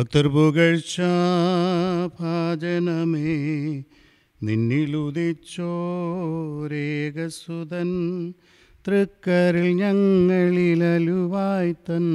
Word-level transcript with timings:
ഭക്തർ 0.00 0.26
പുകഴ്ച 0.28 1.00
ഭാജനമേ 2.20 3.32
നിന്നിലുദിച്ചോരേകസുതൻ 4.42 5.50
തൃക്കരിൽ 8.86 9.68
ഞങ്ങളിലലുവായി 9.76 11.72
തൻ 11.72 12.06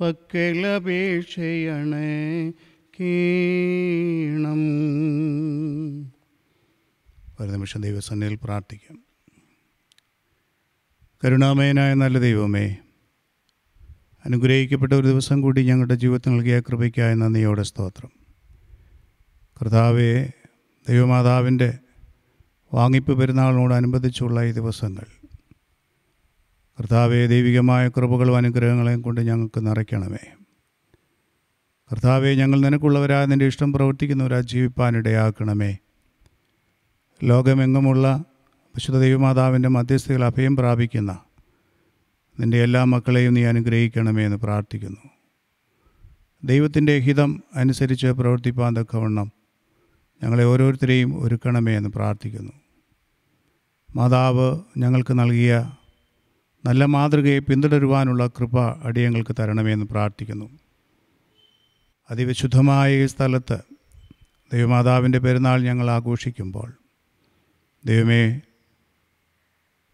പക്കലപേക്ഷയണേ 0.00 0.80
കീണം. 3.00 4.62
ഒരു 7.40 7.50
നിമിഷം 7.50 7.80
ദൈവസന്നിധിയിൽ 7.80 8.38
പ്രാർത്ഥിക്കാം. 8.44 9.04
കരുണാമയനായ 11.24 11.94
നല്ല 11.94 12.18
ദൈവമേ 12.18 12.76
അനുഗ്രഹിക്കപ്പെട്ട 14.26 14.92
ഒരു 14.92 15.06
ദിവസം 15.06 15.40
കൂടി 15.40 15.62
ഞങ്ങളുടെ 15.62 15.94
ജീവിതത്തിൽ 15.94 16.30
നൽകിയ 16.30 16.60
കൃപയ്ക്കായ 16.60 17.14
നന്ദിയോടെ 17.14 17.62
സ്തോത്രം. 17.62 18.10
കർത്താവെ 19.62 20.30
ദൈവമാതാവിന്റെ 20.88 21.78
വാങ്ങിപ്പ് 22.74 23.18
പെരുന്നാളിനോടനുബന്ധിച്ചുള്ള 23.18 24.44
ഈ 24.44 24.52
ദിവസങ്ങൾ 24.52 25.06
കർത്താവെ 26.80 27.26
ദൈവികമായ 27.26 27.88
കൃപകളും 27.88 28.36
അനുഗ്രഹങ്ങളെയും 28.36 29.02
കൊണ്ട് 29.02 29.20
ഞങ്ങൾക്ക് 29.20 29.66
നിറയ്ക്കണമേ. 29.66 30.36
കർത്താവെ 31.92 32.34
ഞങ്ങൾ 32.34 32.60
നിനക്കുള്ളവരായ 32.60 33.26
നിന്റെ 33.26 33.46
ഇഷ്ടം 33.46 33.72
പ്രവർത്തിക്കുന്നവരാ 33.72 34.40
ജീവിപ്പാനിടയാക്കണമേ. 34.40 35.78
ലോകമെങ്ങുമുള്ള 37.24 38.24
വിശുദ്ധ 38.74 38.98
ദൈവമാതാവിന്റെ 38.98 39.68
മധ്യസ്ഥയിൽ 39.68 40.24
അഭയം 40.24 40.56
പ്രാപിക്കുന്ന 40.56 41.18
നിന്റെ 42.40 42.62
എല്ലാ 42.62 42.84
മക്കളെയും 42.84 43.34
നീ 43.34 43.44
അനുഗ്രഹിക്കണമേ 43.44 44.24
എന്ന് 44.24 44.36
പ്രാർത്ഥിക്കുന്നു. 44.36 45.10
ദൈവത്തിന്റെ 46.44 46.98
ഹിതം 46.98 47.42
അനുസരിച്ച് 47.54 48.06
പ്രവർത്തിപ്പാൻ 48.06 48.76
തക്കവണ്ണം 48.76 49.32
ഞങ്ങളെ 50.22 50.44
ഓരോരുത്തരെയും 50.44 51.22
ഒരുക്കണമേ 51.22 51.76
എന്ന് 51.76 51.88
പ്രാർത്ഥിക്കുന്നു. 51.88 52.52
മാതാവ് 53.96 54.60
ഞങ്ങൾക്ക് 54.78 55.18
നൽകിയ 55.18 55.72
നല്ല 56.66 56.84
മാതൃകയെ 56.84 57.38
പിന്തുടരുവാനുള്ള 57.38 58.26
കൃപ 58.26 58.60
അടിയങ്ങൾക്ക് 58.60 59.36
തരണമേ 59.40 59.72
എന്ന് 59.72 59.86
പ്രാർത്ഥിക്കുന്നു. 59.86 60.50
അതിവിശുദ്ധമായ 62.10 63.02
ഈ 63.02 63.06
സ്ഥലത്ത് 63.06 63.58
ദൈവമാതാവിന്റെ 64.52 65.18
പെരുന്നാൾ 65.18 65.62
ഞങ്ങൾ 65.62 65.90
ആഘോഷിക്കുമ്പോൾ 65.90 66.72
ദൈവമേ 67.86 68.40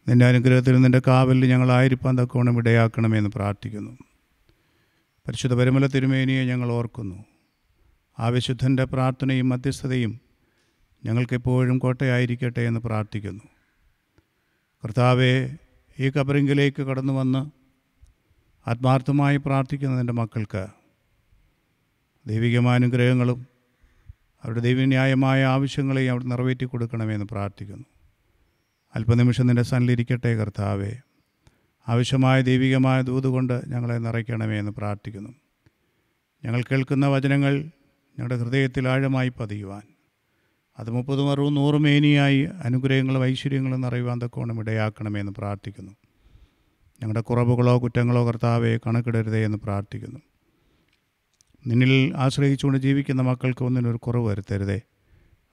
നിന്റെ 0.08 0.27
അനുഗ്രഹത്തിൽ 0.27 0.81
നിന്റെ 0.81 1.03
കാവലിൽ 1.06 1.53
ആയിരിപ്പാൻ 1.72 2.19
തക്കവണ്ണം 2.19 2.58
ഇടയാക്കണമെന്ന് 2.58 3.31
പ്രാർത്ഥിക്കുന്നു. 3.31 3.92
പരിശുദ്ധ 5.28 5.55
പരിമല 5.55 5.86
തിരുമേനിയെ 5.86 6.45
ഞങ്ങൾ 6.45 6.70
ഓർക്കുന്നു. 6.70 7.25
ആവിശുദ്ധന്റെ 8.19 8.84
പ്രാർത്ഥനയും 8.84 9.48
മധ്യസ്ഥതയും 9.48 10.20
ഞങ്ങൾക്കെപ്പോഴും 11.05 11.78
കോട്ടയായിരിക്കട്ടെ 11.78 12.61
എന്ന് 12.61 12.80
പ്രാർത്ഥിക്കുന്നു. 12.80 13.45
കർത്താവെ 14.84 15.56
ഈ 16.00 16.11
കബറിങ്കിലേക്ക് 16.11 16.83
കടന്നു 16.83 17.12
വന്ന് 17.12 17.50
ആത്മാർത്ഥമായി 18.70 19.36
പ്രാർത്ഥിക്കുന്ന 19.36 20.00
എന്റെ 20.00 20.12
മക്കൾക്ക് 20.12 20.67
ദൈവികമായ 22.27 22.75
അനുഗ്രഹങ്ങളും 22.75 23.47
അവരുടെ 24.42 24.61
ദൈവന്യായമായ 24.61 25.45
ആവശ്യങ്ങളെയും 25.45 26.11
അവിടെ 26.11 26.25
നിറവേറ്റി 26.25 26.64
കൊടുക്കണമെന്ന് 26.64 27.25
പ്രാർത്ഥിക്കുന്നു. 27.25 27.84
അല്പനിമിഷം 28.95 29.47
നിന്റെ 29.47 29.63
സന്നിലിരിക്കട്ടെ 29.63 30.35
കർത്താവെ. 30.35 30.92
ആവശ്യമായ 31.89 32.41
ദൈവികമായ 32.41 33.03
ദൂത് 33.03 33.27
കൊണ്ട് 33.27 33.61
ഞങ്ങളെ 33.67 33.95
നിറയ്ക്കണമേ 33.95 34.58
എന്ന് 34.58 34.73
പ്രാർത്ഥിക്കുന്നു. 34.73 35.35
ഞങ്ങൾ 36.45 36.63
കേൾക്കുന്ന 36.63 37.07
വചനങ്ങൾ 37.07 37.58
ഞങ്ങളുടെ 38.11 38.36
ഹൃദയത്തിൽ 38.36 38.89
ആഴമായി 38.89 39.29
പതിയുവാൻ. 39.29 39.83
അത് 40.79 40.91
മുപ്പതും 40.91 41.30
അറുപതും 41.30 41.55
നൂറും 41.55 41.83
മേനിയായി 41.83 42.48
അനുഗ്രഹങ്ങളും 42.64 43.25
ഐശ്വര്യങ്ങളും 43.25 43.80
നിറയുവാൻ 43.80 44.20
തക്കോണം 44.20 44.61
ഇടയാക്കണമേ 44.61 45.20
എന്ന് 45.20 45.33
പ്രാർത്ഥിക്കുന്നു. 45.33 45.92
ഞങ്ങളുടെ 47.03 47.20
കുറവുകളോ 47.20 47.79
കുറ്റങ്ങളോ 47.79 48.27
കർത്താവെ 48.27 48.79
കണക്കിടരുതേ 48.86 49.45
എന്ന് 49.45 49.59
പ്രാർത്ഥിക്കുന്നു. 49.59 50.20
നിന്നിൽ 51.67 52.13
ആശ്രയിച്ചുകൊണ്ട് 52.17 52.79
ജീവിക്കുന്ന 52.79 53.23
മക്കൾക്ക് 53.23 53.64
ഒന്നിനൊരു 53.64 53.97
കുറവ് 53.97 54.27
വരുത്തരുതേ. 54.27 54.80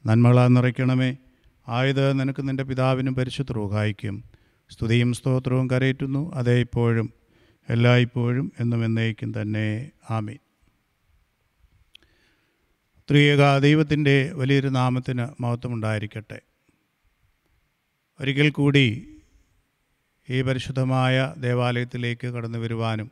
നന്മകളാൽ 0.06 0.47
നിറയ്ക്കണമേ. 0.47 1.17
ആയത് 1.69 2.19
നിനക്ക് 2.19 2.47
നിന്റെ 2.47 2.63
പിതാവിനും 2.63 3.16
പരിശുദ്ധ 3.16 3.52
റൂഹായിക്കും 3.52 4.24
സ്തുതിയും 4.69 5.13
സ്തോത്രവും 5.13 5.69
കരയറ്റുന്നു 5.69 6.31
അതേ 6.34 6.59
ഇപ്പോഴും 6.59 7.13
എല്ലായ്പ്പോഴും 7.69 8.52
എന്നും 8.59 8.85
എന്നേക്കും 8.85 9.41
തന്നെ. 9.41 9.91
ആമീൻ. 10.09 10.38
ത്രിയേക 13.09 13.57
ദൈവത്തിന്റെ 13.57 14.31
വലിയൊരു 14.34 14.68
നാമത്തിന് 14.68 15.41
മഹത്വമുണ്ടായിരിക്കട്ടെ. 15.41 16.41
ഒരിക്കൽ 18.19 18.50
കൂടി 18.50 19.07
ഈ 20.30 20.41
പരിശുദ്ധമായ 20.41 21.34
ദേവാലയത്തിലേക്ക് 21.38 22.28
കടന്നു 22.28 22.57
വരുവാനും 22.57 23.12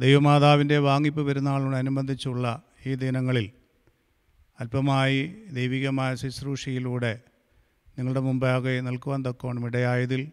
ദൈവമാതാവിന്റെ 0.00 0.78
വാങ്ങിപ്പ് 0.78 1.26
പെരുന്നാളിനോടനുബന്ധിച്ചുള്ള 1.26 2.62
ഈ 2.86 2.94
ദിനങ്ങളിൽ 2.94 3.50
അല്പമായി 4.62 5.34
ദൈവികമായ 5.52 6.14
ശുശ്രൂഷയിലൂടെ 6.14 7.20
നിങ്ങളുടെ 7.98 8.20
മുമ്പാകെ 8.20 8.80
നിൽക്കുവാൻ 8.80 9.24
തക്കോണം 9.24 9.66
ഇടയായതിൽ 9.66 10.32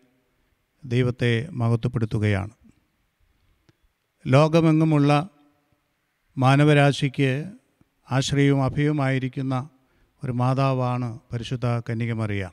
ദൈവത്തെ 0.86 1.50
മഹത്വപ്പെടുത്തുകയാണ്. 1.52 2.50
ലോകമെങ്ങുമുള്ള 4.28 5.30
മാനവരാശിക്ക് 6.38 7.52
ആശ്രയവും 8.12 8.64
അഭയവുമായിരിക്കുന്ന 8.64 9.70
ഒരു 10.24 10.32
മാതാവാണ് 10.32 11.20
പരിശുദ്ധ 11.34 11.66
കന്യകമറിയ. 11.66 12.50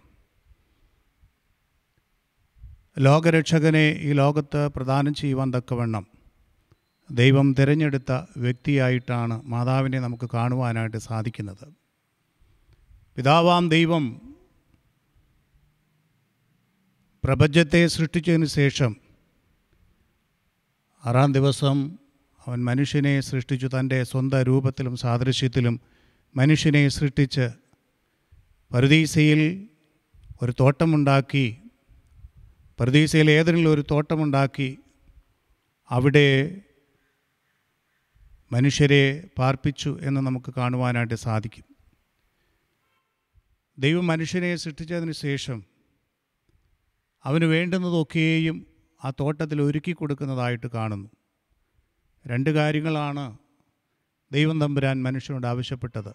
ലോകരക്ഷകനെ 2.99 3.87
ഈ 4.01 4.13
ലോകത്ത് 4.13 4.69
പ്രദാനം 4.77 5.15
ചെയ്യുവാൻ 5.15 5.53
തക്കവണ്ണം 5.57 6.16
ദൈവം 7.11 7.55
തിരഞ്ഞെടുത്ത 7.59 8.13
വ്യക്തിയായിട്ടാണ് 8.37 9.43
മാതാവിനെ 9.45 9.99
നമുക്ക് 9.99 10.29
കാണുവാനായിട്ട് 10.35 10.97
സാധിക്കുന്നത്. 10.99 11.67
പിതാവാം 13.17 13.69
ദൈവം 13.69 14.21
പ്രപഞ്ചത്തെ 17.25 17.87
സൃഷ്ടിച്ചതിന് 17.87 18.47
ശേഷം 18.47 18.97
ആറാം 21.05 21.33
ദിവസം 21.33 21.99
അവൻ 22.47 22.65
മനുഷ്യനെ 22.65 23.21
സൃഷ്ടിച്ചു 23.21 23.67
തന്റെ 23.67 24.05
സ്വന്തം 24.05 24.43
രൂപത്തിലും 24.43 24.97
സാദൃശ്യത്തിലും 24.97 25.81
മനുഷ്യനെ 26.37 26.89
സൃഷ്ടിച്ച് 26.89 27.47
പരുദീസയിൽ 28.73 29.41
ഒരു 30.43 30.53
തോട്ടമുണ്ടാക്കി 30.61 31.57
പരുദീസയിൽ 32.81 33.31
ഏതെങ്കിലും 33.31 33.73
ഒരു 33.73 33.85
തോട്ടമുണ്ടാക്കി 33.91 34.79
അവിടെ 35.91 36.27
മനുഷ്യരെ 38.53 39.29
പാർപ്പിച്ചു 39.39 39.99
എന്ന് 40.03 40.21
നമുക്ക് 40.21 40.55
കാണുവാനായിട്ട് 40.57 41.15
സാധിക്കും. 41.15 41.65
ദൈവം 43.79 44.07
മനുഷ്യനെ 44.07 44.57
സൃഷ്ടിച്ചതിന് 44.57 45.13
ശേഷം 45.13 45.65
അവന് 47.25 47.45
വേണ്ടുന്നതൊക്കെയും 47.45 48.67
ആ 49.05 49.11
തോട്ടത്തിൽ 49.11 49.63
ഒരുക്കി 49.63 49.93
കൊടുക്കുന്നതായിട്ട് 49.93 50.67
കാണുന്നു. 50.67 51.11
രണ്ട് 52.27 52.51
കാര്യങ്ങളാണ് 52.51 53.39
ദൈവം 54.33 54.61
തമ്പുരാൻ 54.61 55.03
മനുഷ്യനോട് 55.03 55.47
ആവശ്യപ്പെട്ടത്. 55.47 56.15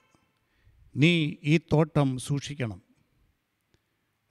നീ 0.95 1.35
ഈ 1.43 1.57
തോട്ടം 1.57 2.17
സൂക്ഷിക്കണം. 2.17 2.81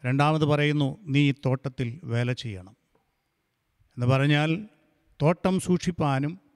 രണ്ടാമത് 0.05 0.45
പറയുന്നു 0.45 0.99
നീ 1.03 1.31
ഈ 1.31 1.35
തോട്ടത്തിൽ 1.47 2.01
വേല 2.05 2.33
ചെയ്യണം. 2.33 2.77
എന്ന് 3.97 4.07
പറഞ്ഞാൽ 4.07 4.67
തോട്ടം 5.23 5.61
സൂക്ഷിപ്പാനും 5.61 6.50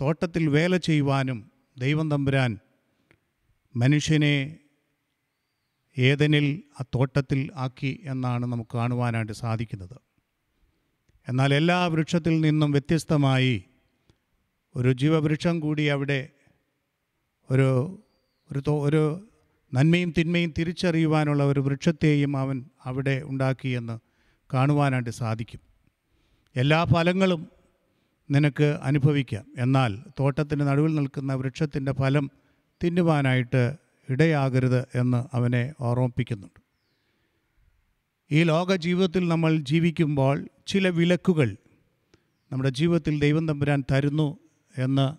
തോട്ടത്തിൽ 0.00 0.48
വേല 0.48 0.76
ചെയ്യുവാനും 0.76 1.50
ദൈവം 1.78 2.10
തമ്പുരാൻ 2.10 2.58
മനുഷ്യനെ 3.76 4.58
ഏതനിൽ 5.98 6.62
ആ 6.80 6.84
തോട്ടത്തിൽ 6.94 7.50
ആക്കി 7.54 8.02
എന്നാണ് 8.04 8.46
നമുക്ക് 8.46 8.76
കാണുവാനായിട്ട് 8.76 9.32
സാധിക്കുന്നത്. 9.32 10.00
എന്നാൽ 11.28 11.54
എല്ലാ 11.54 11.86
വൃക്ഷത്തിൽ 11.86 12.40
നിന്നും 12.40 12.70
വ്യത്യസ്തമായി 12.70 13.64
ഒരു 14.76 14.92
ജീവവൃക്ഷം 14.92 15.60
കൂടി 15.60 15.86
അവിടെ 15.86 16.28
ഒരു 17.50 17.68
ഒരു 18.52 18.70
ഒരു 18.70 19.30
നന്മയും 19.74 20.14
തിന്മയും 20.18 20.54
തിരിച്ചറിയുവാനുള്ള 20.58 21.44
ഒരു 21.44 21.60
വൃക്ഷത്തെയും 21.60 22.36
അവൻ 22.36 22.64
അവിടെ 22.84 23.22
ഉണ്ടാക്കിയെന്ന് 23.24 23.98
കാണുവാനായിട്ട് 24.54 25.10
സാധിക്കും. 25.10 25.60
എല്ലാ 26.56 26.84
ഫലങ്ങളും 26.84 27.53
നിനക്ക് 28.30 28.78
അനുഭവിക്കാം. 28.82 29.44
എന്നാൽ 29.58 29.98
തോട്ടത്തിന്റെ 30.20 30.64
നടുവിൽ 30.64 30.94
നിൽക്കുന്ന 30.94 31.34
വൃക്ഷത്തിന്റെ 31.34 31.92
ഫലം 31.92 32.30
തിന്നുവാനായിട്ട് 32.84 33.76
ഇടയാകരുത് 34.08 34.80
എന്ന് 34.94 35.36
അവനെ 35.36 35.72
ഓർമ്മിപ്പിക്കുന്നുണ്ട്. 35.80 36.60
ഈ 38.30 38.42
ലോക 38.42 38.74
ജീവിതത്തിൽ 38.74 39.28
നമ്മൾ 39.28 39.56
ജീവിക്കുമ്പോൾ 39.56 40.48
ചില 40.66 40.88
വിലക്കുകൾ 40.88 41.56
നമ്മുടെ 42.52 42.68
ജീവിതത്തിൽ 42.68 43.20
ദൈവം 43.20 43.48
തമ്പുരാൻ 43.48 43.84
തരുന്നു 43.90 44.38
എന്ന് 44.78 45.16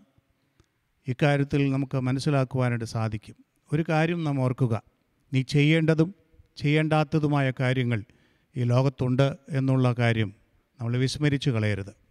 ഇക്കാര്യത്തിൽ 1.10 1.72
നമുക്ക് 1.72 2.00
മനസ്സിലാക്കുവാനായിട്ട് 2.00 2.86
സാധിക്കും. 2.86 3.36
ഒരു 3.74 3.86
കാര്യം 3.90 4.24
നാം 4.24 4.40
ഓർക്കുക. 4.40 4.81
നീ 5.34 5.42
ചെയ്യേണ്ടതും 5.42 6.16
ചെയ്യേണ്ടാത്തതുമായ 6.58 7.54
കാര്യങ്ങൾ 7.60 8.04
ഈ 8.58 8.63
ലോകത്തുണ്ട് 8.63 9.36
എന്നുള്ള 9.50 9.96
കാര്യം 10.00 10.34
നമ്മൾ 10.80 10.98
വിസ്മരിച്ചു 10.98 11.50
കളയരുത്. 11.50 12.05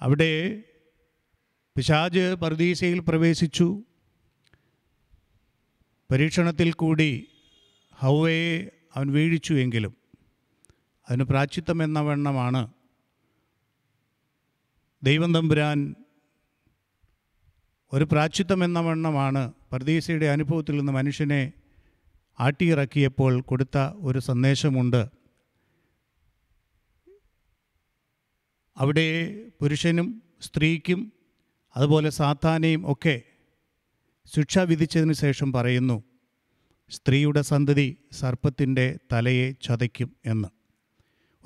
അവിടെ 0.00 0.62
പിശാജ് 1.76 2.34
പർദീസയിൽ 2.34 2.98
പ്രവേശിച്ചു. 3.00 3.82
പരീക്ഷണത്തിൽ 6.10 6.72
കൂടി 6.72 7.28
ഹൗവയെ 7.92 8.70
അവൻ 8.94 9.12
വീഴിച്ചു 9.12 9.54
എങ്കിലും 9.54 9.96
അതിന് 11.08 11.24
പ്രാച്ചിത്വം 11.24 11.82
എന്ന 11.82 12.00
വണ്ണമാണ്. 12.00 12.68
ദൈവം 15.02 15.34
തമ്പുരാൻ 15.34 15.94
ഒരു 17.92 18.04
പ്രാച്ചിത്വം 18.04 18.64
എന്ന 18.64 18.80
വണ്ണമാണ് 18.80 19.52
പർദീസയുടെ 19.72 20.26
അനുഭവത്തിൽ 20.26 20.76
നിന്ന് 20.76 20.92
മനുഷ്യനെ 20.92 21.52
ആട്ടിയിറക്കിയപ്പോൾ 22.40 23.40
കൊടുത്ത 23.40 23.78
ഒരു 23.78 24.18
സന്ദേശമുണ്ട്. 24.18 25.08
അവിടെ 28.78 29.34
പുരുഷനും 29.60 30.22
സ്ത്രീക്കും 30.42 31.12
അതുപോലെ 31.76 32.10
സാത്താനെയും 32.10 32.92
ഒക്കെ 32.92 33.22
ശിക്ഷ 34.36 34.58
വിധിച്ചതിന് 34.58 35.12
ശേഷം 35.12 35.52
പറയുന്നു 35.52 36.02
സ്ത്രീയുടെ 36.90 37.42
സന്തതി 37.42 37.96
സർപ്പത്തിന്റെ 38.12 38.98
തലയെ 39.12 39.50
ചതയ്ക്കും 39.50 40.16
എന്ന്. 40.26 40.48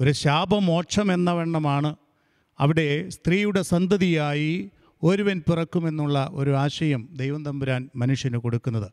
ഒരു 0.00 0.12
ശാപമോക്ഷം 0.12 1.12
എന്ന 1.12 1.30
വണ്ണമാണ് 1.30 1.96
അവിടെ 2.58 3.08
സ്ത്രീയുടെ 3.08 3.62
സന്തതിയായി 3.62 4.70
ഒരുവൻ 5.02 5.40
പിറക്കുമെന്നുള്ള 5.40 6.28
ഒരു 6.32 6.56
ആശയം 6.56 7.08
ദൈവം 7.12 7.44
തമ്പുരാൻ 7.44 7.90
മനുഷ്യന് 7.96 8.36
കൊടുക്കുന്നത്. 8.36 8.92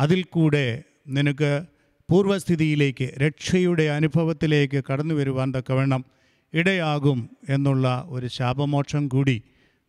അതിൽ 0.00 0.22
കൂടെ 0.22 0.82
നിനക്ക് 1.08 1.62
പൂർവസ്ഥിതിയിലേക്ക് 2.10 3.04
രക്ഷയുടെ 3.04 3.88
അനുഭവത്തിലേക്ക് 3.88 4.84
കടന്നു 4.92 5.14
വരുവാൻ 5.14 5.52
തക്കവണ്ണം 5.56 6.04
ഇടയാകും 6.54 7.30
എന്നുള്ള 7.48 8.04
ഒരു 8.08 8.26
ശാപമോക്ഷം 8.26 9.08
കൂടി 9.08 9.42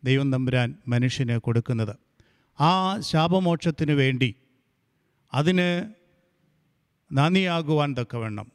ദൈവം 0.04 0.32
തമ്പുരാൻ 0.32 0.76
മനുഷ്യന് 0.88 1.38
കൊടുക്കുന്നത്. 1.38 1.96
ആ 2.62 3.00
ശാപമോക്ഷത്തിന് 3.00 3.92
വേണ്ടി 3.92 4.36
അതിന് 5.34 5.94
നന്ദിയാകുവാൻ 7.12 7.96
തക്കവണ്ണം 8.00 8.52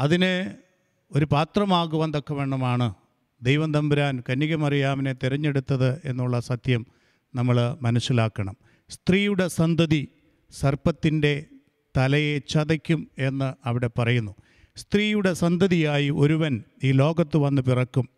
അതിന് 0.00 0.54
ഒരു 1.12 1.24
പാത്രമാകുവാൻ 1.24 2.12
തക്കവണ്ണമാണ് 2.16 2.94
ദൈവം 3.42 3.74
തമ്പുരാൻ 3.74 4.22
കന്യകമറിയാമിനെ 4.28 5.12
തിരഞ്ഞെടുത്തത് 5.12 6.00
എന്നുള്ള 6.04 6.40
സത്യം 6.40 6.86
നമ്മൾ 7.34 7.76
മനസ്സിലാക്കണം. 7.82 8.56
സ്ത്രീയുടെ 8.90 9.48
സന്തതി 9.48 10.08
സർപ്പത്തിന്റെ 10.50 11.46
തലയെ 11.96 12.38
ചതയ്ക്കും 12.38 13.10
എന്ന് 13.18 13.54
അവിടെ 13.64 13.90
പറയുന്നു. 13.98 14.34
സ്ത്രീയുടെ 14.80 15.32
സന്തതിയായി 15.32 16.08
ഒരുവൻ 16.10 16.62
ഈ 16.84 16.92
ലോകത്ത് 16.92 17.36
വന്ന് 17.36 17.62
പിറക്കും. 17.62 18.08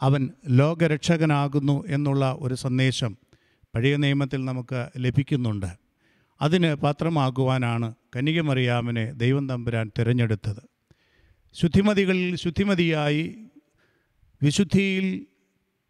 അവൻ 0.00 0.30
ലോകരക്ഷകനാകുന്നു 0.48 1.84
എന്നുള്ള 1.88 2.36
ഒരു 2.40 2.54
സന്ദേശം 2.54 3.16
പഴയ 3.74 3.96
നിയമത്തിൽ 3.96 4.44
നമുക്ക് 4.44 4.88
ലഭിക്കുന്നുണ്ട്. 4.98 5.66
അതിന് 6.42 6.74
പാത്രമാകുവാനാണ് 6.74 7.94
കനികമറിയാമനെ 8.16 9.12
ദൈവം 9.12 9.48
തമ്പുരാൻ 9.48 9.90
തിരഞ്ഞെടുത്തത്. 9.98 10.62
ശുദ്ധിമതികളിൽ 11.54 12.36
ശുദ്ധിമതിയായി 12.36 13.34
വിശുദ്ധിയിൽ 14.42 15.26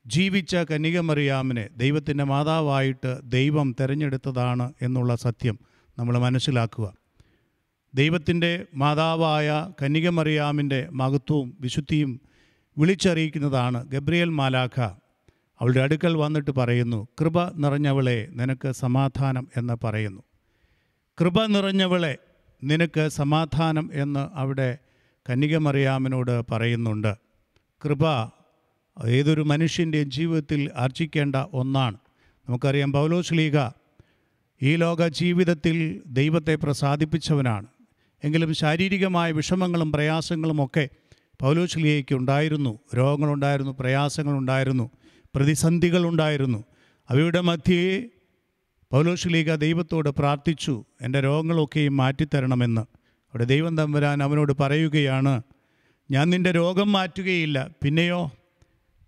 ജീവിച്ച 0.07 0.57
കന്യകമറിയാമിനെ 0.57 1.69
ദൈവത്തിന്റെ 1.77 2.25
മാതാവായിട്ട് 2.25 3.21
ദൈവം 3.25 3.77
തിരഞ്ഞെടുത്തതാണ് 3.81 4.73
എന്നുള്ള 4.83 5.15
സത്യം 5.17 5.59
നമ്മൾ 5.99 6.19
മനസ്സിലാക്കുക. 6.19 7.00
ദൈവത്തിന്റെ 7.95 8.67
മാതാവായ 8.75 9.73
കന്യകമറിയാമിന്റെ 9.83 10.89
മഹത്വവും 10.93 11.57
വിശുദ്ധിയും 11.61 12.21
വിളിച്ചറിയിക്കുന്നതാണ് 12.79 13.89
ഗബ്രിയേൽ 13.89 14.29
മാലാഖ. 14.29 14.81
അവളുടെ 15.61 15.81
അടുക്കൽ 15.81 16.17
വന്നിട്ട് 16.17 16.51
പറയുന്നു 16.51 17.09
കൃപ 17.21 17.49
നിറഞ്ഞവളെ 17.49 18.29
നിനക്ക് 18.31 18.73
സമാധാനം 18.73 19.49
എന്ന് 19.57 19.87
പറയുന്നു. 19.87 20.23
കൃപ 21.21 21.45
നിറഞ്ഞവളെ 21.47 22.17
നിനക്ക് 22.65 23.09
സമാധാനം 23.09 23.91
എന്ന് 23.93 24.29
അവിടെ 24.35 24.79
കന്യകമറിയാമിനോട് 25.31 26.53
പറയുന്നുണ്ട്. 26.53 27.17
കൃപ 27.85 28.31
ഏതൊരു 29.09 29.43
മനുഷ്യന്റെയും 29.43 30.11
ജീവിതത്തിൽ 30.11 30.71
ആർജിക്കേണ്ട 30.77 31.37
ഒന്നാണ്. 31.37 31.97
നമുക്കറിയാം 32.49 32.93
പൗലോസ് 32.93 33.35
ലീഗ 33.35 33.59
ഈ 34.63 34.77
ലോക 34.77 35.09
ജീവിതത്തിൽ 35.09 36.03
ദൈവത്തെ 36.07 36.55
പ്രസാദിപ്പിച്ചവനാണ്. 36.55 37.67
എങ്കിലും 38.25 38.55
ശാരീരികമായ 38.55 39.33
വിഷമങ്ങളും 39.33 39.93
പ്രയാസങ്ങളുമൊക്കെ 39.93 40.89
പൗലോശ്ലിയയ്ക്ക് 41.41 42.15
ഉണ്ടായിരുന്നു. 42.15 42.79
രോഗങ്ങളുണ്ടായിരുന്നു 42.97 43.77
പ്രയാസങ്ങളുണ്ടായിരുന്നു 43.81 44.91
പ്രതിസന്ധികളുണ്ടായിരുന്നു. 45.35 46.65
അവയുടെ 47.09 47.41
മധ്യേ 47.41 48.05
പൗലോശ്ലീക 48.91 49.55
ദൈവത്തോട് 49.55 50.09
പ്രാർത്ഥിച്ചു 50.09 50.85
എന്റെ 51.01 51.21
രോഗങ്ങളൊക്കെയും 51.21 51.97
മാറ്റിത്തരണമെന്ന്. 51.97 52.81
അവിടെ 52.81 53.45
ദൈവം 53.45 53.77
തമ്പുരാൻ 53.77 54.23
അവനോട് 54.23 54.53
പറയുകയാണ് 54.61 55.43
ഞാൻ 56.11 56.31
നിന്റെ 56.31 56.51
രോഗം 56.51 56.93
മാറ്റുകയില്ല 56.93 57.71
പിന്നെയോ 57.83 58.33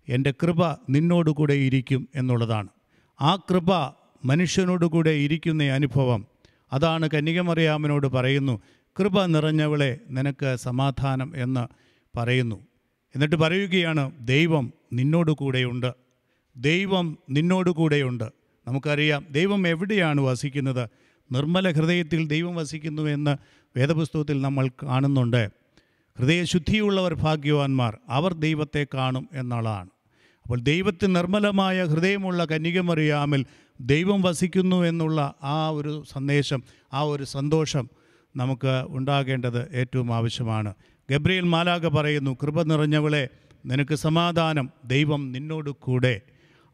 എന്റെ 0.09 0.33
കൃപ 0.43 0.65
നിന്നോടുകൂടെ 0.89 1.53
ഇരിക്കും 1.53 2.09
എന്നുള്ളതാണ്. 2.15 2.67
ആ 3.21 3.35
കൃപ 3.35 3.73
മനുഷ്യനോടുകൂടെ 4.25 5.09
ഇരിക്കുന്ന 5.09 5.63
അനുഭവം. 5.63 6.25
അതാണ് 6.73 7.09
കന്യകമറിയാമനോട് 7.09 8.07
പറയുന്നു 8.07 8.61
കൃപ 8.99 9.25
നിറഞ്ഞവളെ 9.25 9.99
നിനക്ക് 10.09 10.55
സമാധാനം 10.55 11.33
എന്ന് 11.35 11.67
പറയുന്നു. 12.17 12.55
എന്നിട്ട് 13.15 13.35
പറയുകയാണ് 13.35 14.11
ദൈവം 14.21 14.73
നിന്നോട് 14.93 15.31
കൂടെയുണ്ട്. 15.31 15.93
ദൈവം 16.57 17.17
നിന്നോട് 17.29 17.69
കൂടെയുണ്ട്. 17.69 18.23
നമുക്കറിയാം 18.67 19.25
ദൈവം 19.31 19.67
എവിടെയാണ് 19.67 20.21
വസിക്കുന്നത്? 20.21 20.89
നിർമ്മല 21.31 21.71
ഹൃദയത്തിൽ 21.71 22.27
ദൈവം 22.27 22.55
വസിക്കുന്നു 22.55 23.01
എന്ന് 23.01 23.37
വേദപുസ്തകത്തിൽ 23.77 24.41
നമ്മൾ 24.41 24.67
കാണുന്നുണ്ട്. 24.67 25.49
ഹൃദയശുദ്ധിയുള്ളവർ 26.19 27.13
ഭാഗ്യവാന്മാർ 27.13 27.97
അവർ 28.09 28.33
ദൈവത്തെ 28.33 28.87
കാണും 28.93 29.29
എന്നുള്ളതാണ് 29.33 29.89
അപ്പോൾ 30.43 30.59
ദൈവത്തിന് 30.59 31.15
നിർമ്മലമായ 31.15 31.83
ഹൃദയമുള്ള 31.83 32.45
കന്യകമറിയാമിൽ 32.45 33.45
ദൈവം 33.81 34.21
വസിക്കുന്നു 34.21 34.83
എന്നുള്ള 34.83 35.33
ആ 35.43 35.69
ഒരു 35.69 36.03
സന്ദേശം 36.11 36.63
ആ 36.93 37.01
ഒരു 37.01 37.23
സന്തോഷം 37.23 37.89
നമുക്ക് 38.35 38.83
ഉണ്ടാകേണ്ടത് 38.87 39.71
ഏറ്റവും 39.75 40.13
ആവശ്യമാണ്. 40.13 40.73
ഗബ്രിയേൽ 41.11 41.41
മാലാഖ 41.41 41.87
പറയുന്നു 41.87 42.37
കൃപ 42.43 42.61
നിറഞ്ഞവളെ 42.61 43.29
നിനക്ക് 43.65 43.95
സമാധാനം 43.95 44.69
ദൈവം 44.85 45.31
നിന്നോട് 45.31 45.69
കൂടെ. 45.69 46.21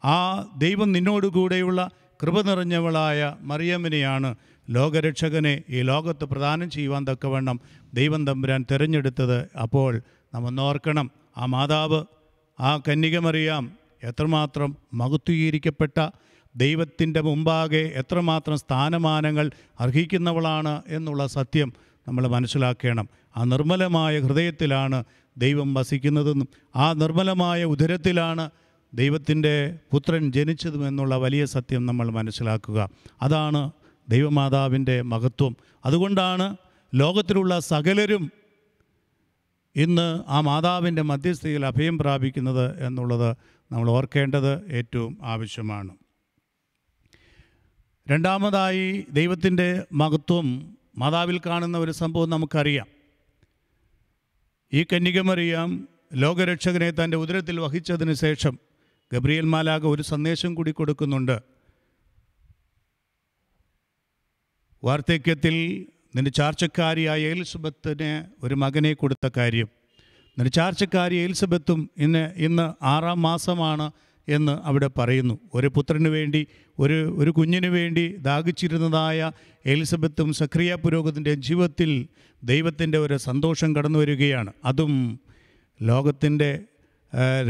ആ 0.04 0.16
ദൈവം 0.58 0.92
നിന്നോട് 0.92 1.26
കൂടെയുള്ള 1.26 1.90
കൃപ 2.22 2.40
നിറഞ്ഞവളായ 2.40 3.36
മറിയമ്മിനെയാണ് 3.40 4.34
ലോകരക്ഷകനെ 4.70 5.62
ഈ 5.70 5.82
ലോകത്ത് 5.82 6.24
പ്രദാനം 6.24 6.70
ചെയ്യുവാൻ 6.70 7.06
തക്കവണ്ണം 7.12 7.60
ദൈവം 7.94 8.26
തമ്പുരാൻ 8.26 8.64
തിരഞ്ഞെടുത്തത്. 8.70 9.38
അപ്പോൾ 9.62 10.02
നമ്മൊന്നോർക്കണം 10.34 11.10
ഓർക്കണം 11.10 11.10
ആ 11.38 11.46
മാതാവ് 11.46 12.04
ആ 12.60 12.76
കന്യകമറിയാം 12.76 13.72
എത്രമാത്രം 14.04 14.76
മഹത്വീകരിക്കപ്പെട്ട 14.94 15.98
ദൈവത്തിന്റെ 16.56 17.20
മുമ്പാകെ 17.20 17.92
എത്രമാത്രം 17.96 18.56
സ്ഥാനമാനങ്ങൾ 18.56 19.50
അർഹിക്കുന്നവളാണ് 19.80 20.82
എന്നുള്ള 20.88 21.26
സത്യം 21.26 21.72
നമ്മൾ 22.08 22.26
മനസ്സിലാക്കണം. 22.26 23.08
ആ 23.36 23.44
നിർമ്മലമായ 23.44 24.20
ഹൃദയത്തിലാണ് 24.20 25.04
ദൈവം 25.38 25.74
വസിക്കുന്നതെന്നും 25.74 26.48
ആ 26.76 26.92
നിർമ്മലമായ 26.92 27.64
ഉദരത്തിലാണ് 27.64 28.50
ദൈവത്തിന്റെ 28.94 29.78
പുത്രൻ 29.92 30.32
ജനിച്ചതും 30.32 30.88
എന്നുള്ള 30.88 31.16
വലിയ 31.16 31.44
സത്യം 31.44 31.86
നമ്മൾ 31.86 32.10
മനസ്സിലാക്കുക. 32.10 32.90
അതാണ് 33.22 33.70
ദൈവമാതാവിന്റെ 34.08 35.02
മഹത്വം. 35.02 35.56
അതുകൊണ്ടാണ് 35.84 36.56
ലോകത്തിലുള്ള 36.94 37.58
സകലരും 37.58 38.32
ഇന്ന് 39.76 40.22
ആ 40.28 40.40
മാതാവിന്റെ 40.40 41.02
മധ്യസ്ഥയിൽ 41.02 41.66
അഭയം 41.66 41.98
പ്രാപിക്കുന്നത് 41.98 42.86
എന്നുള്ളത് 42.86 43.36
നമ്മൾ 43.72 43.90
ഓർക്കേണ്ടത് 43.90 44.72
ഏറ്റവും 44.72 45.18
ആവശ്യമാണ്. 45.22 45.90
രണ്ടാമതായി 48.10 49.06
ദൈവത്തിന്റെ 49.10 49.86
മഹത്വം 49.92 50.76
മാതാവിൽ 50.96 51.40
കാണുന്ന 51.46 51.78
ഒരു 51.78 51.90
സംഭവം 51.90 52.30
നമുക്കറിയാം. 52.30 52.86
ഈ 54.72 54.84
കന്യകമറിയാം 54.84 55.88
ലോകരക്ഷകനെ 56.14 56.90
തന്റെ 56.90 57.16
ഉദരത്തിൽ 57.16 57.60
വഹിച്ചതിന് 57.60 58.12
ശേഷം 58.12 58.58
ഗബ്രിയൽ 59.12 59.44
മാലാക 59.44 59.86
ഒരു 59.86 60.02
സന്ദേശം 60.02 60.54
കൂടി 60.54 60.70
കൊടുക്കുന്നുണ്ട്. 60.70 61.40
വാർദ്ധക്യത്തിൽ 64.84 65.86
നിന്റെ 66.16 66.30
ചാർച്ചക്കാരിയായ 66.30 67.20
എലിസബത്തിന് 67.20 68.44
ഒരു 68.44 68.54
മകനെ 68.54 68.92
കൊടുത്ത 68.92 69.30
കാര്യം. 69.36 69.68
നിന്റെ 70.38 70.50
ചാർച്ചക്കാരി 70.50 71.16
എലിസബത്തും 71.16 71.90
ഇന്ന് 71.96 72.32
ഇന്ന് 72.36 72.84
ആറാം 72.84 73.22
മാസമാണ് 73.22 73.90
എന്ന് 74.30 74.52
അവിടെ 74.52 74.88
പറയുന്നു. 74.98 75.38
ഒരു 75.54 75.66
പുത്രന് 75.66 76.08
വേണ്ടി 76.08 76.46
ഒരു 76.78 77.16
ഒരു 77.18 77.30
കുഞ്ഞിന് 77.30 77.66
വേണ്ടി 77.66 78.16
ദാഹിച്ചിരുന്നതായ 78.16 79.32
എലിസബത്തും 79.66 80.32
സക്രിയ 80.32 80.74
പുരോഗതിന്റെ 80.74 81.34
ജീവിതത്തിൽ 81.34 81.90
ദൈവത്തിന്റെ 82.44 82.98
ഒരു 82.98 83.16
സന്തോഷം 83.16 83.76
കടന്നു 83.76 83.98
വരികയാണ്. 83.98 84.52
അതും 84.64 85.20
ലോകത്തിന്റെ 85.82 86.50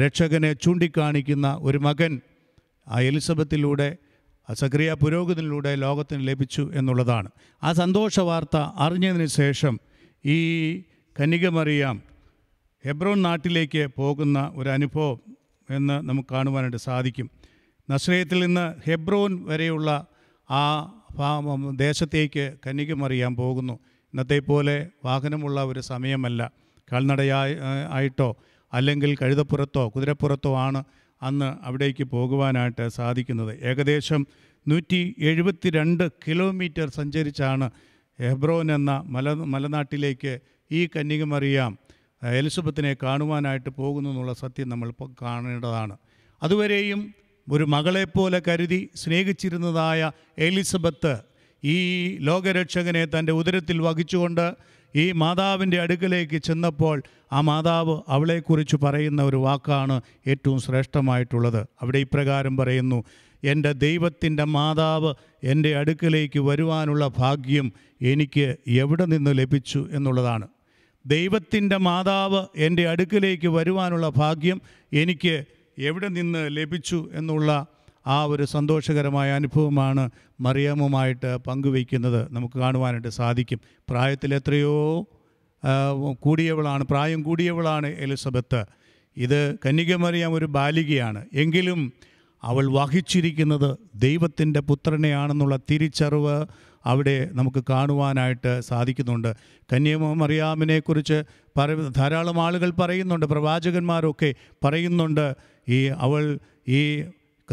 രക്ഷകനെ 0.06 0.52
ചൂണ്ടിക്കാണിക്കുന്ന 0.52 1.58
ഒരു 1.60 1.78
മകൻ 1.78 2.20
ആ 2.88 3.00
എലിസബത്തിലൂടെ 3.00 3.96
സക്രിയ 4.52 4.92
പുരോഗതിയിലൂടെ 4.94 5.74
ലോകത്തിന് 5.74 6.28
ലഭിച്ചു 6.28 6.70
എന്നുള്ളതാണ്. 6.74 7.28
ആ 7.62 7.72
സന്തോഷ 7.72 8.20
വാർത്ത 8.20 8.56
അറിഞ്ഞതിന് 8.56 9.26
ശേഷം 9.26 9.74
ഈ 10.26 10.38
കന്യകമറിയാം 11.16 11.96
ഹെബ്രോൻ 12.84 13.22
നാട്ടിലേക്ക് 13.22 13.82
പോകുന്ന 13.96 14.52
ഒരു 14.54 14.68
അനുഭവം 14.68 15.18
എന്ന് 15.70 16.08
നമുക്ക് 16.08 16.28
കാണുവാനായിട്ട് 16.34 16.76
സാധിക്കും. 16.76 17.30
നസ്രയത്തിൽ 17.90 18.40
നിന്ന് 18.40 18.90
ഹെബ്രോൻ 18.90 19.44
വരെയുള്ള 19.44 20.06
ആ 20.50 20.62
ദേശത്തേക്ക് 21.76 22.54
കന്യകമറിയാൻ 22.66 23.36
പോകുന്നു. 23.36 23.72
ഇന്നത്തെ 24.12 24.38
പോലെ 24.38 24.86
വാഹനമുള്ള 25.04 25.64
ഒരു 25.64 25.80
സമയമല്ല. 25.80 26.52
കാൽനടയായി 26.92 27.56
ആയിട്ടോ 27.90 28.36
അല്ലെങ്കിൽ 28.72 29.16
കഴുതപ്പുറത്തോ 29.22 29.88
കുതിരപ്പുറത്തോ 29.88 30.56
ആണ് 30.56 30.84
അന്ന് 31.22 31.66
അവിടേക്ക് 31.66 32.04
പോകുവാനായിട്ട് 32.04 32.88
സാധിക്കുന്നത്. 32.88 33.52
ഏകദേശം 33.60 34.26
നൂറ്റി 34.68 35.14
എഴുപത്തി 35.18 35.70
രണ്ട് 35.70 36.12
കിലോമീറ്റർ 36.28 36.88
സഞ്ചരിച്ചാണ് 36.88 37.70
ഹെബ്രോൻ 38.20 38.72
എന്ന 38.74 39.02
മല 39.06 39.32
മലനാട്ടിലേക്ക് 39.32 40.38
ഈ 40.72 40.86
കന്യകമറിയാം. 40.86 41.78
എലിസബത്തിനെ 42.22 42.96
കാണുവാനായിട്ട് 43.02 43.70
പോകുന്നു 43.70 44.10
എന്നുള്ള 44.10 44.32
സത്യം 44.32 44.68
നമ്മൾ 44.68 44.92
കാണേണ്ടതാണ്. 45.22 45.96
അതുവരെയും 46.42 47.14
ഒരു 47.50 47.64
മകളെപ്പോലെ 47.64 48.42
കരുതി 48.48 48.90
സ്നേഹിച്ചിരുന്നതായ 48.94 50.10
എലിസബത്ത് 50.38 51.18
ഈ 51.64 52.16
ലോകരക്ഷകനെ 52.18 53.04
തന്റെ 53.04 53.32
ഉദരത്തിൽ 53.32 53.80
വഹിച്ചുകൊണ്ട് 53.82 54.54
ഈ 54.96 55.12
മാതാവിന്റെ 55.12 55.80
അടുക്കലേക്ക് 55.80 56.36
ചെന്നപ്പോൾ 56.36 57.02
ആ 57.32 57.40
മാതാവ് 57.40 58.00
അവളെക്കുറിച്ച് 58.08 58.76
പറയുന്ന 58.76 59.22
ഒരു 59.22 59.36
വാക്കാണ് 59.36 60.00
ഏറ്റവും 60.26 60.60
ശ്രേഷ്ഠമായിട്ടുള്ളത്. 60.60 61.66
അവിടെ 61.82 61.98
ഇപ്രകാരം 61.98 62.56
പറയുന്നു 62.56 63.04
എന്റെ 63.44 63.72
ദൈവത്തിന്റെ 63.72 64.44
മാതാവ് 64.44 65.14
എന്റെ 65.44 65.76
അടുക്കലേക്ക് 65.76 66.38
വരുവാനുള്ള 66.38 67.10
ഭാഗ്യം 67.18 67.72
എനിക്ക് 68.02 68.56
എവിടെ 68.66 69.04
നിന്ന് 69.04 69.38
ലഭിച്ചു? 69.38 69.88
എന്നുള്ളതാണ്. 69.92 70.48
ദൈവത്തിന്റെ 71.06 71.76
മാതാവ് 71.76 72.46
എന്റെ 72.56 72.88
അടുക്കിലേക്ക് 72.88 73.48
വരുവാനുള്ള 73.48 74.08
ഭാഗ്യം 74.08 74.60
എനിക്ക് 74.92 75.44
എവിടെ 75.78 76.08
നിന്ന് 76.08 76.56
ലഭിച്ചു 76.56 77.08
എന്നുള്ള 77.12 77.66
ആ 78.06 78.24
ഒരു 78.24 78.44
സന്തോഷകരമായ 78.44 79.32
അനുഭവമാണ് 79.32 80.10
മറിയാമുമായിട്ട് 80.40 81.36
പങ്കുവയ്ക്കുന്നത്. 81.36 82.32
നമുക്ക് 82.32 82.58
കാണുവാനായിട്ട് 82.58 83.08
സാധിക്കും. 83.08 83.60
പ്രായത്തിൽ 83.90 84.34
എത്രയോ 84.34 85.06
കൂടിയവളാണ് 86.20 86.84
പ്രായം 86.84 87.22
കൂടിയവളാണ് 87.22 87.86
എലിസബത്ത്. 87.86 88.64
ഇത് 89.16 89.54
കന്യകമറിയാം 89.66 90.32
ഒരു 90.32 90.44
ബാലികയാണ്. 90.44 91.26
എങ്കിലും 91.32 91.92
അവൾ 92.42 92.66
വഹിച്ചിരിക്കുന്നത് 92.72 93.78
ദൈവത്തിന്റെ 93.94 94.60
പുത്രനെയാണെന്നുള്ള 94.60 95.56
തിരിച്ചറിവ് 95.70 96.46
അവിടെ 96.86 97.28
നമുക്ക് 97.32 97.64
കാണുവാനായിട്ട് 97.70 98.60
സാധിക്കുന്നുണ്ട്. 98.60 99.36
കന്യാമറിയാമിനെക്കുറിച്ച് 99.72 101.22
പറ 101.58 101.74
ധാരാളം 101.74 102.42
ആളുകൾ 102.42 102.70
പറയുന്നുണ്ട്. 102.70 103.26
പ്രവാചകന്മാരൊക്കെ 103.26 104.34
പറയുന്നുണ്ട്. 104.64 105.34
ഈ 105.68 105.84
അവൾ 105.86 106.38
ഈ 106.68 107.04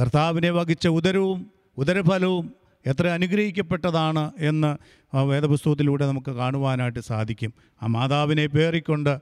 കർത്താവിനെ 0.02 0.50
വഹിച്ച 0.50 0.88
ഉദരവും 0.88 1.52
ഉദരഫലവും 1.78 2.54
എത്ര 2.86 3.08
അനുഗ്രഹിക്കപ്പെട്ടതാണ് 3.08 4.32
എന്ന് 4.40 4.78
വേദപുസ്തകത്തിലൂടെ 5.18 6.08
നമുക്ക് 6.08 6.32
കാണുവാനായിട്ട് 6.32 7.00
സാധിക്കും. 7.00 7.54
ആ 7.84 7.88
മാതാവിനെ 7.88 8.48
പേറിക്കൊണ്ട് 8.48 9.18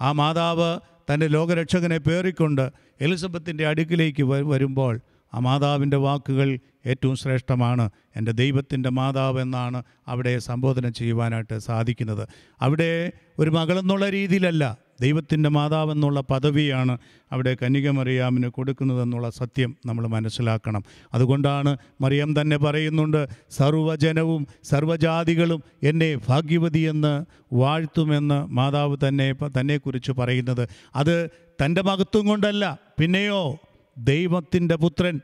ആ 0.00 0.12
മാതാവ് 0.12 0.78
തന്റെ 1.12 1.26
ലോകരക്ഷകനെ 1.26 1.98
പേറിക്കൊണ്ട് 1.98 2.70
എലിസബത്തിന്റെ 3.00 3.66
അടുക്കിലേക്ക് 3.66 4.22
വരുമ്പോൾ 4.22 5.00
ആ 5.34 5.38
മാതാവിന്റെ 5.38 5.96
വാക്കുകൾ 5.96 6.58
ഏറ്റവും 6.86 7.16
ശ്രേഷ്ഠമാണ്. 7.16 7.90
എന്റെ 8.16 8.32
ദൈവത്തിന്റെ 8.32 8.90
മാതാവ് 8.90 9.40
എന്നാണ് 9.40 9.82
അവിടെ 10.08 10.38
സംബോധന 10.38 10.88
ചെയ്യുവാനായിട്ട് 10.88 11.58
സാധിക്കുന്നത്. 11.58 12.28
അവിടെ 12.62 13.12
ഒരു 13.38 13.50
മകളെന്നുള്ള 13.50 14.08
രീതിയിലല്ല 14.08 14.78
ദൈവത്തിന്റെ 15.00 15.48
മാതാവ് 15.48 15.92
എന്നുള്ള 15.92 16.20
പദവിയാണ് 16.20 16.98
അവിടെ 17.32 17.56
കന്യകമറിയാമിന് 17.62 18.48
കൊടുക്കുന്നതെന്നുള്ള 18.48 19.30
സത്യം 19.30 19.76
നമ്മൾ 19.86 20.06
മനസ്സിലാക്കണം. 20.06 20.84
അതുകൊണ്ടാണ് 21.14 21.76
മറിയം 22.00 22.40
തന്നെ 22.40 22.56
പറയുന്നുണ്ട് 22.56 23.28
സർവജനവും 23.50 24.46
സർവജാതികളും 24.64 25.62
എന്നെ 25.82 26.18
ഭാഗ്യവതി 26.28 26.78
എന്ന് 26.78 27.24
വാഴ്ത്തുമെന്ന് 27.52 28.46
മാതാവ് 28.46 28.96
തന്നെ 29.08 29.32
തന്നെക്കുറിച്ച് 29.32 30.12
പറയുന്നത്. 30.12 30.68
അത് 30.96 31.30
തന്റെ 31.64 31.82
മഹത്വം 31.82 32.26
കൊണ്ടല്ല 32.26 32.78
പിന്നെയോ 32.98 33.58
ദൈവത്തിന്റെ 33.98 34.76
പുത്രൻ 34.76 35.20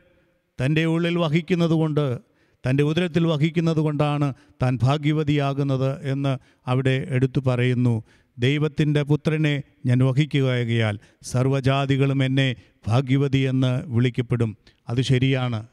തന്റെ 0.65 0.85
ഉള്ളിൽ 0.85 1.17
വഹിക്കുന്നത് 1.17 1.71
കൊണ്ട് 1.71 2.19
തന്റെ 2.69 2.83
ഉദരത്തിൽ 2.83 3.27
വഹിക്കുന്നത് 3.27 3.77
കൊണ്ടാണ് 3.77 4.33
താൻ 4.61 4.79
ഭാഗ്യവതിയാകുന്നത് 4.83 6.11
എന്ന് 6.11 6.37
അവിടെ 6.67 7.07
എടുത്തു 7.09 7.39
പറയുന്നു. 7.47 8.03
ദൈവത്തിന്റെ 8.37 9.03
പുത്രനെ 9.03 9.63
ഞാൻ 9.85 10.03
വഹിക്കുകയാൽ 10.03 10.99
സർവജാതികളും 11.23 12.25
എന്നെ 12.25 12.55
ഭാഗ്യവതി 12.87 13.37
എന്ന് 13.37 13.83
വിളിക്കപ്പെടും. 13.85 14.57
അത് 14.89 15.01
ശരിയാണ്. 15.01 15.67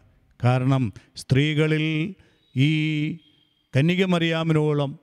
കാരണം 0.44 0.92
സ്ത്രീകളിൽ 1.16 2.14
ഈ 2.56 3.12
കന്യകമറിയാമിനോളം 3.76 4.98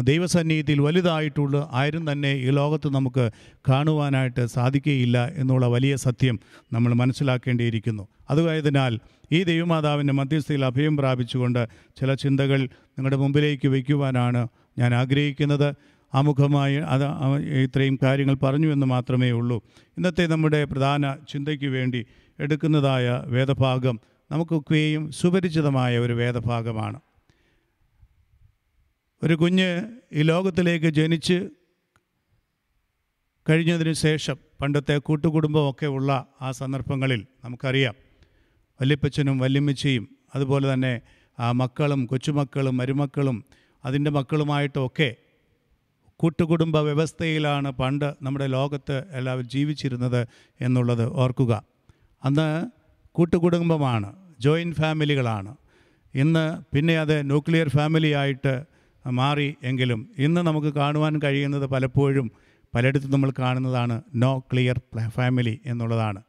ദൈവസന്നിധിയിൽ 0.00 0.80
വലുതായിട്ടുള്ള 0.80 1.68
ആരും 1.72 2.12
തന്നെ 2.12 2.34
ഈ 2.34 2.50
ലോകത്ത് 2.50 2.88
നമുക്ക് 2.94 3.30
കാണുവാനായിട്ട് 3.68 4.46
സാധിക്കുകയില്ല 4.46 5.32
എന്നുള്ള 5.36 5.66
വലിയ 5.66 5.96
സത്യം 5.96 6.40
നമ്മൾ 6.72 6.94
മനസ്സിലാക്കേണ്ടിയിരിക്കുന്നു. 6.94 8.08
അതുമായതിനാൽ 8.30 8.98
ഈ 9.32 9.42
ദൈവമാതാവിന്റെ 9.42 10.12
മധ്യസ്ഥയിൽ 10.12 10.64
അഭയം 10.64 10.96
പ്രാപിച്ചുകൊണ്ട് 10.96 11.68
ചില 12.00 12.14
ചിന്തകൾ 12.14 12.60
നിങ്ങളുടെ 12.62 13.16
മുമ്പിലേക്ക് 13.16 13.68
വയ്ക്കുവാനാണ് 13.68 14.48
ഞാൻ 14.78 14.94
ആഗ്രഹിക്കുന്നത്. 14.94 15.74
ആമുഖമായി 16.14 16.76
അത് 16.76 17.04
ഇത്രയും 17.64 17.98
കാര്യങ്ങൾ 18.02 18.34
പറഞ്ഞു 18.34 18.72
എന്ന് 18.72 18.86
മാത്രമേ 18.86 19.30
ഉള്ളൂ. 19.30 19.62
ഇന്നത്തെ 19.96 20.26
നമ്മുടെ 20.26 20.64
പ്രധാന 20.64 21.16
ചിന്തയ്ക്ക് 21.28 21.66
വേണ്ടി 21.66 22.06
എടുക്കുന്നതായ 22.40 23.22
വേദഭാഗം 23.26 24.00
നമുക്കൊക്കെയും 24.32 25.12
സുപരിചിതമായ 25.12 25.98
ഒരു 25.98 26.12
വേദഭാഗമാണ്. 26.12 27.00
ഒരു 29.22 29.34
കുഞ്ഞ് 29.34 29.98
ഈ 30.12 30.22
ലോകത്തിലേക്ക് 30.22 30.86
ജനിച്ച് 30.86 31.48
കഴിഞ്ഞതിന് 33.50 33.92
ശേഷം 33.92 34.36
പണ്ടത്തെ 34.60 34.98
കൂട്ടുകുടുംബമൊക്കെ 34.98 35.86
ഉള്ള 35.86 36.26
ആ 36.40 36.50
സന്ദർഭങ്ങളിൽ 36.50 37.26
നമുക്കറിയാം. 37.44 37.94
വല്യപ്പച്ചനും 38.80 39.38
വല്യമ്മച്ചിയും 39.38 40.08
അതുപോലെ 40.34 40.72
തന്നെ 40.72 41.00
ആ 41.38 41.52
മക്കളും 41.52 42.06
കൊച്ചുമക്കളും 42.06 42.76
മരുമക്കളും 42.76 43.44
അതിന്റെ 43.84 44.10
മക്കളുമായിട്ടൊക്കെ 44.10 45.16
കൂട്ടുകുടുംബ 46.16 46.78
വ്യവസ്ഥയിലാണ് 46.78 47.70
പണ്ട് 47.70 48.14
നമ്മുടെ 48.22 48.46
ലോകത്ത് 48.46 49.04
എല്ലാവരും 49.12 49.48
ജീവിച്ചിരുന്നത് 49.48 50.26
എന്നുള്ളത് 50.60 51.08
ഓർക്കുക. 51.08 51.64
അന്ന് 52.24 52.66
കൂട്ടുകുടുംബമാണ് 53.12 54.14
ജോയിന്റ് 54.40 54.76
ഫാമിലികളാണ്. 54.76 55.56
ഇന്ന് 56.14 56.62
പിന്നെ 56.74 56.98
അത് 56.98 57.26
ന്യൂക്ലിയർ 57.26 57.68
ഫാമിലി 57.68 58.12
ആയിട്ട് 58.12 58.75
മാറി 59.10 59.56
എങ്കിലും 59.62 60.10
ഇന്ന് 60.18 60.40
നമുക്ക് 60.40 60.66
കാണുവാൻ 60.66 61.20
കഴിയുന്നത് 61.24 61.66
പലപ്പോഴും 61.66 62.32
പലയിടത്തും 62.74 63.10
നമ്മൾ 63.10 63.32
കാണുന്നതാണ് 63.38 64.02
നോ 64.14 64.38
ക്ലിയർ 64.38 64.80
ഫാമിലി 65.08 65.60
എന്നുള്ളതാണ്. 65.66 66.22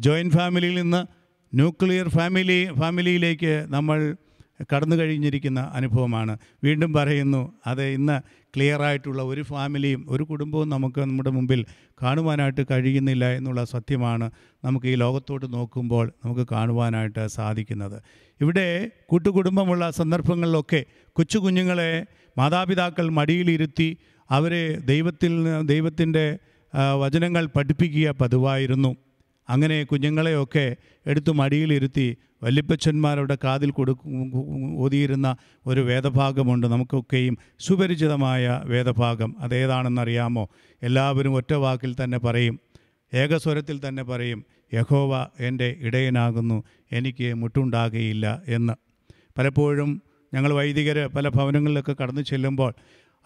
ജോയിന്റ് 0.00 0.34
ഫാമിലിയിൽ 0.34 0.74
നിന്ന് 0.82 1.06
ന്യൂക്ലിയർ 1.54 2.08
ഫാമിലി 2.08 2.68
ഫാമിലിയിലേക്ക് 2.78 3.66
നമ്മൾ 3.68 4.16
കടന്നു 4.62 4.96
കഴിഞ്ഞിരിക്കുന്ന 4.96 5.60
അനുഭവമാണ്. 5.60 6.38
വീണ്ടും 6.64 6.92
പറയുന്നു 6.92 7.52
അത് 7.66 7.82
ഇന്ന് 7.82 8.20
ക്ലിയർ 8.56 8.82
ആയിട്ടുള്ള 8.82 9.22
ഒരു 9.22 9.42
ഫാമിലിയും 9.42 10.06
ഒരു 10.08 10.22
കുടുംബവും 10.22 10.68
നമുക്ക് 10.68 11.00
നമ്മുടെ 11.00 11.30
മുമ്പിൽ 11.30 11.66
കാണുവാനായിട്ട് 12.02 12.66
കഴിയുന്നില്ല 12.70 13.24
എന്നുള്ള 13.24 13.64
സത്യമാണ് 13.64 14.30
നമുക്ക് 14.64 14.86
ഈ 14.86 14.94
ലോകത്തോട്ട് 14.94 15.54
നോക്കുമ്പോൾ 15.54 16.12
നമുക്ക് 16.24 16.46
കാണുവാനായിട്ട് 16.52 17.26
സാധിക്കുന്നത്. 17.26 18.02
ഇവിടെ 18.40 18.90
കൂട്ടുകുടുംബമുള്ള 19.06 19.90
സന്ദർഭങ്ങളിലൊക്കെ 19.90 20.84
കൊച്ചു 21.12 21.38
കുഞ്ഞുങ്ങളെ 21.38 22.06
മാതാപിതാക്കൾ 22.38 23.08
മടിയിലിരുത്തി 23.10 23.96
അവരെ 24.30 24.78
ദൈവത്തിൽ 24.78 25.32
ദൈവത്തിന്റെ 25.62 26.38
വചനങ്ങൾ 27.02 27.46
പഠിപ്പിക്കുക 27.46 28.10
പതിവായിരുന്നു. 28.10 28.96
അങ്ങനെ 29.48 29.84
കുഞ്ഞുങ്ങളെയൊക്കെ 29.84 30.76
എടുത്തു 31.06 31.32
മടിയിലിരുത്തി 31.32 32.16
വല്യപ്പച്ചന്മാരുടെ 32.42 33.38
കാതിൽ 33.44 33.70
കൊടുക്കും 33.70 34.32
ഓതിയിരുന്ന 34.76 35.36
ഒരു 35.66 35.80
വേദഭാഗമുണ്ട്. 35.80 36.66
നമുക്കൊക്കെയും 36.66 37.38
സുപരിചിതമായ 37.60 38.62
വേദഭാഗം. 38.64 39.36
അതേതാണെന്നറിയാമോ? 39.38 40.48
എല്ലാവരും 40.82 41.34
ഒറ്റ 41.34 41.54
വാക്കിൽ 41.54 41.96
തന്നെ 42.04 42.18
പറയും. 42.18 42.60
ഏകസ്വരത്തിൽ 43.14 43.88
തന്നെ 43.88 44.02
പറയും 44.02 44.44
യഹോവ 44.74 45.26
എന്റെ 45.40 45.76
ഇടയനാകുന്നു 45.80 46.64
എനിക്ക് 46.92 47.34
മുട്ടുണ്ടാകുകയില്ല 47.34 48.42
എന്ന്. 48.48 48.72
പലപ്പോഴും 49.38 50.02
ഞങ്ങൾ 50.34 50.52
വൈദികർ 50.52 51.06
പല 51.06 51.28
ഭവനങ്ങളിലൊക്കെ 51.28 51.96
കടന്നു 52.02 52.20
ചെല്ലുമ്പോൾ 52.20 52.74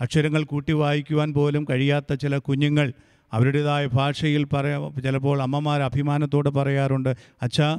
അക്ഷരങ്ങൾ 0.01 0.45
കൂട്ടി 0.45 0.73
വായിക്കുവാൻ 0.73 1.33
പോലും 1.33 1.67
കഴിയാത്ത 1.71 2.15
ചില 2.15 2.39
കുഞ്ഞുങ്ങൾ 2.39 2.93
അവരുടേതായ 3.33 3.87
ഭാഷയിൽ 3.87 4.45
പറയാ 4.53 4.79
ചിലപ്പോൾ 5.05 5.43
അമ്മമാർ 5.43 5.83
അഭിമാനത്തോടെ 5.83 6.51
പറയാറുണ്ട് 6.51 7.11
അച്ഛാ 7.43 7.79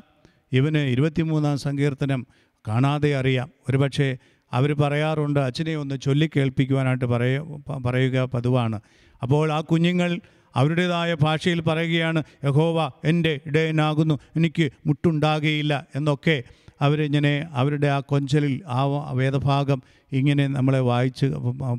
ഇവന് 0.52 0.78
ഇരുപത്തിമൂന്നാം 0.78 1.58
സങ്കീർത്തനം 1.58 2.28
കാണാതെ 2.68 3.16
അറിയാം. 3.16 3.50
ഒരുപക്ഷെ 3.70 4.18
അവർ 4.54 4.74
പറയാറുണ്ട് 4.74 5.40
അച്ഛനെ 5.40 5.76
ഒന്ന് 5.76 5.96
ചൊല്ലിക്കേൾപ്പിക്കുവാനായിട്ട് 6.02 7.06
പറയ 7.06 7.40
പറയുക 7.86 8.26
പതിവാണ്. 8.34 8.82
അപ്പോൾ 9.22 9.54
ആ 9.54 9.60
കുഞ്ഞുങ്ങൾ 9.62 10.20
അവരുടേതായ 10.56 11.14
ഭാഷയിൽ 11.14 11.62
പറയുകയാണ് 11.62 12.24
യഹോവ 12.44 12.92
എന്റെ 13.04 13.40
ഇടയനാകുന്നു 13.46 14.20
എനിക്ക് 14.36 14.66
മുട്ടുണ്ടാകുകയില്ല 14.88 15.88
എന്നൊക്കെ 15.96 16.44
അവരിങ്ങനെ 16.82 17.48
അവരുടെ 17.52 17.88
ആ 17.88 18.00
കൊഞ്ചലിൽ 18.00 18.62
ആ 18.68 18.82
വേദഭാഗം 19.12 19.80
ഇങ്ങനെ 20.12 20.48
നമ്മളെ 20.48 20.80
വായിച്ച് 20.80 21.26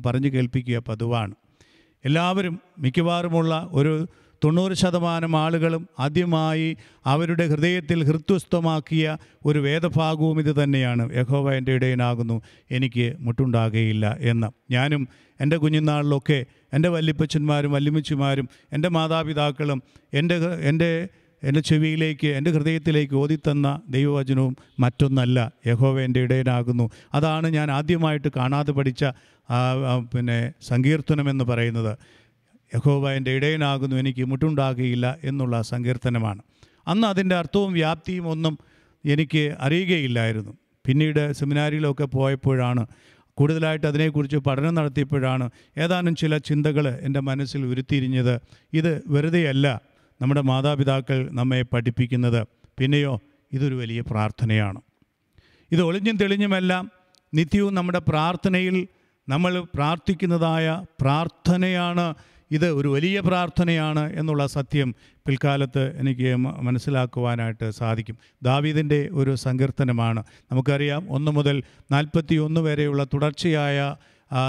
പറഞ്ഞു 0.05 0.27
കേൾപ്പിക്കുക 0.27 0.79
പതിവാണ്. 0.87 1.33
എല്ലാവരും 2.05 2.59
മിക്കവാറുമുള്ള 2.79 3.69
ഒരു 3.71 4.07
തൊണ്ണൂറ് 4.43 4.73
ശതമാനം 4.73 5.35
ആളുകളും 5.35 5.89
ആദ്യമായി 5.99 6.77
അവരുടെ 7.05 7.47
ഹൃദയത്തിൽ 7.47 8.03
ഹൃത്വസ്ഥമാക്കിയ 8.03 9.17
ഒരു 9.45 9.59
വേദഭാഗവും 9.59 10.39
ഇത് 10.39 10.63
തന്നെയാണ്. 10.63 11.15
യഹോവ 11.15 11.53
എന്റെ 11.53 11.71
ഇടയനാകുന്നു 11.71 12.41
എനിക്ക് 12.71 13.13
മുട്ടുണ്ടാകുകയില്ല 13.19 14.17
എന്ന്. 14.19 14.47
ഞാനും 14.71 15.07
എന്റെ 15.41 15.57
കുഞ്ഞുനാളിലൊക്കെ 15.57 16.45
എന്റെ 16.73 16.89
വല്ലിപ്പച്ചന്മാരും 16.89 17.71
വല്യമ്മച്ചിമാരും 17.71 18.49
എന്റെ 18.73 18.89
മാതാപിതാക്കളും 18.89 19.83
എന്റെ 20.13 20.37
എന്റെ 20.61 21.07
എന്റെ 21.43 21.59
ചെവിയിലേക്ക് 21.59 22.27
എന്റെ 22.27 22.51
ഹൃദയത്തിലേക്ക് 22.51 23.13
ഓതിത്തന്ന 23.13 23.81
ദൈവവചനവും 23.89 24.57
മറ്റൊന്നല്ല. 24.79 25.51
യഹോവ 25.67 26.01
എന്റെ 26.01 26.19
ഇടയനാകുന്നു. 26.19 26.89
അതാണ് 27.13 27.47
ഞാൻ 27.47 27.71
ആദ്യമായിട്ട് 27.71 28.27
കാണാതെ 28.35 28.71
പഠിച്ച 28.71 29.05
ആ, 29.51 29.57
പിന്നെ 30.13 30.53
സങ്കീർത്തനം 30.61 31.29
എന്ന് 31.29 31.43
പറയുന്നത് 31.43 31.93
യഹോബ 32.75 33.09
എന്റെ 33.09 33.31
ഇടയനാകുന്നു 33.31 33.95
എനിക്ക് 33.95 34.25
മുട്ടുണ്ടാകുകയില്ല 34.25 35.17
എന്നുള്ള 35.23 35.61
സങ്കീർത്തനമാണ്. 35.61 36.41
അന്ന് 36.87 37.07
അതിന്റെ 37.07 37.35
അർത്ഥവും 37.35 37.73
വ്യാപ്തിയും 37.73 38.27
ഒന്നും 38.27 38.53
എനിക്ക് 39.05 39.55
അറിയുകയില്ലായിരുന്നു. 39.59 40.53
പിന്നീട് 40.85 41.33
സെമിനാരിയിലൊക്കെ 41.33 42.03
പോയപ്പോഴാണ് 42.05 42.87
കൂടുതലായിട്ട് 43.37 43.87
അതിനെക്കുറിച്ച് 43.87 44.37
പഠനം 44.37 44.73
നടത്തിയപ്പോഴാണ് 44.75 45.49
ഏതാനും 45.77 46.15
ചില 46.15 46.37
ചിന്തകൾ 46.37 46.87
എന്റെ 47.01 47.19
മനസ്സിൽ 47.19 47.65
ഉരുത്തിരിഞ്ഞത്. 47.65 48.33
ഇത് 48.73 49.03
വെറുതെയല്ല 49.07 49.67
നമ്മുടെ 50.21 50.41
മാതാപിതാക്കൾ 50.41 51.29
നമ്മെ 51.31 51.61
പഠിപ്പിക്കുന്നത്. 51.61 52.41
പിന്നെയോ 52.79 53.13
ഇതൊരു 53.51 53.75
വലിയ 53.75 54.01
പ്രാർത്ഥനയാണ്. 54.01 54.81
ഇത് 55.71 55.81
ഒളിഞ്ഞും 55.81 56.17
തെളിഞ്ഞുമെല്ലാം 56.17 56.91
നിത്യവും 57.33 57.73
നമ്മുടെ 57.75 57.99
പ്രാർത്ഥനയിൽ 57.99 58.75
നമ്മൾ 59.29 59.59
പ്രാർത്ഥിക്കുന്നതായ 59.75 60.83
പ്രാർത്ഥനയാണ്. 61.01 62.13
ഇത് 62.51 62.69
ഒരു 62.69 62.87
വലിയ 62.87 63.19
പ്രാർത്ഥനയാണ് 63.19 64.13
എന്നുള്ള 64.19 64.47
സത്യം 64.47 64.95
പിൽക്കാലത്ത് 65.27 65.99
എനിക്ക് 65.99 66.35
മനസ്സിലാക്കുവാനായിട്ട് 66.35 67.71
സാധിക്കും. 67.71 68.17
ദാവീദിന്റെ 68.43 69.09
ഒരു 69.11 69.35
സങ്കീർത്തനമാണ്. 69.35 70.23
നമുക്കറിയാം 70.51 71.07
ഒന്ന് 71.09 71.31
മുതൽ 71.31 71.63
നാൽപ്പത്തി 71.91 72.35
ഒന്ന് 72.35 72.61
വരെയുള്ള 72.61 73.03
തുടർച്ചയായ 73.03 73.95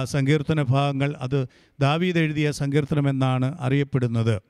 സങ്കീർത്തന 0.04 0.62
ഭാഗങ്ങൾ 0.62 1.14
അത് 1.20 1.46
ദാവീദ് 1.80 2.18
എഴുതിയ 2.18 2.50
സങ്കീർത്തനമെന്നാണ് 2.50 3.58
അറിയപ്പെടുന്നത്. 3.61 4.42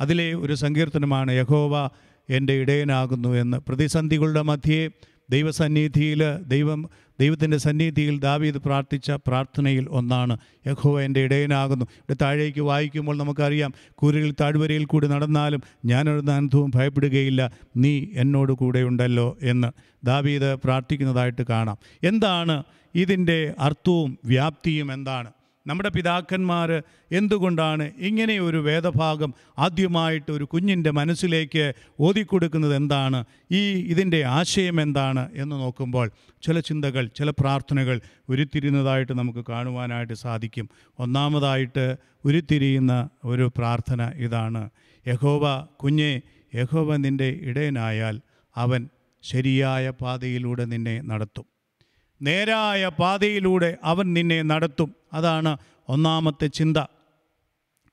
അതിലെ 0.00 0.34
ഒരു 0.34 0.54
സങ്കീർത്തനമാണ് 0.54 1.32
യഹോവ 1.32 1.88
എന്റെ 2.30 2.52
ഇടയനാകുന്നു 2.52 3.28
എന്ന്. 3.28 3.56
പ്രതിസന്ധികളുടെ 3.56 4.42
മധ്യേ 4.42 4.90
ദൈവസന്നിധിയിൽ 5.30 6.36
ദൈവം 6.36 6.90
ദൈവത്തിന്റെ 7.20 7.56
സന്നിധിയിൽ 7.56 8.18
ദാവീദ് 8.18 8.54
പ്രാർത്ഥിച്ച 8.54 9.10
പ്രാർത്ഥനയിൽ 9.10 9.88
ഒന്നാണ്. 9.90 10.36
യഹോവ 10.66 11.00
എന്റെ 11.00 11.20
ഇടയനാകുന്നു. 11.20 11.84
ഇവിടെ 11.84 12.16
താഴേക്ക് 12.22 12.60
വായിക്കുമ്പോൾ 12.60 13.16
നമുക്കറിയാം 13.16 13.72
കൂരിൽ 13.94 14.34
താഴ്വരയിൽ 14.40 14.84
കൂടി 14.84 15.06
നടന്നാലും 15.06 15.62
ഞാനൊരു 15.84 16.30
അനന്തവും 16.30 16.72
ഭയപ്പെടുകയില്ല. 16.74 17.50
നീ 17.76 18.06
എന്നോട് 18.14 18.52
കൂടെ 18.52 18.78
ഉണ്ടല്ലോ 18.78 19.38
എന്ന് 19.42 19.68
ദാവീദ് 20.06 20.56
പ്രാർത്ഥിക്കുന്നതായിട്ട് 20.64 21.42
കാണാം. 21.50 21.78
എന്താണ് 22.04 22.62
ഇതിന്റെ 22.94 23.54
അർത്ഥവും 23.58 24.18
വ്യാപ്തിയും 24.24 24.92
എന്താണ്? 24.92 25.30
നമ്മുടെ 25.66 25.88
പിതാക്കന്മാർ 25.88 26.82
എന്തുകൊണ്ടാണ് 27.12 27.92
ഇങ്ങനെ 27.98 28.38
ഒരു 28.38 28.56
വേദഭാഗം 28.56 29.34
ആദ്യമായിട്ട് 29.58 30.32
ഒരു 30.32 30.44
കുഞ്ഞിന്റെ 30.44 30.90
മനസ്സിലേക്ക് 30.90 31.72
ഓതിക്കൊടുക്കുന്നത് 32.00 32.76
എന്താണ്? 32.76 33.24
ഈ 33.50 33.72
ഇതിന്റെ 33.72 34.22
ആശയം 34.22 34.80
എന്താണ് 34.80 35.32
എന്ന് 35.34 35.56
നോക്കുമ്പോൾ 35.56 36.10
ചില 36.42 36.60
ചിന്തകൾ 36.60 37.06
ചില 37.06 37.30
പ്രാർത്ഥനകൾ 37.30 38.00
ഉരുത്തിരിയുന്നതായിട്ട് 38.28 39.12
നമുക്ക് 39.12 39.44
കാണുവാനായിട്ട് 39.48 40.12
സാധിക്കും. 40.12 40.68
ഒന്നാമതായിട്ട് 40.98 41.96
ഉരുത്തിരിയുന്ന 42.24 43.08
ഒരു 43.24 43.52
പ്രാർത്ഥന 43.56 44.12
ഇതാണ്. 44.16 44.70
യഹോവ 45.08 45.66
കുഞ്ഞെ 45.82 46.20
യഹോവ 46.54 46.96
നിന്റെ 46.96 47.38
ഇടയനായാൽ 47.42 48.20
അവൻ 48.56 48.88
ശരിയായ 49.22 49.90
പാതയിലൂടെ 49.90 50.64
നിന്നെ 50.64 51.00
നടത്തും. 51.00 51.44
നേരായ 52.22 52.88
പാതയിലൂടെ 52.88 53.76
അവൻ 53.84 54.12
നിന്നെ 54.12 54.42
നടത്തും. 54.42 55.03
അതാണ് 55.14 55.56
ഒന്നാമത്തെ 55.88 56.46
ചിന്ത. 56.46 56.76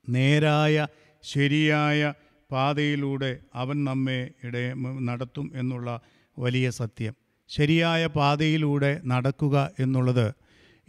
നേരായ 0.10 0.88
ശരിയായ 1.24 2.14
പാതയിലൂടെ 2.52 3.38
അവൻ 3.56 3.84
നമ്മെ 3.84 4.30
ഇട 4.44 4.58
നടത്തും 5.02 5.52
എന്നുള്ള 5.56 6.00
വലിയ 6.40 6.70
സത്യം. 6.70 7.14
ശരിയായ 7.50 8.06
പാതയിലൂടെ 8.06 9.02
നടക്കുക 9.06 9.72
എന്നുള്ളത് 9.80 10.34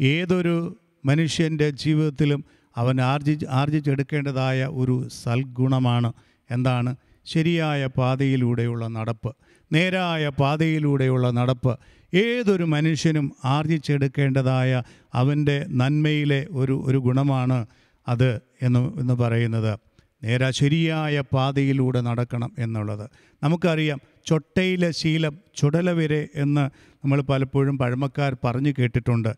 ഏതൊരു 0.00 0.76
മനുഷ്യന്റെ 1.04 1.70
ജീവിതത്തിലും 1.70 2.44
അവൻ 2.76 3.00
ആർജി 3.00 3.46
ആർജിച്ചെടുക്കേണ്ടതായ 3.50 4.64
ഒരു 4.64 5.08
സൽഗുണമാണ്. 5.22 6.12
എന്താണ്? 6.50 6.96
ശരിയായ 7.24 7.86
പാതയിലൂടെയുള്ള 7.86 8.86
നടപ്പ്. 8.86 9.36
നേരായ 9.72 10.28
പാതയിലൂടെയുള്ള 10.28 11.30
നടപ്പ്. 11.30 11.78
ഏതൊരു 12.14 12.64
മനുഷ്യനും 12.64 13.32
ആർജിച്ചെടുക്കേണ്ടതായ 13.44 14.82
അവന്റെ 15.14 15.66
നന്മയിലെ 15.68 16.46
ഒരു 16.50 16.82
ഒരു 16.86 16.98
ഗുണമാണ് 16.98 17.66
അത് 18.08 18.40
എന്ന് 18.62 19.00
എന്ന് 19.00 19.14
പറയുന്നത്. 19.14 19.78
നേരെ 20.24 20.50
ശരിയായ 20.50 21.22
പാതയിലൂടെ 21.32 22.00
നടക്കണം 22.00 22.52
എന്നുള്ളത്. 22.58 23.10
നമുക്കറിയാം 23.42 24.00
ചൊട്ടയിലെ 24.26 24.90
ശീലം 24.90 25.38
ചുടലവരെ 25.56 26.28
എന്ന് 26.34 26.70
നമ്മൾ 26.94 27.20
പലപ്പോഴും 27.20 27.78
പഴമക്കാർ 27.78 28.36
പറഞ്ഞു 28.44 28.72
കേട്ടിട്ടുണ്ട്. 28.78 29.34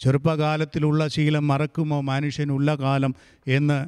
ചെറുപ്പകാലത്തിലുള്ള 0.00 1.08
ശീലം 1.08 1.48
മറക്കുമോ 1.48 2.00
മനുഷ്യനുള്ള 2.00 2.74
കാലം 2.74 3.14
എന്ന് 3.46 3.78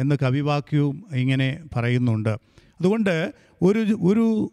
എന്ന് 0.00 0.16
കവിവാക്യവും 0.22 1.04
ഇങ്ങനെ 1.12 1.60
പറയുന്നുണ്ട്. 1.76 2.28
അതുകൊണ്ട് 2.80 3.32
ഒരു 3.62 3.78
ഒരു 3.78 4.52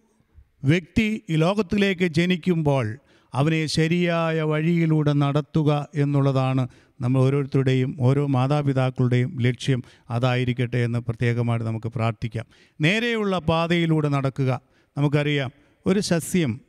വ്യക്തി 0.63 1.23
ഈ 1.29 1.35
ലോകത്തിലേക്ക് 1.35 2.05
ജനിക്കുമ്പോൾ 2.05 2.97
അവനെ 3.33 3.65
ശരിയായ 3.65 4.41
വഴിയിലൂടെ 4.41 5.13
നടത്തുക 5.13 5.87
എന്നുള്ളതാണ് 5.95 6.67
നമ്മൾ 7.01 7.21
ഓരോരുത്തരുടെയും 7.21 7.97
ഓരോ 7.99 8.27
മാതാപിതാക്കളുടെയും 8.27 9.41
ലക്ഷ്യം. 9.41 9.83
അതായിരിക്കട്ടെ 10.09 10.77
എന്ന് 10.77 10.99
പ്രത്യേകമായിട്ട് 10.99 11.65
നമുക്ക് 11.67 11.87
പ്രാർത്ഥിക്കാം. 11.87 12.45
നേരെയുള്ള 12.81 13.37
പാതയിലൂടെ 13.37 14.07
നടക്കുക. 14.07 14.61
നമുക്കറിയാം 14.97 15.51
ഒരു 15.85 15.99
സസ്യം 15.99 16.61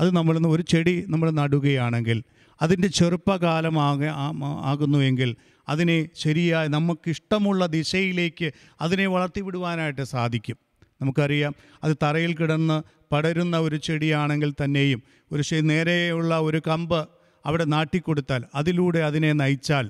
അത് 0.00 0.16
നമ്മൾ 0.16 0.46
ഒരു 0.46 0.62
ചെടി 0.62 1.04
നമ്മൾ 1.08 1.30
നടുകയാണെങ്കിൽ 1.30 2.22
അതിന്റെ 2.62 2.88
ചെറുപ്പകാലമാക 2.88 4.04
ആകുന്നുവെങ്കിൽ 4.62 5.36
അതിനെ 5.68 6.08
ശരിയായി 6.14 6.68
നമുക്കിഷ്ടമുള്ള 6.68 7.66
ദിശയിലേക്ക് 7.66 8.52
അതിനെ 8.80 9.06
വളർത്തിവിടുവാനായിട്ട് 9.06 10.02
സാധിക്കും. 10.02 10.67
നമുക്കറിയാം. 11.00 11.54
അത് 11.84 11.96
തറയിൽ 12.02 12.32
കിടന്ന് 12.36 12.82
പടരുന്ന 13.12 13.56
ഒരു 13.58 13.76
ചെടിയാണെങ്കിൽ 13.76 14.50
തന്നെയും 14.64 15.02
ഒരു 15.32 15.42
നേരെയുള്ള 15.70 16.38
ഒരു 16.38 16.60
കമ്പ് 16.66 17.08
അവിടെ 17.46 17.64
നാട്ടിക്കൊടുത്താൽ 17.64 18.42
അതിലൂടെ 18.54 18.98
അതിനെ 18.98 19.32
നയിച്ചാൽ 19.32 19.86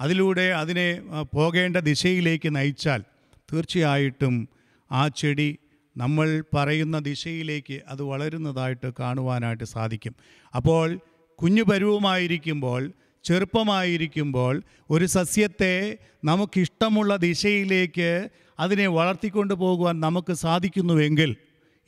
അതിലൂടെ 0.00 0.46
അതിനെ 0.52 0.88
പോകേണ്ട 1.34 1.76
ദിശയിലേക്ക് 1.76 2.56
നയിച്ചാൽ 2.56 3.00
തീർച്ചയായിട്ടും 3.52 4.48
ആ 4.92 5.08
ചെടി 5.08 5.58
നമ്മൾ 5.96 6.44
പറയുന്ന 6.54 6.98
ദിശയിലേക്ക് 6.98 7.76
അത് 7.88 8.02
വളരുന്നതായിട്ട് 8.02 8.88
കാണുവാനായിട്ട് 9.00 9.64
സാധിക്കും. 9.64 10.14
അപ്പോൾ 10.54 11.00
കുഞ്ഞു 11.38 11.62
പരുവുമായിരിക്കുമ്പോൾ 11.62 12.92
ചെറുപ്പമായിരിക്കുമ്പോൾ 13.24 14.62
ഒരു 14.90 15.06
സസ്യത്തെ 15.06 15.98
നമുക്കിഷ്ടമുള്ള 16.24 17.16
ദിശയിലേക്ക് 17.16 18.10
അതിനെ 18.60 18.86
വളർത്തിക്കൊണ്ട് 18.86 19.54
പോകുവാൻ 19.54 20.00
നമുക്ക് 20.00 20.32
സാധിക്കുന്നുവെങ്കിൽ 20.32 21.36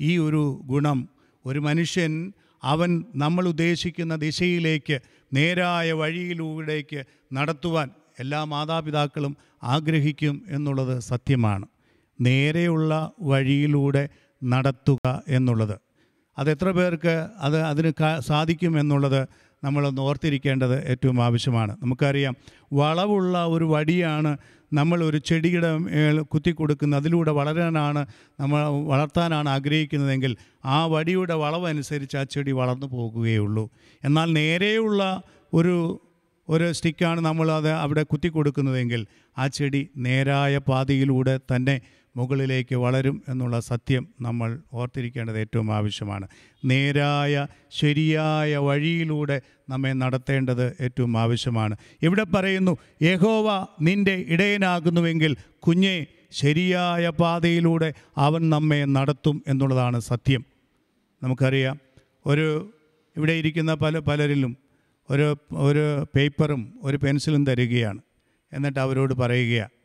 ഈ 0.00 0.18
ഒരു 0.18 0.60
ഗുണം 0.64 1.08
ഒരു 1.46 1.58
മനുഷ്യൻ 1.58 2.32
അവൻ 2.62 3.04
നമ്മൾ 3.16 3.48
ഉദ്ദേശിക്കുന്ന 3.48 4.16
ദിശയിലേക്ക് 4.16 5.02
നേരായ 5.34 5.92
വഴിയിലൂടേക്ക് 5.92 7.04
നടത്തുവാൻ 7.32 7.90
എല്ലാ 8.18 8.44
മാതാപിതാക്കളും 8.44 9.36
ആഗ്രഹിക്കും 9.62 10.42
എന്നുള്ളത് 10.48 10.98
സത്യമാണ്. 10.98 11.66
നേരെയുള്ള 12.20 13.12
വഴിയിലൂടെ 13.20 14.08
നടത്തുക 14.44 15.22
എന്നുള്ളത്. 15.28 15.80
അതെത്ര 16.38 16.70
പേർക്ക് 16.70 17.28
അത് 17.38 17.60
അതിന് 17.62 18.20
സാധിക്കും 18.20 18.80
എന്നുള്ളത് 18.80 19.28
നമ്മളൊന്ന് 19.64 20.02
ഓർത്തിരിക്കേണ്ടത് 20.02 20.84
ഏറ്റവും 20.84 21.22
ആവശ്യമാണ്. 21.22 21.76
നമുക്കറിയാം 21.82 22.36
വളവുള്ള 22.72 23.46
ഒരു 23.46 23.64
വടിയാണ് 23.64 24.36
നമ്മൾ 24.72 24.98
ഒരു 25.04 25.18
ചെടിയുടെ 25.18 25.70
കുത്തി 26.32 26.52
കൊടുക്കുന്ന 26.52 26.96
അതിലൂടെ 26.96 27.30
വളരാനാണ് 27.30 28.02
നമ്മൾ 28.40 28.60
വളർത്താനാണ് 28.86 29.48
ആഗ്രഹിക്കുന്നതെങ്കിൽ 29.48 30.32
ആ 30.64 30.78
വടിയുടെ 30.86 31.34
വളവനുസരിച്ച് 31.34 32.16
ആ 32.16 32.24
ചെടി 32.34 32.52
വളർന്നു 32.52 32.86
പോകുകയുള്ളൂ. 32.86 33.64
എന്നാൽ 34.02 34.28
നേരെയുള്ള 34.32 35.02
ഒരു 35.52 35.76
ഒരു 36.48 36.66
സ്റ്റിക്കാണ് 36.72 37.20
നമ്മൾ 37.20 37.48
അത് 37.50 37.68
അവിടെ 37.74 38.02
കുത്തി 38.02 38.28
കൊടുക്കുന്നതെങ്കിൽ 38.28 39.02
ആ 39.36 39.44
ചെടി 39.46 39.82
നേരായ 39.96 40.58
പാതയിലൂടെ 40.68 41.34
തന്നെ 41.50 41.76
മുകളിലേക്ക് 42.16 42.74
വളരും 42.74 43.22
എന്നുള്ള 43.28 43.60
സത്യം 43.60 44.08
നമ്മൾ 44.20 44.58
ഓർത്തിരിക്കേണ്ടത് 44.72 45.38
ഏറ്റവും 45.38 45.74
ആവശ്യമാണ്. 45.74 46.28
നേരായ 46.64 47.46
ശരിയായ 47.70 48.56
വഴിയിലൂടെ 48.56 49.40
നമ്മെ 49.68 49.92
നടത്തേണ്ടത് 49.92 50.76
ഏറ്റവും 50.80 51.18
ആവശ്യമാണ്. 51.18 51.76
ഇവിടെ 52.02 52.22
പറയുന്നു 52.22 52.78
യഹോവ 53.02 53.66
നിന്റെ 53.80 54.24
ഇടയനാകുന്നുവെങ്കിൽ 54.28 55.36
കുഞ്ഞെ 55.58 56.06
ശരിയായ 56.30 57.08
പാതയിലൂടെ 57.08 57.94
അവൻ 58.16 58.50
നമ്മെ 58.50 58.84
നടത്തും 58.84 59.42
എന്നുള്ളതാണ് 59.46 60.00
സത്യം. 60.00 60.44
നമുക്കറിയാം 61.22 61.78
ഒരു 62.26 62.74
ഇവിടെ 63.16 63.32
ഇരിക്കുന്ന 63.32 63.74
പല 63.74 63.98
പലരിലും 63.98 64.56
ഒരു 65.10 65.36
ഒരു 65.52 66.06
പേപ്പറും 66.16 66.74
ഒരു 66.82 66.96
പെൻസിലും 66.96 67.46
തരികയാണ്. 67.46 68.00
എന്നിട്ട് 68.52 68.80
അവരോട് 68.80 69.14
പറയുകയാണ് 69.14 69.79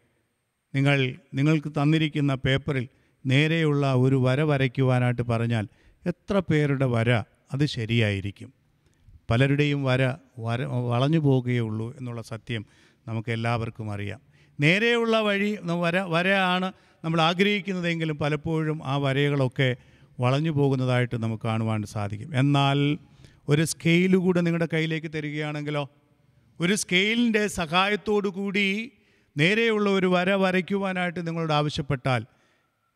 നിങ്ങൾ 0.76 1.16
നിങ്ങൾക്ക് 1.34 1.70
തന്നിരിക്കുന്ന 1.70 2.36
പേപ്പറിൽ 2.36 2.88
നേരെയുള്ള 3.26 3.94
ഒരു 3.94 4.16
വര 4.16 4.42
വരയ്ക്കുവാനായിട്ട് 4.42 5.22
പറഞ്ഞാൽ 5.22 5.68
എത്ര 6.06 6.40
പേരുടെ 6.40 6.86
വര 6.86 7.12
അത് 7.54 7.66
ശരിയായിരിക്കും. 7.66 8.54
പലരുടെയും 9.30 9.84
വര 9.84 10.04
വര 10.40 10.64
വളഞ്ഞു 10.64 11.20
പോവുകയുള്ളൂ 11.20 11.98
എന്നുള്ള 11.98 12.22
സത്യം 12.22 12.66
നമുക്ക് 13.08 13.32
എല്ലാവർക്കും 13.32 13.92
അറിയാം. 13.92 14.20
നേരെയുള്ള 14.60 15.20
വഴി 15.22 15.58
വര 15.64 16.00
വരയാണ് 16.00 16.74
നമ്മൾ 17.04 17.22
ആഗ്രഹിക്കുന്നതെങ്കിലും 17.22 18.18
പലപ്പോഴും 18.18 18.82
ആ 18.84 18.98
വരകളൊക്കെ 18.98 19.76
വളഞ്ഞു 20.20 20.52
പോകുന്നതായിട്ട് 20.52 21.24
നമുക്ക് 21.24 21.44
കാണുവാൻ 21.44 21.84
സാധിക്കും. 21.84 22.40
എന്നാൽ 22.40 22.98
ഒരു 23.50 23.66
സ്കെയിൽ 23.66 24.16
കൂടെ 24.16 24.42
നിങ്ങളുടെ 24.42 24.68
കയ്യിലേക്ക് 24.74 25.12
തരികയാണെങ്കിലോ 25.16 25.90
ഒരു 26.60 26.76
സ്കെയിലിന്റെ 26.76 27.48
സഹായത്തോടു 27.48 28.28
കൂടി 28.28 28.92
നേരെയുള്ള 29.38 29.90
ഒരു 29.90 30.08
വര 30.08 30.34
വരയ്ക്കുവാനായിട്ട് 30.34 31.28
നിങ്ങളോട് 31.28 31.54
ആവശ്യപ്പെട്ടാൽ 31.54 32.26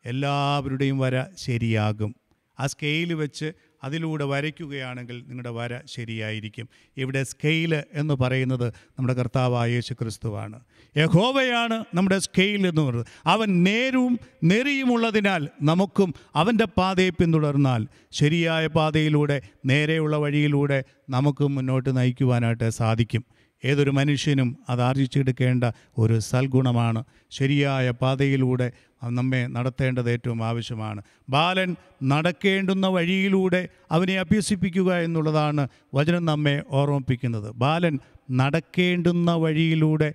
എല്ലാവരുടെയും 0.04 0.98
വര 0.98 1.24
ശരിയാകും. 1.38 2.14
ആ 2.60 2.66
സ്കെയിൽ 2.66 3.14
വെച്ച് 3.14 3.52
അതിലൂടെ 3.84 4.24
വരയ്ക്കുകയാണെങ്കിൽ 4.24 5.24
നിങ്ങളുടെ 5.28 5.50
വര 5.50 5.78
ശരിയായിരിക്കും. 5.86 6.68
ഇവിടെ 6.96 7.22
സ്കെയിൽ 7.22 7.82
എന്ന് 7.92 8.14
പറയുന്നത് 8.14 8.68
നമ്മുടെ 8.68 9.14
കർത്താവായ 9.14 9.70
യേശു 9.70 9.94
ക്രിസ്തുവാണ് 9.94 10.60
യഹോവയാണ് 10.96 11.84
നമ്മുടെ 11.94 12.18
സ്കെയിൽ 12.18 12.66
എന്ന് 12.66 12.82
പറയുന്നത്. 12.82 13.06
അവൻ 13.26 13.64
നേരും 13.64 14.20
നെറിയുമുള്ളതിനാൽ 14.44 15.48
നമുക്കും 15.62 16.14
അവന്റെ 16.34 16.64
പാതയെ 16.64 17.10
പിന്തുടർന്നാൽ 17.10 17.86
ശരിയായ 18.10 18.66
പാതയിലൂടെ 18.66 19.42
നേരെയുള്ള 19.66 20.16
വഴിയിലൂടെ 20.16 20.84
നമുക്ക് 21.10 21.44
മുന്നോട്ട് 21.48 21.96
നയിക്കുവാനായിട്ട് 21.96 22.70
സാധിക്കും. 22.70 23.24
ഏതൊരു 23.64 23.90
മനുഷ്യനും 23.90 24.58
അത് 24.68 24.82
ആർജിച്ചെടുക്കേണ്ട 24.82 25.64
ഒരു 25.98 26.18
സൽഗുണമാണ്. 26.18 27.04
ശരിയായ 27.30 27.90
പാതയിലൂടെ 27.90 28.72
നമ്മെ 29.04 29.46
നടത്തേണ്ടത് 29.46 30.10
ഏറ്റവും 30.10 30.44
ആവശ്യമാണ്. 30.44 31.02
ബാലൻ 31.28 31.76
നടക്കേണ്ടുന്ന 32.02 32.86
വഴിയിലൂടെ 32.86 33.68
അവനെ 33.90 34.18
അഭ്യസിപ്പിക്കുക 34.18 34.94
എന്നുള്ളതാണ് 34.94 35.68
വചനം 35.94 36.24
നമ്മെ 36.24 36.62
ഓർമ്മിപ്പിക്കുന്നത്. 36.70 37.52
ബാലൻ 37.54 37.98
നടക്കേണ്ടുന്ന 38.30 39.32
വഴിയിലൂടെ 39.32 40.12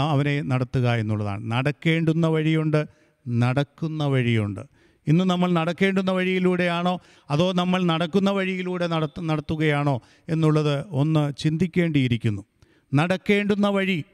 അവനെ 0.00 0.40
നടത്തുക 0.42 0.88
എന്നുള്ളതാണ്. 0.94 1.52
നടക്കേണ്ടുന്ന 1.52 2.26
വഴിയുണ്ട് 2.26 2.86
നടക്കുന്ന 3.28 4.04
വഴിയുണ്ട്. 4.04 4.60
ഇന്ന് 5.06 5.24
നമ്മൾ 5.24 5.50
നടക്കേണ്ടുന്ന 5.52 6.10
വഴിയിലൂടെയാണോ 6.10 7.00
അതോ 7.30 7.52
നമ്മൾ 7.52 7.82
നടക്കുന്ന 7.82 8.30
വഴിയിലൂടെ 8.30 8.86
നടത്ത 8.86 9.20
നടത്തുകയാണോ 9.20 10.00
എന്നുള്ളത് 10.28 10.84
ഒന്ന് 10.90 11.32
ചിന്തിക്കേണ്ടിയിരിക്കുന്നു. 11.42 12.42
നടക്കേണ്ടുന്ന 12.94 13.68
വഴി. 13.68 14.04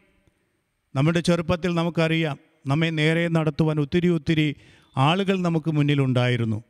നമ്മുടെ 0.95 1.21
ചെറുപ്പത്തിൽ 1.21 1.75
നമുക്കറിയാം 1.75 2.39
നമ്മെ 2.67 2.91
നേരെ 2.91 3.29
നടത്തുവാൻ 3.29 3.81
ഒത്തിരി 3.81 4.09
ഒത്തിരി 4.09 4.57
ആളുകൾ 4.97 5.41
നമുക്ക് 5.41 5.71
മുന്നിലുണ്ടായിരുന്നു. 5.71 6.63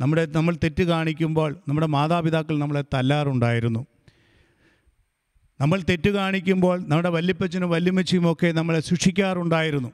നമ്മുടെ 0.00 0.26
നമ്മൾ 0.26 0.56
തെറ്റ് 0.64 0.82
കാണിക്കുമ്പോൾ 0.82 1.56
നമ്മുടെ 1.68 1.86
മാതാപിതാക്കൾ 1.86 2.58
നമ്മളെ 2.58 2.84
തല്ലാറുണ്ടായിരുന്നു. 2.94 3.86
നമ്മൾ 5.60 5.82
തെറ്റ് 5.90 6.10
കാണിക്കുമ്പോൾ 6.10 6.80
നമ്മുടെ 6.80 7.08
വല്ലിപ്പച്ചനും 7.08 7.70
വല്യമ്മച്ചിയും 7.70 8.32
ഒക്കെ 8.32 8.52
നമ്മളെ 8.52 8.80
ശിക്ഷിക്കാറുണ്ടായിരുന്നു. 8.80 9.92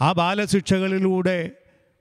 ആ 0.00 0.12
ബാലശിക്ഷകളിലൂടെ 0.12 1.50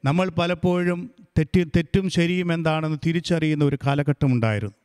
നമ്മൾ 0.05 0.29
പലപ്പോഴും 0.29 1.11
തെറ്റി 1.37 1.63
തെറ്റും 1.63 2.09
ശരിയും 2.09 2.53
എന്താണെന്ന് 2.53 2.97
തിരിച്ചറിയുന്ന 3.05 3.63
ഒരു 3.65 3.77
കാലഘട്ടമുണ്ടായിരുന്നു. 3.87 4.84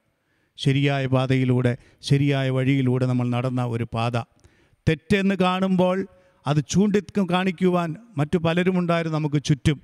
ശരിയായ 0.56 1.06
പാതയിലൂടെ 1.06 1.76
ശരിയായ 2.02 2.50
വഴിയിലൂടെ 2.50 3.06
നമ്മൾ 3.06 3.28
നടന്ന 3.28 3.64
ഒരു 3.64 3.86
പാത. 3.94 4.18
തെറ്റെന്ന് 4.88 5.34
കാണുമ്പോൾ 5.34 6.06
അത് 6.46 6.64
ചൂണ്ടി 6.70 7.02
കാണിക്കുവാൻ 7.32 7.96
മറ്റു 8.16 8.38
പലരുമുണ്ടായിരുന്നു 8.38 9.18
നമുക്ക് 9.18 9.42
ചുറ്റും. 9.44 9.82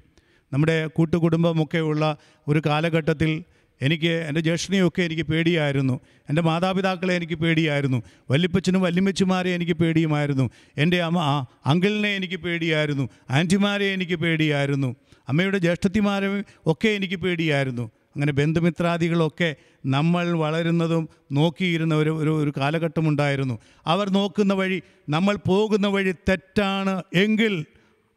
നമ്മുടെ 0.53 0.87
കൂട്ടുകുടുംബമൊക്കെ 0.87 1.79
ഉള്ള 1.79 2.17
ഒരു 2.49 2.63
കാലഘട്ടത്തിൽ 2.67 3.45
എനിക്ക് 3.83 4.25
എന്റെ 4.29 4.41
ജ്യേഷ്ഠനെയൊക്കെ 4.41 5.03
എനിക്ക് 5.03 5.23
പേടിയായിരുന്നു. 5.23 6.01
എന്റെ 6.29 6.43
മാതാപിതാക്കളെ 6.43 7.15
എനിക്ക് 7.15 7.35
പേടിയായിരുന്നു. 7.35 8.03
വല്യപ്പച്ചനും 8.31 8.81
വല്യമ്മച്ചുമാരെ 8.81 9.51
എനിക്ക് 9.51 9.73
പേടിയുമായിരുന്നു. 9.73 10.51
എന്റെ 10.77 11.03
അമ്മ 11.03 11.47
അങ്കിളിനെ 11.67 12.17
എനിക്ക് 12.17 12.37
പേടിയായിരുന്നു. 12.37 13.09
ആന്റിമാരെ 13.31 13.85
എനിക്ക് 13.85 14.17
പേടിയായിരുന്നു. 14.17 14.97
അമ്മയുടെ 15.29 15.59
ജ്യേഷ്ഠത്തിമാരെ 15.59 16.45
ഒക്കെ 16.67 16.89
എനിക്ക് 16.89 17.15
പേടിയായിരുന്നു. 17.15 17.83
അങ്ങനെ 17.83 18.33
ബന്ധുമിത്രാദികളൊക്കെ 18.33 19.57
നമ്മൾ 19.87 20.33
വളരുന്നതും 20.33 21.09
നോക്കിയിരുന്ന 21.33 21.95
ഒരു 21.95 22.11
ഒരു 22.11 22.43
ഒരു 22.43 22.53
കാലഘട്ടമുണ്ടായിരുന്നു. 22.57 23.59
അവർ 23.87 24.11
നോക്കുന്ന 24.11 24.55
വഴി 24.55 24.83
നമ്മൾ 25.09 25.37
പോകുന്ന 25.47 25.87
വഴി 25.87 26.13
തെറ്റാണ് 26.29 27.03
എങ്കിൽ 27.15 27.65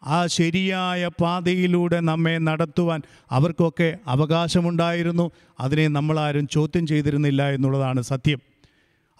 ആ 0.03 0.27
ശരിയായ 0.27 1.09
പാതയിലൂടെ 1.21 1.99
നമ്മെ 1.99 2.37
നടത്തുവാൻ 2.37 3.01
അവർക്കൊക്കെ 3.31 3.97
അവകാശമുണ്ടായിരുന്നു. 4.07 5.31
അതിനെ 5.59 5.87
നമ്മളാരും 5.87 6.47
ചോദ്യം 6.47 6.87
ചെയ്തിരുന്നില്ല 6.87 7.49
എന്നുള്ളതാണ് 7.49 8.01
സത്യം. 8.01 8.39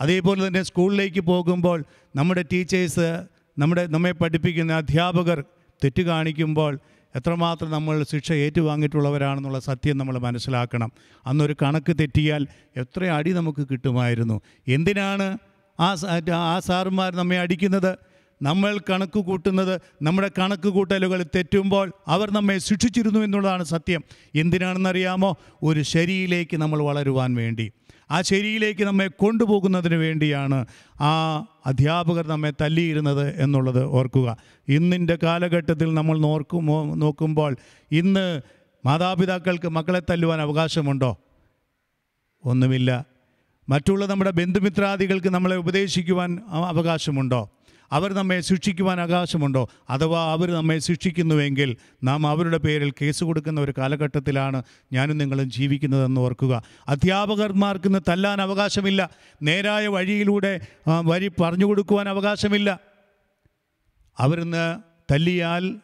അതേപോലെ 0.02 0.48
തന്നെ 0.48 0.64
സ്കൂളിലേക്ക് 0.64 1.22
പോകുമ്പോൾ 1.22 1.84
നമ്മുടെ 2.16 2.44
ടീച്ചേഴ്സ് 2.54 3.26
നമ്മുടെ 3.60 3.88
നമ്മെ 3.88 4.12
പഠിപ്പിക്കുന്ന 4.12 4.74
അധ്യാപകർ 4.74 5.44
തെറ്റ് 5.84 6.02
കാണിക്കുമ്പോൾ 6.02 6.80
എത്രമാത്രം 7.16 7.72
നമ്മൾ 7.72 8.04
ശിക്ഷ 8.04 8.32
ഏറ്റുവാങ്ങിയിട്ടുള്ളവരാണെന്നുള്ള 8.32 9.60
സത്യം 9.60 9.98
നമ്മൾ 9.98 10.18
മനസ്സിലാക്കണം. 10.18 10.92
അന്നൊരു 11.26 11.56
കണക്ക് 11.62 11.96
തെറ്റിയാൽ 12.00 12.48
എത്ര 12.78 13.06
അടി 13.06 13.34
നമുക്ക് 13.34 13.68
കിട്ടുമായിരുന്നു. 13.72 14.42
എന്തിനാണ് 14.68 15.38
ആ 15.80 15.96
ആ 16.36 16.60
സാറുമാർ 16.60 17.16
നമ്മെ 17.16 17.40
അടിക്കുന്നത്? 17.40 17.98
നമ്മൾ 18.42 18.80
കണക്ക് 18.90 19.20
കൂട്ടുന്നത് 19.20 19.82
നമ്മുടെ 20.02 20.32
കണക്ക് 20.40 20.70
കൂട്ടലുകൾ 20.70 21.24
തെറ്റുമ്പോൾ 21.24 21.92
അവർ 22.08 22.32
നമ്മെ 22.32 22.58
ശിക്ഷിച്ചിരുന്നു 22.58 23.20
എന്നുള്ളതാണ് 23.20 23.64
സത്യം. 23.64 24.04
എന്തിനാണെന്നറിയാമോ? 24.36 25.38
ഒരു 25.64 25.82
ശരിയിലേക്ക് 25.82 26.58
നമ്മൾ 26.58 26.82
വളരുവാൻ 26.82 27.36
വേണ്ടി. 27.36 27.72
ആ 28.12 28.22
ശരിയിലേക്ക് 28.22 28.84
നമ്മെ 28.84 29.08
കൊണ്ടുപോകുന്നതിന് 29.08 29.96
വേണ്ടിയാണ് 29.96 30.66
ആ 31.02 31.12
അധ്യാപകർ 31.70 32.28
നമ്മെ 32.28 32.54
തല്ലിയിരുന്നത് 32.62 33.42
എന്നുള്ളത് 33.42 33.86
ഓർക്കുക. 33.86 34.38
ഇന്നിന്റെ 34.68 35.18
കാലഘട്ടത്തിൽ 35.24 35.94
നമ്മൾ 35.94 36.18
നോർക്കുമോ 36.18 36.96
നോക്കുമ്പോൾ 36.96 37.56
ഇന്ന് 37.92 38.42
മാതാപിതാക്കൾക്ക് 38.86 39.70
മക്കളെ 39.70 40.02
തല്ലുവാൻ 40.10 40.42
അവകാശമുണ്ടോ? 40.42 41.18
ഒന്നുമില്ല. 42.46 43.06
മറ്റുള്ള 43.70 44.06
നമ്മുടെ 44.06 44.32
ബന്ധുമിത്രാദികൾക്ക് 44.32 45.30
നമ്മളെ 45.30 45.56
ഉപദേശിക്കുവാൻ 45.56 46.40
അവകാശമുണ്ടോ? 46.48 47.50
അവർ 47.92 48.14
നമ്മെ 48.14 48.40
ശിക്ഷിക്കുവാൻ 48.40 49.02
ആകാശമുണ്ടോ? 49.02 49.70
അഥവാ 49.90 50.32
അവർ 50.32 50.52
നമ്മെ 50.52 50.80
ശിക്ഷിക്കുന്നുവെങ്കിൽ 50.80 51.76
നാം 52.04 52.28
അവരുടെ 52.28 52.58
പേരിൽ 52.58 52.94
കേസ് 53.02 53.24
കൊടുക്കുന്ന 53.24 53.62
ഒരു 53.62 53.74
കാലഘട്ടത്തിലാണ് 53.78 54.64
ഞാനും 54.94 55.18
നിങ്ങളും 55.18 55.52
ജീവിക്കുന്നതെന്ന് 55.52 56.22
ഓർക്കുക. 56.22 56.64
അധ്യാപകന്മാർക്ക് 56.88 57.88
ഇന്ന് 57.88 58.00
തല്ലാൻ 58.10 58.42
അവകാശമില്ല. 58.42 59.10
നേരായ 59.42 59.88
വഴിയിലൂടെ 59.88 60.60
വഴി 61.04 61.32
പറഞ്ഞു 61.42 61.66
കൊടുക്കുവാൻ 61.66 62.10
അവകാശമില്ല. 62.10 62.80
അവരിന്ന് 64.18 64.80
തല്ലിയാൽ 65.14 65.76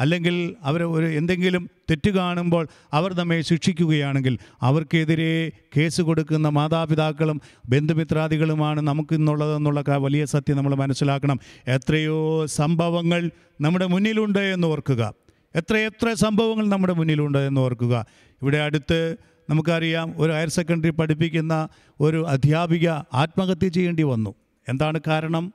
അല്ലെങ്കിൽ 0.00 0.56
അവർ 0.62 0.82
ഒരു 0.82 1.06
എന്തെങ്കിലും 1.06 1.70
തെറ്റ് 1.90 2.10
കാണുമ്പോൾ 2.10 2.68
അവർ 2.92 3.14
നമ്മെ 3.14 3.40
ശിക്ഷിക്കുകയാണെങ്കിൽ 3.40 4.38
അവർക്കെതിരെ 4.62 5.52
കേസ് 5.76 6.02
കൊടുക്കുന്ന 6.02 6.48
മാതാപിതാക്കളും 6.48 7.40
ബന്ധുമിത്രാദികളുമാണ് 7.68 8.80
നമുക്കിന്നുള്ളതെന്നുള്ള 8.80 9.84
വലിയ 9.88 10.24
സത്യം 10.24 10.56
നമ്മൾ 10.56 10.74
മനസ്സിലാക്കണം. 10.74 11.40
എത്രയോ 11.68 12.46
സംഭവങ്ങൾ 12.46 13.30
നമ്മുടെ 13.60 13.86
മുന്നിലുണ്ട് 13.86 14.38
എന്ന് 14.38 14.66
ഓർക്കുക. 14.66 15.14
എത്രയെത്ര 15.56 16.12
സംഭവങ്ങൾ 16.12 16.68
നമ്മുടെ 16.68 16.92
മുന്നിലുണ്ട് 16.92 17.38
എന്ന് 17.38 17.60
ഓർക്കുക. 17.60 18.06
ഇവിടെ 18.42 18.58
അടുത്ത് 18.58 19.16
നമുക്കറിയാം 19.50 20.14
ഒരു 20.16 20.32
ഹയർ 20.32 20.48
സെക്കൻഡറി 20.48 20.90
പഠിപ്പിക്കുന്ന 20.90 21.68
ഒരു 22.00 22.26
അധ്യാപിക 22.26 22.88
ആത്മഹത്യ 23.14 23.68
ചെയ്യേണ്ടി 23.68 24.02
വന്നു. 24.02 24.34
എന്താണ് 24.68 25.00
കാരണം? 25.06 25.52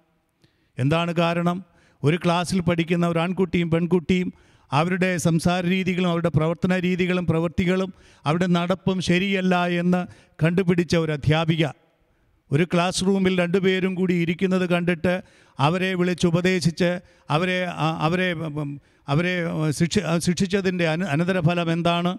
എന്താണ് 0.80 1.14
കാരണം? 1.14 1.77
ഒരു 2.04 2.20
ക്ലാസ്സിൽ 2.26 2.62
പഠിക്കുന്ന 2.62 3.08
ഒരു 3.08 3.20
ആൺകുട്ടിയും 3.20 3.72
പെൺകുട്ടിയും 3.72 4.34
അവരുടെ 4.72 5.18
സംസാര 5.18 5.66
രീതികളും 5.66 6.10
അവരുടെ 6.10 6.30
പ്രവർത്തന 6.30 6.80
രീതികളും 6.80 7.28
പ്രവൃത്തികളും 7.28 7.94
അവരുടെ 8.26 8.46
നടപ്പും 8.46 9.02
ശരിയല്ല 9.02 9.68
എന്ന് 9.68 10.02
കണ്ടുപിടിച്ച 10.44 10.96
ഒരു 10.96 11.12
അധ്യാപിക. 11.12 11.66
ഒരു 12.52 12.68
ക്ലാസ് 12.74 13.06
റൂമിൽ 13.06 13.40
രണ്ടുപേരും 13.40 13.96
കൂടി 13.96 14.14
ഇരിക്കുന്നത് 14.14 14.70
കണ്ടിട്ട് 14.70 15.24
അവരെ 15.60 15.94
വിളിച്ചുപദേശിച്ച് 15.94 17.00
അവരെ 17.30 17.68
അവരെ 18.00 18.36
അവരെ 19.08 19.34
ശിക്ഷ 19.70 20.00
ശിക്ഷിച്ചതിന്റെ 20.18 20.88
അന 20.88 21.04
അനന്തരഫലം 21.04 21.72
എന്താണ്? 21.72 22.18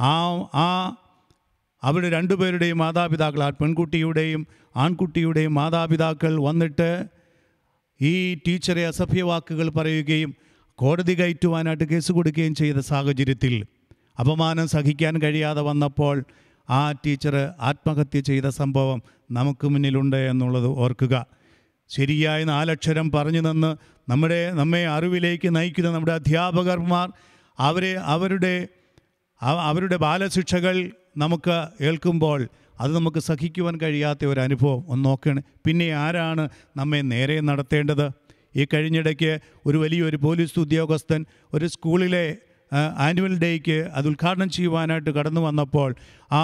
ആ 0.00 0.12
ആ 0.54 0.96
അവരുടെ 1.82 2.10
രണ്ടുപേരുടെയും 2.10 2.78
മാതാപിതാക്കൾ 2.78 3.42
ആ 3.42 3.50
പെൺകുട്ടിയുടെയും 3.50 4.46
ആൺകുട്ടിയുടെയും 4.76 5.54
മാതാപിതാക്കൾ 5.54 6.40
വന്നിട്ട് 6.40 6.90
ഈ 8.00 8.34
ടീച്ചറെ 8.34 8.86
അസഭ്യവാക്കുകൾ 8.86 9.68
പറയുകയും 9.68 10.34
കോടതി 10.78 11.14
കയറ്റുവാനായിട്ട് 11.14 11.84
കേസ് 11.84 12.12
കൊടുക്കുകയും 12.12 12.54
ചെയ്ത 12.54 12.76
സാഹചര്യത്തിൽ 12.76 13.64
അപമാനം 14.18 14.68
സഹിക്കാൻ 14.68 15.22
കഴിയാതെ 15.22 15.60
വന്നപ്പോൾ 15.60 16.24
ആ 16.70 16.92
ടീച്ചർ 16.92 17.34
ആത്മഹത്യ 17.60 18.20
ചെയ്ത 18.20 18.44
സംഭവം 18.44 19.02
നമുക്ക് 19.30 19.66
മുന്നിലുണ്ട് 19.66 20.16
എന്നുള്ളത് 20.16 20.66
ഓർക്കുക. 20.66 21.26
ശരിയായ 21.88 22.44
നാലക്ഷരം 22.44 23.12
പറഞ്ഞു 23.12 23.40
നിന്ന് 23.40 23.76
നമ്മുടെ 24.10 24.50
നമ്മെ 24.50 24.86
അറിവിലേക്ക് 24.86 25.56
നയിക്കുന്ന 25.56 25.90
നമ്മുടെ 25.90 26.12
അധ്യാപകർമാർ 26.12 27.12
അവരെ 27.58 27.94
അവരുടെ 27.94 28.68
അവരുടെ 29.42 29.96
ബാലശിക്ഷകൾ 29.96 30.92
നമുക്ക് 31.16 31.84
ഏൽക്കുമ്പോൾ 31.84 32.48
അത് 32.80 32.96
നമുക്ക് 32.96 33.18
സഹിക്കുവാൻ 33.18 33.78
കഴിയാത്ത 33.82 34.24
ഒരു 34.24 34.40
അനുഭവം. 34.40 34.84
ഒന്ന് 34.88 35.04
നോക്കണേ. 35.04 35.42
പിന്നെ 35.66 35.90
ആരാണ് 35.90 36.48
നമ്മെ 36.76 37.00
നേരെ 37.00 37.40
നടത്തേണ്ടത്? 37.40 38.10
ഈ 38.56 38.66
കഴിഞ്ഞിടയ്ക്ക് 38.74 39.38
ഒരു 39.66 39.78
വലിയൊരു 39.78 40.16
പോലീസ് 40.16 40.60
ഉദ്യോഗസ്ഥൻ 40.60 41.24
ഒരു 41.54 41.66
സ്കൂളിലെ 41.66 42.36
ആനുവൽ 42.98 43.38
ഡേക്ക് 43.38 43.90
അത് 43.94 44.08
ഉദ്ഘാടനം 44.08 44.50
ചെയ്യുവാനായിട്ട് 44.50 45.10
കടന്നു 45.10 45.40
വന്നപ്പോൾ 45.40 45.94
ആ 46.32 46.42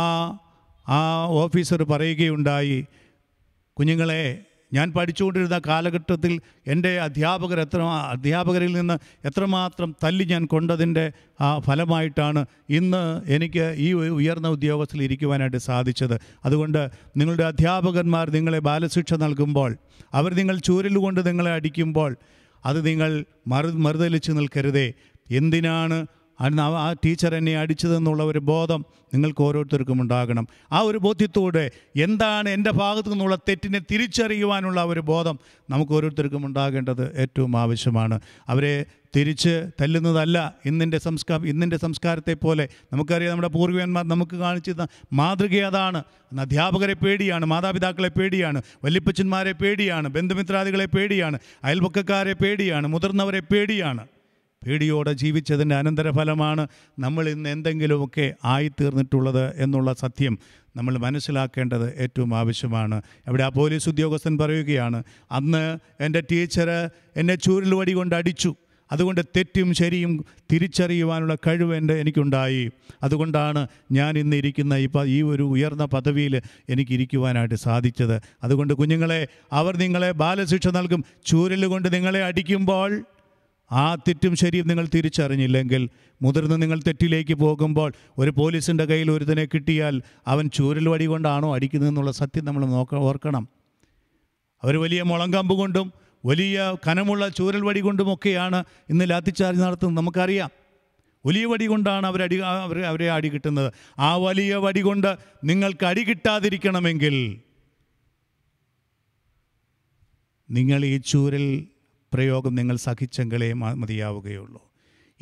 ആ 0.88 0.98
ഓഫീസർ 1.26 1.82
പറയുകയുണ്ടായി 1.82 2.86
കുഞ്ഞുങ്ങളെ 3.76 4.44
ഞാൻ 4.72 4.92
പഠിച്ചുകൊണ്ടിരുന്ന 4.92 5.60
കാലഘട്ടത്തിൽ 5.66 6.40
എന്റെ 6.66 7.00
അധ്യാപകർ 7.00 7.60
എത്ര 7.60 7.80
അധ്യാപകരിൽ 7.82 8.72
നിന്ന് 8.72 9.26
എത്രമാത്രം 9.26 9.94
തല്ലി 10.04 10.24
ഞാൻ 10.24 10.46
കൊണ്ടതിന്റെ 10.46 11.12
ആ 11.40 11.58
ഫലമായിട്ടാണ് 11.58 12.46
ഇന്ന് 12.70 13.32
എനിക്ക് 13.32 13.74
ഈ 13.78 13.92
ഉയർന്ന 13.92 14.48
ഉദ്യോഗസ്ഥയിൽ 14.48 15.02
ഇരിക്കുവാനായിട്ട് 15.02 15.56
സാധിച്ചത്. 15.56 16.20
അതുകൊണ്ട് 16.44 16.90
നിങ്ങളുടെ 17.16 17.44
അധ്യാപകന്മാർ 17.44 18.30
നിങ്ങളെ 18.30 18.58
ബാലശിക്ഷ 18.58 19.14
നൽകുമ്പോൾ 19.14 19.76
അവർ 20.14 20.34
നിങ്ങൾ 20.34 20.58
ചൂരലുകൊണ്ട് 20.58 21.26
നിങ്ങളെ 21.26 21.50
അടിക്കുമ്പോൾ 21.50 22.16
അത് 22.66 22.86
നിങ്ങൾ 22.86 23.24
മറു 23.48 23.68
മറുതലിച്ച് 23.68 24.32
നിൽക്കരുതേ. 24.32 24.92
എന്തിനാണ് 25.30 26.06
ആ- 26.42 26.92
ടീച്ചർ 26.92 27.34
എന്നെ 27.34 27.58
അടിച്ചതെന്നുള്ള 27.58 28.22
ഒരു 28.22 28.38
ബോധം 28.38 28.84
നിങ്ങൾക്ക് 29.14 29.42
ഓരോരുത്തർക്കും 29.42 30.00
ഉണ്ടാകണം. 30.00 30.48
ആ 30.72 30.80
ഒരു 30.80 30.98
ബോധ്യത്തോടെ 30.98 31.70
എന്താണ് 31.96 32.48
എന്റെ 32.48 32.70
ഭാഗത്തു 32.70 33.08
നിന്നുള്ള 33.08 33.36
തെറ്റിനെ 33.36 33.80
തിരിച്ചറിയുവാനുള്ള 33.90 34.84
ഒരു 34.84 35.00
ബോധം 35.00 35.38
നമുക്ക് 35.70 35.92
ഓരോരുത്തർക്കും 35.92 36.46
ഉണ്ടാകേണ്ടത് 36.46 37.16
ഏറ്റവും 37.16 37.56
ആവശ്യമാണ്. 37.56 38.20
അവരെ 38.48 38.84
തിരിച്ച് 39.16 39.70
തല്ലുന്നതല്ല 39.80 40.54
ഇന്നിന്റെ 40.64 40.98
സംസ്കാരം 40.98 41.48
ഇന്നിന്റെ 41.48 41.76
സംസ്കാരത്തെ 41.76 42.34
പോലെ. 42.34 42.68
നമുക്കറിയാം 42.92 43.30
നമ്മുടെ 43.30 43.48
പൂർവികന്മാർ 43.48 44.08
നമുക്ക് 44.08 44.36
കാണിച്ചിരുന്ന 44.36 44.86
മാതൃക 45.12 45.56
അതാണ്. 45.56 46.04
അധ്യാപകരെ 46.38 46.94
പേടിയാണ് 46.94 47.46
മാതാപിതാക്കളെ 47.46 48.08
പേടിയാണ് 48.08 48.62
വല്യപ്പച്ചന്മാരെ 48.84 49.52
പേടിയാണ് 49.52 50.08
ബന്ധുമിത്രാദികളെ 50.08 50.86
പേടിയാണ് 50.86 51.38
അയൽപക്കക്കാരെ 51.64 52.32
പേടിയാണ് 52.32 52.86
മുതിർന്നവരെ 52.86 53.40
പേടിയാണ്. 53.40 54.06
പേടിയോടെ 54.66 55.12
ജീവിച്ചതിന്റെ 55.12 55.74
അനന്തരഫലമാണ് 55.74 56.66
നമ്മൾ 56.98 57.28
ഇന്ന് 57.28 57.50
എന്തെങ്കിലുമൊക്കെ 57.50 58.34
ആയിത്തീർന്നിട്ടുള്ളത് 58.44 59.62
എന്നുള്ള 59.62 59.92
സത്യം 59.92 60.38
നമ്മൾ 60.76 60.98
മനസ്സിലാക്കേണ്ടത് 60.98 61.96
ഏറ്റവും 61.96 62.36
ആവശ്യമാണ്. 62.36 63.02
അവിടെ 63.28 63.42
ആ 63.42 63.48
പോലീസ് 63.48 63.88
ഉദ്യോഗസ്ഥൻ 63.88 64.38
പറയുകയാണ് 64.38 65.02
അന്ന് 65.32 65.78
എന്റെ 66.00 66.20
ടീച്ചർ 66.20 66.90
എന്നെ 67.16 67.34
ചൂരൽ 67.34 67.74
വടി 67.74 67.92
കൊണ്ട് 67.92 68.14
അടിച്ചു. 68.14 68.54
അതുകൊണ്ട് 68.92 69.20
തെറ്റും 69.36 69.74
ശരിയും 69.74 70.24
തിരിച്ചറിയുവാനുള്ള 70.52 71.34
കഴിവ് 71.34 71.76
എന്റെ 71.76 71.94
എനിക്കുണ്ടായി. 71.94 72.70
അതുകൊണ്ടാണ് 73.02 73.66
ഞാൻ 73.92 74.18
ഇന്ന് 74.18 74.36
ഇരിക്കുന്ന 74.36 74.74
ഈ 74.74 74.88
ഈ 75.04 75.22
ഒരു 75.22 75.42
ഉയർന്ന 75.42 75.84
പദവിയിൽ 75.84 76.42
എനിക്കിരിക്കുവാനായിട്ട് 76.68 77.54
സാധിച്ചത്. 77.54 78.22
അതുകൊണ്ട് 78.42 78.74
കുഞ്ഞുങ്ങളെ 78.74 79.26
അവർ 79.52 79.76
നിങ്ങളെ 79.76 80.10
ബാലശിക്ഷ 80.10 80.68
നൽകും. 80.68 81.04
ചൂരൽ 81.26 81.66
കൊണ്ട് 81.66 81.94
നിങ്ങളെ 81.94 82.24
അടിക്കുമ്പോൾ 82.24 83.04
ആ 83.70 83.94
തെറ്റും 83.94 84.36
ശരിയും 84.36 84.68
നിങ്ങൾ 84.68 84.88
തിരിച്ചറിഞ്ഞില്ലെങ്കിൽ 84.94 85.90
മുതിർന്ന് 86.22 86.62
നിങ്ങൾ 86.62 86.80
തെറ്റിലേക്ക് 86.80 87.34
പോകുമ്പോൾ 87.34 87.92
ഒരു 88.18 88.30
പോലീസിന്റെ 88.30 88.84
കയ്യിൽ 88.84 89.10
ഒരുതിനെ 89.10 89.44
കിട്ടിയാൽ 89.44 90.02
അവൻ 90.26 90.50
ചൂരൽ 90.50 90.88
വടി 90.88 91.04
കൊണ്ടാണോ 91.04 91.54
അടിക്കുന്നതെന്നുള്ള 91.54 92.10
സത്യം 92.10 92.44
നമ്മൾ 92.44 92.66
നോക്ക 92.66 92.94
ഓർക്കണം. 92.94 93.48
അവർ 94.62 94.76
വലിയ 94.76 95.02
മുളങ്കമ്പ് 95.02 95.54
കൊണ്ടും 95.54 95.92
വലിയ 96.24 96.76
കനമുള്ള 96.88 97.28
ചൂരൽ 97.28 97.60
വടി 97.60 97.80
കൊണ്ടുമൊക്കെയാണ് 97.80 98.64
ഇന്ന് 98.90 99.10
ലാത്തിച്ചാർജ് 99.10 99.60
നടത്തുന്നത്. 99.60 99.96
നമുക്കറിയാം. 99.96 100.50
വലിയ 101.26 101.46
വടി 101.46 101.66
കൊണ്ടാണ് 101.66 102.06
അവരടി 102.06 102.36
അവർ 102.36 102.80
അവരെ 102.80 103.10
അടി 103.10 103.28
കിട്ടുന്നത്. 103.28 103.72
ആ 103.98 104.16
വലിയ 104.16 104.54
വടി 104.54 104.80
കൊണ്ട് 104.80 105.16
നിങ്ങൾക്ക് 105.44 105.86
അടി 105.86 106.02
കിട്ടാതിരിക്കണമെങ്കിൽ 106.02 107.40
നിങ്ങൾ 110.50 110.84
ഈ 110.84 110.96
ചൂരൽ 110.96 111.66
പ്രയോഗം 112.14 112.54
നിങ്ങൾ 112.54 112.76
സഹിച്ചെങ്കിലേ 112.76 113.52
മതിയാവുകയുള്ളൂ. 113.52 114.60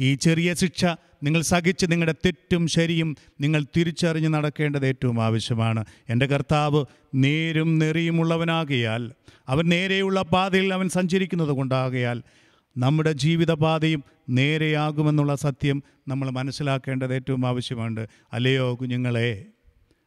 ഈ 0.00 0.14
ചെറിയ 0.14 0.54
ശിക്ഷ 0.54 0.84
നിങ്ങൾ 1.22 1.40
സഹിച്ച് 1.42 1.86
നിങ്ങളുടെ 1.90 2.14
തെറ്റും 2.26 2.66
ശരിയും 2.66 3.16
നിങ്ങൾ 3.40 3.64
തിരിച്ചറിഞ്ഞ് 3.76 4.28
നടക്കേണ്ടത് 4.28 4.86
ഏറ്റവും 4.86 5.22
ആവശ്യമാണ്. 5.22 5.84
എന്റെ 6.08 6.26
കർത്താവ് 6.26 6.84
നേരും 7.14 7.78
നെറിയുമുള്ളവനാകിയാൽ 7.78 9.12
അവൻ 9.48 9.68
നേരെയുള്ള 9.68 10.22
പാതയിൽ 10.22 10.74
അവൻ 10.74 10.88
സഞ്ചരിക്കുന്നത് 10.88 11.48
കൊണ്ടാകിയാൽ 11.48 12.22
നമ്മുടെ 12.78 13.12
ജീവിതപാതയും 13.12 14.04
നേരെയാകുമെന്നുള്ള 14.28 15.34
സത്യം 15.34 15.82
നമ്മൾ 16.08 16.30
മനസ്സിലാക്കേണ്ടത് 16.30 17.14
ഏറ്റവും 17.14 17.46
ആവശ്യമുണ്ട് 17.46 18.08
അല്ലയോ 18.32 18.74
കുഞ്ഞുങ്ങളെ 18.74 19.44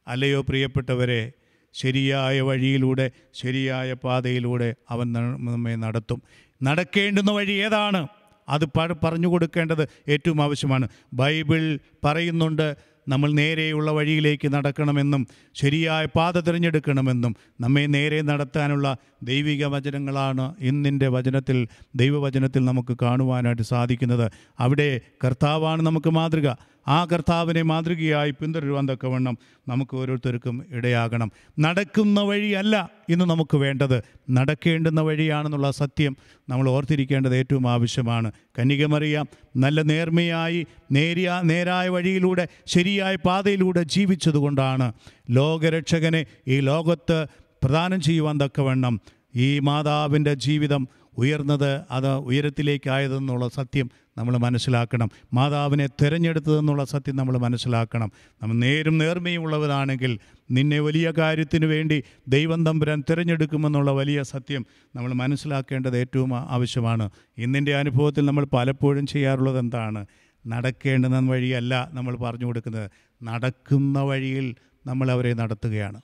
അല്ലയോ 0.07 0.41
പ്രിയപ്പെട്ടവരെ 0.41 1.31
ശരിയായ 1.73 2.41
വഴിയിലൂടെ 2.41 3.11
ശരിയായ 3.33 3.93
പാതയിലൂടെ 3.93 4.75
അവൻ 4.89 5.13
നമ്മെ 5.13 5.75
നടത്തും. 5.75 6.21
നടക്കേണ്ടുന്ന 6.63 7.31
വഴി 7.31 7.51
ഏതാണ്? 7.51 8.07
അത് 8.49 8.65
പറഞ്ഞു 9.03 9.27
കൊടുക്കേണ്ടത് 9.27 9.87
ഏറ്റവും 10.07 10.41
ആവശ്യമാണ്. 10.41 10.87
ബൈബിൾ 11.13 11.79
പറയുന്നുണ്ട് 12.05 12.75
നമ്മൾ 13.07 13.31
നേരെയുള്ള 13.31 13.91
വഴിയിലേക്ക് 13.91 14.47
നടക്കണമെന്നും 14.53 15.27
ശരിയായ 15.53 16.05
പാത 16.05 16.39
തിരഞ്ഞെടുക്കണമെന്നും 16.39 17.35
നമ്മെ 17.61 17.85
നേരെ 17.85 18.21
നടത്താനുള്ള 18.21 18.97
ദൈവിക 19.23 19.65
വചനങ്ങളാണ് 19.65 20.55
ഇന്നിന്റെ 20.59 21.07
വചനത്തിൽ 21.07 21.67
ദൈവവചനത്തിൽ 21.95 22.65
നമുക്ക് 22.65 22.97
കാണുവാനായിട്ട് 23.01 23.61
സാധിക്കുന്നത്. 23.61 24.31
അവിടെ 24.59 25.01
കർത്താവാണ് 25.25 25.81
നമുക്ക് 25.81 26.09
മാതൃക. 26.09 26.49
ആ 26.87 27.05
കർത്താവിനെ 27.05 27.61
മാതൃകയായി 27.61 28.31
പിന്തുടരുവാൻ 28.31 28.89
തക്കവണ്ണം 28.89 29.37
നമുക്ക് 29.67 29.97
ഓരോരുത്തർക്കും 29.97 30.65
ഇടയാകണം. 30.71 31.31
നടക്കുന്ന 31.59 32.21
വഴിയല്ല 32.21 32.89
ഇന്ന് 33.09 33.25
നമുക്ക് 33.25 33.57
വേണ്ടത്. 33.57 34.03
നടക്കേണ്ടുന്ന 34.29 35.01
വഴിയാണെന്നുള്ള 35.01 35.71
സത്യം 35.71 36.17
നമ്മൾ 36.49 36.69
ഓർത്തിരിക്കേണ്ടത് 36.69 37.35
ഏറ്റവും 37.35 37.69
ആവശ്യമാണ്. 37.69 38.31
കന്യകമറിയാം 38.59 39.27
നല്ല 39.57 39.81
നേർമയായി 39.81 40.67
നേരിയ 40.91 41.41
നേരായ 41.43 41.89
വഴിയിലൂടെ 41.89 42.47
ശരിയായ 42.65 43.15
പാതയിലൂടെ 43.15 43.83
ജീവിച്ചതുകൊണ്ടാണ് 43.83 44.93
ലോകരക്ഷകനെ 45.29 46.25
ഈ 46.47 46.59
ലോകത്ത് 46.59 47.25
പ്രദാനം 47.63 48.01
ചെയ്യുവാൻ 48.01 48.39
തക്കവണ്ണം 48.41 49.01
ഈ 49.35 49.59
മാതാവിന്റെ 49.59 50.33
ജീവിതം 50.33 50.87
ഉയർന്നത് 51.17 51.81
അത് 51.91 52.15
ഉയരത്തിലേക്കായതെന്നുള്ള 52.15 53.47
സത്യം 53.47 53.91
നമ്മൾ 54.17 54.37
മനസ്സിലാക്കണം. 54.37 55.09
മാതാവിനെ 55.33 55.87
തിരഞ്ഞെടുത്തതെന്നുള്ള 55.87 56.83
സത്യം 56.83 57.15
നമ്മൾ 57.15 57.37
മനസ്സിലാക്കണം. 57.37 58.11
നമ്മൾ 58.41 58.53
നേരും 58.53 58.97
നേർമയും 58.97 59.41
ഉള്ളവരാണെങ്കിൽ 59.41 60.19
നിന്നെ 60.51 60.79
വലിയ 60.79 61.13
കാര്യത്തിന് 61.17 61.65
വേണ്ടി 61.65 62.03
ദൈവം 62.27 62.65
തമ്പുരാൻ 62.65 63.03
തിരഞ്ഞെടുക്കുമെന്നുള്ള 63.09 63.91
വലിയ 63.91 64.23
സത്യം 64.23 64.65
നമ്മൾ 64.95 65.13
മനസ്സിലാക്കേണ്ടത് 65.13 65.97
ഏറ്റവും 65.97 66.35
ആവശ്യമാണ്. 66.35 67.09
ഇന്നിന്റെ 67.37 67.75
അനുഭവത്തിൽ 67.75 68.25
നമ്മൾ 68.25 68.45
പലപ്പോഴും 68.45 69.05
ചെയ്യാറുള്ളത് 69.05 69.59
എന്താണ്? 69.59 70.05
നടക്കേണ്ടുന്ന 70.47 71.19
വഴിയല്ല 71.19 71.89
നമ്മൾ 71.93 72.15
പറഞ്ഞു 72.15 72.45
കൊടുക്കുന്നത്. 72.45 72.91
നടക്കുന്ന 73.23 73.99
വഴിയിൽ 73.99 74.55
നമ്മൾ 74.85 75.11
അവരെ 75.11 75.33
നടത്തുകയാണ്. 75.33 76.01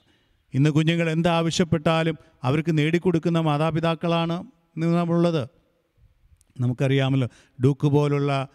ഇന്ന് 0.54 0.70
കുഞ്ഞുങ്ങൾ 0.70 1.10
എന്താവശ്യപ്പെട്ടാലും 1.10 2.18
അവർക്ക് 2.44 2.78
നേടിക്കൊടുക്കുന്ന 2.78 3.40
മാതാപിതാക്കളാണ്. 3.40 4.44
ഇന്ന് 4.84 4.98
നമ്മളുള്ളത്. 4.98 5.50
നമുക്കറിയാമല്ലോ 6.60 7.28
ഡൂക്ക് 7.64 7.88
പോലുള്ള 7.88 8.48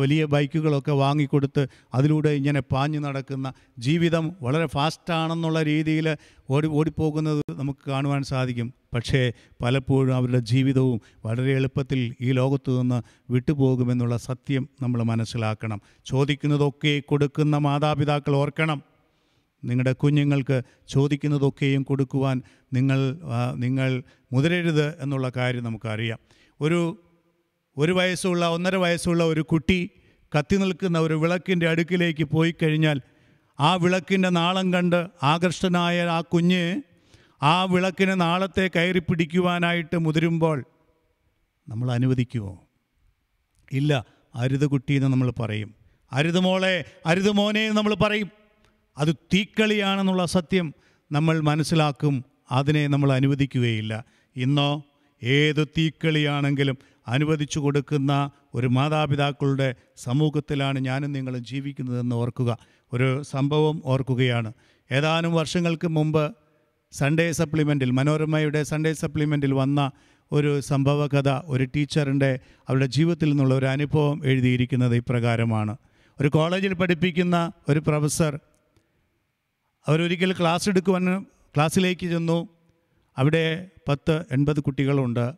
വലിയ 0.00 0.24
ബൈക്കുകളൊക്കെ 0.24 0.92
വാങ്ങിക്കൊടുത്ത് 0.92 1.66
അതിലൂടെ 1.94 2.28
ഇങ്ങനെ 2.28 2.60
പാഞ്ഞു 2.60 2.98
നടക്കുന്ന 2.98 3.52
ജീവിതം 3.78 4.32
വളരെ 4.42 4.66
ഫാസ്റ്റാണെന്നുള്ള 4.66 5.62
രീതിയിൽ 5.62 6.16
ഓടി 6.50 6.66
ഓടിപ്പോകുന്നത് 6.66 7.42
നമുക്ക് 7.50 7.90
കാണുവാൻ 7.90 8.22
സാധിക്കും. 8.22 8.74
പക്ഷേ 8.94 9.32
പലപ്പോഴും 9.62 10.14
അവരുടെ 10.14 10.38
ജീവിതവും 10.38 11.00
വളരെ 11.26 11.52
എളുപ്പത്തിൽ 11.52 12.14
ഈ 12.20 12.32
ലോകത്തു 12.32 12.80
നിന്ന് 12.80 13.02
വിട്ടുപോകുമെന്നുള്ള 13.32 14.16
സത്യം 14.16 14.68
നമ്മൾ 14.82 15.02
മനസ്സിലാക്കണം. 15.02 15.80
ചോദിക്കുന്നതൊക്കെ 16.06 17.00
കൊടുക്കുന്ന 17.00 17.58
മാതാപിതാക്കൾ 17.58 18.36
ഓർക്കണം. 18.36 18.91
നിങ്ങളുടെ 19.64 19.92
കുഞ്ഞുങ്ങൾക്ക് 19.92 20.62
ചോദിക്കുന്നതൊക്കെയും 20.88 21.82
കൊടുക്കുവാൻ 21.82 22.42
നിങ്ങൾ 22.72 23.18
നിങ്ങൾ 23.54 24.02
മുതിരരുത് 24.32 25.02
എന്നുള്ള 25.02 25.32
കാര്യം 25.36 25.64
നമുക്കറിയാം. 25.64 26.18
ഒരു 26.60 26.98
ഒരു 27.76 27.92
വയസ്സുള്ള 27.92 28.48
ഒന്നര 28.48 28.76
വയസ്സുള്ള 28.76 29.24
ഒരു 29.24 29.40
കുട്ടി 29.40 29.90
കത്തി 30.38 30.56
നിൽക്കുന്ന 30.56 30.98
ഒരു 30.98 31.14
വിളക്കിന്റെ 31.14 31.68
അടുക്കിലേക്ക് 31.68 32.24
പോയി 32.24 32.54
കഴിഞ്ഞാൽ 32.62 33.00
ആ 33.60 33.74
വിളക്കിന്റെ 33.74 34.28
നാളം 34.28 34.72
കണ്ട് 34.72 35.06
ആകർഷ്ടനായ 35.22 36.02
ആ 36.02 36.20
കുഞ്ഞ് 36.20 36.82
ആ 37.42 37.64
വിളക്കിന് 37.64 38.20
നാളത്തെ 38.20 38.70
കയറി 38.76 38.98
പിടിക്കുവാനായിട്ട് 38.98 39.98
മുതിരുമ്പോൾ 39.98 40.64
നമ്മൾ 41.68 41.92
അനുവദിക്കുമോ 41.92 42.64
ഇല്ല. 43.72 44.04
അരുത് 44.34 44.66
കുട്ടി 44.66 44.94
എന്ന് 44.94 45.08
നമ്മൾ 45.08 45.30
പറയും. 45.30 45.74
അരുത് 46.12 46.40
മോളെ 46.40 46.84
അരുത് 47.06 47.30
മോനെ 47.30 47.70
നമ്മൾ 47.70 47.94
പറയും. 47.94 48.41
അത് 48.98 49.16
തീക്കളിയാണെന്നുള്ള 49.34 50.26
സത്യം 50.26 50.74
നമ്മൾ 51.12 51.40
മനസ്സിലാക്കും 51.40 52.24
അതിനെ 52.52 52.86
നമ്മൾ 52.86 53.12
അനുവദിക്കുകയില്ല. 53.12 54.04
ഇന്നോ 54.36 54.82
ഏത് 55.22 55.68
തീക്കളിയാണെങ്കിലും 55.68 56.78
അനുവദിച്ചു 57.08 57.58
കൊടുക്കുന്ന 57.58 58.30
ഒരു 58.54 58.66
മാതാപിതാക്കളുടെ 58.66 59.74
സമൂഹത്തിലാണ് 59.96 60.78
ഞാനും 60.78 61.12
നിങ്ങളും 61.12 61.44
ജീവിക്കുന്നതെന്ന് 61.44 62.16
ഓർക്കുക. 62.16 62.58
ഒരു 62.92 63.22
സംഭവം 63.22 63.82
ഓർക്കുകയാണ്. 63.84 64.52
ഏതാനും 64.92 65.34
വർഷങ്ങൾക്ക് 65.34 65.88
മുമ്പ് 65.88 66.36
സൺഡേ 66.92 67.32
സപ്ലിമെന്റിൽ 67.32 67.90
മനോരമയുടെ 67.90 68.62
സൺഡേ 68.62 68.92
സപ്ലിമെന്റിൽ 68.92 69.54
വന്ന 69.54 69.90
ഒരു 70.32 70.60
സംഭവകഥ 70.60 71.28
ഒരു 71.28 71.64
ടീച്ചറിന്റെ 71.64 72.40
അവരുടെ 72.68 72.86
ജീവിതത്തിൽ 72.86 73.28
നിന്നുള്ള 73.28 73.54
ഒരു 73.54 73.66
അനുഭവം 73.66 74.20
എഴുതിയിരിക്കുന്നത് 74.24 74.96
ഇപ്രകാരമാണ്. 74.96 75.76
ഒരു 76.20 76.28
കോളേജിൽ 76.28 76.74
പഠിപ്പിക്കുന്ന 76.74 77.52
ഒരു 77.68 77.78
പ്രൊഫസർ 77.78 78.40
അവരൊരിക്കൽ 79.88 80.32
ക്ലാസ് 80.32 80.68
എടുക്കുവാൻ 80.68 81.22
ക്ലാസ്സിലേക്ക് 81.22 82.06
ചെന്നു. 82.06 82.48
അവിടെ 83.18 83.68
പത്ത് 83.88 84.24
എൺപത് 84.32 84.60
കുട്ടികളുണ്ട്. 84.60 85.32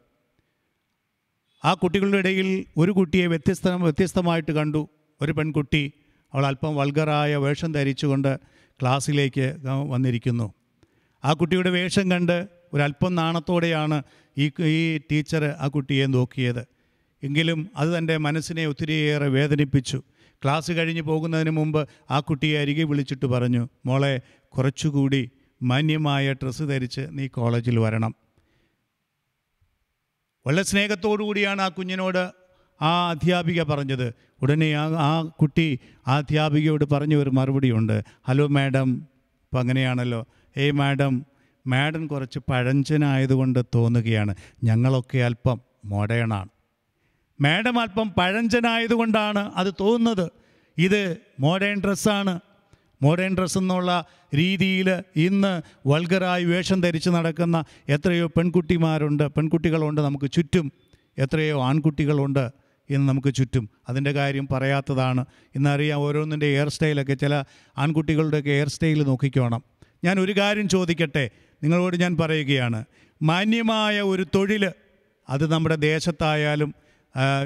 ആ 1.65 1.75
കുട്ടികളുടെ 1.75 2.19
ഇടയിൽ 2.19 2.65
ഒരു 2.77 2.93
കുട്ടിയെ 2.93 3.27
വ്യത്യസ്ത 3.27 3.69
വ്യത്യസ്തമായിട്ട് 3.69 4.53
കണ്ടു. 4.53 4.89
ഒരു 5.21 5.33
പെൺകുട്ടി 5.33 5.93
അവൾ 6.35 6.47
അല്പം 6.47 6.77
വൾഗറായ 6.77 7.37
വേഷം 7.37 7.73
ധരിച്ചുകൊണ്ട് 7.73 8.39
ക്ലാസ്സിലേക്ക് 8.81 9.57
വന്നിരിക്കുന്നു. 9.89 10.53
ആ 11.25 11.33
കുട്ടിയുടെ 11.33 11.71
വേഷം 11.71 12.11
കണ്ട് 12.11 12.49
ഒരല്പം 12.73 13.15
നാണത്തോടെയാണ് 13.15 14.03
ഈ 14.39 14.51
ഈ 14.61 14.99
ടീച്ചർ 14.99 15.45
ആ 15.45 15.69
കുട്ടിയെ 15.69 16.07
നോക്കിയത്. 16.07 16.67
എങ്കിലും 17.23 17.71
അത് 17.77 17.99
തന്റെ 17.99 18.17
മനസ്സിനെ 18.17 18.67
ഒത്തിരിയേറെ 18.67 19.29
വേദനിപ്പിച്ചു. 19.29 20.03
ക്ലാസ് 20.43 20.73
കഴിഞ്ഞ് 20.73 21.03
പോകുന്നതിന് 21.03 21.51
മുമ്പ് 21.51 21.89
ആ 22.11 22.21
കുട്ടിയെ 22.21 22.59
അരികെ 22.59 22.83
വിളിച്ചിട്ട് 22.83 23.27
പറഞ്ഞു 23.27 23.69
മോളെ 23.87 24.21
കുറച്ചുകൂടി 24.49 25.31
മാന്യമായ 25.63 26.33
ഡ്രസ്സ് 26.33 26.63
ധരിച്ച് 26.63 27.01
നീ 27.11 27.27
കോളേജിൽ 27.27 27.79
വരണം. 27.79 28.15
വളരെ 30.47 30.63
സ്നേഹത്തോടു 30.63 31.23
കൂടിയാണ് 31.23 31.63
ആ 31.63 31.69
കുഞ്ഞിനോട് 31.69 32.31
ആ 32.83 33.11
അധ്യാപിക 33.11 33.63
പറഞ്ഞത്. 33.63 34.15
ഉടനെ 34.43 34.73
ആ 34.73 34.85
ആ 34.87 35.23
കുട്ടി 35.23 35.79
ആ 36.09 36.17
അധ്യാപികയോട് 36.17 36.85
പറഞ്ഞ 36.85 37.15
ഒരു 37.15 37.31
മറുപടിയുണ്ട്. 37.31 38.05
Hello 38.29 38.47
madam. 38.47 38.95
ഇപ്പം 39.43 39.59
അങ്ങനെയാണല്ലോ. 39.59 40.27
ഏയ് 40.57 40.73
മാഡം 40.73 41.27
മാഡം 41.67 42.07
കുറച്ച് 42.07 42.39
പഴഞ്ചനായതുകൊണ്ട് 42.39 43.65
തോന്നുകയാണ്. 43.75 44.35
ഞങ്ങളൊക്കെ 44.65 45.19
അല്പം 45.19 45.61
മോഡേണാണ് 45.85 46.49
മാഡം 47.41 47.81
അല്പം 47.81 48.15
പഴഞ്ചനായതുകൊണ്ടാണ് 48.19 49.53
അത് 49.57 49.75
തോന്നുന്നത്. 49.81 50.31
ഇത് 50.79 51.17
മോഡേൺ 51.41 51.81
ഡ്രസ്സാണ്. 51.81 52.41
മോഡേൺ 53.03 53.37
ഡ്രസ്സ് 53.37 53.59
എന്നുള്ള 53.59 54.07
രീതിയിൽ 54.35 55.03
ഇന്ന് 55.17 55.63
വൾഗറായി 55.87 56.45
വേഷം 56.45 56.81
ധരിച്ച് 56.81 57.11
നടക്കുന്ന 57.11 57.65
എത്രയോ 57.89 58.27
പെൺകുട്ടിമാരുണ്ട്. 58.27 59.29
പെൺകുട്ടികളുണ്ട് 59.29 60.01
നമുക്ക് 60.01 60.31
ചുറ്റും. 60.33 60.73
എത്രയോ 61.19 61.63
ആൺകുട്ടികളുണ്ട് 61.63 62.51
ഇന്ന് 62.91 63.09
നമുക്ക് 63.09 63.35
ചുറ്റും. 63.35 63.71
അതിന്റെ 63.89 64.13
കാര്യം 64.13 64.49
പറയാത്തതാണ്. 64.53 65.25
ഇന്നറിയാം 65.55 66.01
ഓരോന്നിന്റെ 66.01 66.47
ഹെയർ 66.47 66.69
സ്റ്റൈലൊക്കെ 66.69 67.15
ചില 67.15 67.45
ആൺകുട്ടികളുടെയൊക്കെ 67.79 68.51
ഹെയർ 68.51 68.69
സ്റ്റൈൽ 68.69 69.03
നോക്കിക്കോണം. 69.03 69.63
ഞാൻ 70.05 70.21
ഒരു 70.21 70.33
കാര്യം 70.33 70.69
ചോദിക്കട്ടെ? 70.69 71.31
നിങ്ങളോട് 71.63 71.97
ഞാൻ 71.97 72.17
പറയുകയാണ്. 72.17 72.85
മാന്യമായ 73.23 74.01
ഒരു 74.01 74.27
തൊഴിൽ 74.35 74.73
അത് 75.29 75.53
നമ്മുടെ 75.53 75.75
ദേശത്തായാലും 75.75 76.75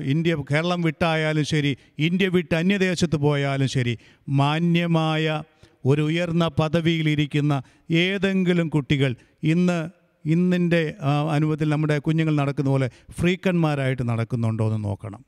ഇന്ത്യ 0.04 0.36
കേരളം 0.50 0.80
വിട്ടായാലും 0.80 1.44
ശരി 1.44 1.76
ഇന്ത്യ 1.98 2.28
വിട്ട് 2.28 2.54
അന്യദേശത്ത് 2.54 3.16
പോയാലും 3.16 3.68
ശരി 3.68 3.98
മാന്യമായ 4.28 5.42
ഒരു 5.84 6.02
ഉയർന്ന 6.02 6.48
പദവിയിലിരിക്കുന്ന 6.48 7.62
ഏതെങ്കിലും 7.90 8.68
കുട്ടികൾ 8.68 9.14
ഇന്ന് 9.42 9.88
ഇന്നിന്റെ 10.24 10.94
അനുഭവത്തിൽ 11.30 11.68
നമ്മുടെ 11.68 11.98
കുഞ്ഞുങ്ങൾ 11.98 12.36
നടക്കുന്ന 12.36 12.70
പോലെ 12.70 12.90
ഫ്രീക്കന്മാരായിട്ട് 13.20 14.08
നടക്കുന്നുണ്ടോ 14.08 14.66
എന്ന് 14.66 14.84
നോക്കണം. 14.84 15.24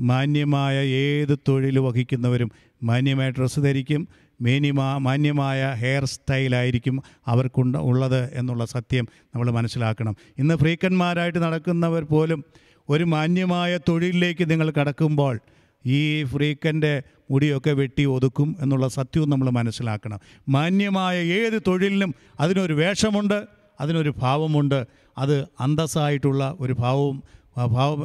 മാന്യമായ 0.00 0.76
ഏത് 0.84 1.38
തൊഴിൽ 1.48 1.78
വഹിക്കുന്നവരും 1.78 2.50
മാന്യമായ 2.82 3.30
ഡ്രസ്സ് 3.30 3.60
ധരിക്കും 3.60 4.08
മേനിമാ 4.40 4.98
മാന്യമായ 4.98 5.74
ഹെയർ 5.80 6.04
സ്റ്റൈലായിരിക്കും 6.04 7.02
അവർക്കുണ്ട് 7.26 7.78
ഉള്ളത് 7.78 8.30
എന്നുള്ള 8.34 8.64
സത്യം 8.64 9.08
നമ്മൾ 9.34 9.50
മനസ്സിലാക്കണം. 9.50 10.16
ഇന്ന് 10.38 10.54
ഫ്രീക്കന്മാരായിട്ട് 10.54 11.38
നടക്കുന്നവർ 11.38 12.04
പോലും 12.04 12.44
ഒരു 12.88 13.04
മാന്യമായ 13.04 13.78
തൊഴിലിലേക്ക് 13.88 14.50
നിങ്ങൾ 14.50 14.70
കടക്കുമ്പോൾ 14.70 15.40
ഈ 15.86 16.24
ഫ്രീക്കന്റെ 16.24 17.02
മുടിയൊക്കെ 17.30 17.70
വെട്ടി 17.70 18.04
ഒതുക്കും 18.04 18.56
എന്നുള്ള 18.60 18.88
സത്യവും 18.88 19.30
നമ്മൾ 19.30 19.50
മനസ്സിലാക്കണം. 19.50 20.20
മാന്യമായ 20.48 21.22
ഏത് 21.22 21.62
തൊഴിലിനും 21.66 22.14
അതിനൊരു 22.40 22.72
വേഷമുണ്ട് 22.72 23.44
അതിനൊരു 23.80 24.14
ഭാവമുണ്ട്. 24.18 24.86
അത് 25.18 25.42
അന്തസ്സായിട്ടുള്ള 25.60 26.56
ഒരു 26.60 26.72
ഭാവവും 26.72 27.22
ഭാവ 27.56 27.68
ഭാവ 27.68 27.96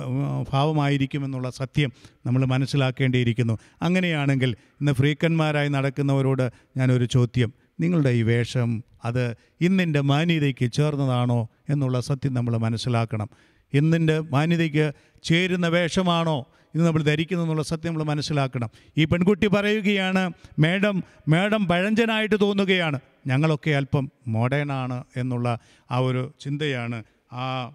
ഭാവമായിരിക്കുമെന്നുള്ള 0.52 1.50
സത്യം 1.50 1.92
നമ്മൾ 2.26 2.46
മനസ്സിലാക്കേണ്ടിയിരിക്കുന്നു. 2.46 3.58
അങ്ങനെയാണെങ്കിൽ 3.82 4.50
ഇന്ന് 4.50 4.92
ഫ്രീക്കന്മാരായി 4.92 5.70
നടക്കുന്നവരോട് 5.70 6.52
ഞാനൊരു 6.78 7.06
ചോദ്യം. 7.06 7.54
നിങ്ങളുടെ 7.80 8.10
ഈ 8.10 8.24
വേഷം 8.24 8.84
അത് 9.06 9.36
ഇന്നിന്റെ 9.62 10.02
മാന്യതയ്ക്ക് 10.02 10.72
ചേർന്നതാണോ 10.72 11.50
എന്നുള്ള 11.70 12.00
സത്യം 12.00 12.34
നമ്മൾ 12.34 12.58
മനസ്സിലാക്കണം. 12.58 13.30
ഇന്നിന്റെ 13.74 14.20
മാന്യതയ്ക്ക് 14.20 14.92
ചേരുന്ന 15.24 15.68
വേഷമാണോ 15.68 16.48
ഇത് 16.76 16.88
നമ്മൾ 16.88 17.02
ധരിക്കുന്നു 17.04 17.44
എന്നുള്ള 17.44 17.64
സത്യം 17.64 17.90
നമ്മൾ 17.92 18.04
മനസ്സിലാക്കണം. 18.04 18.70
ഈ 18.98 19.06
പെൺകുട്ടി 19.06 19.48
പറയുകയാണ് 19.48 20.32
മേഡം 20.60 21.04
മേഡം 21.28 21.68
പഴഞ്ചനായിട്ട് 21.68 22.40
തോന്നുകയാണ്. 22.42 23.00
ഞങ്ങളൊക്കെ 23.28 23.72
അല്പം 23.72 24.12
മോഡേണാണ് 24.28 25.04
എന്നുള്ള 25.18 25.60
ആ 25.92 25.98
ഒരു 25.98 26.34
ചിന്തയാണ് 26.40 27.04
ആ, 27.32 27.72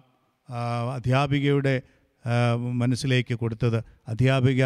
അധ്യാപികയുടെ 0.95 1.81
മനസ്സിലേക്ക് 2.73 3.35
കൊടുത്തത്. 3.35 3.83
അധ്യാപിക 4.07 4.63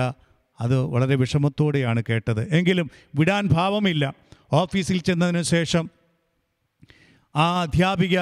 അത് 0.61 0.75
വളരെ 0.75 1.15
വിഷമത്തോടെയാണ് 1.15 2.03
കേട്ടത്. 2.09 2.53
എങ്കിലും 2.55 2.91
വിടാൻ 3.15 3.47
ഭാവമില്ല. 3.47 4.13
ഓഫീസിൽ 4.53 4.99
ചെന്നതിന് 5.01 5.41
ശേഷം 5.41 5.89
ആ 7.35 7.61
അധ്യാപിക 7.61 8.19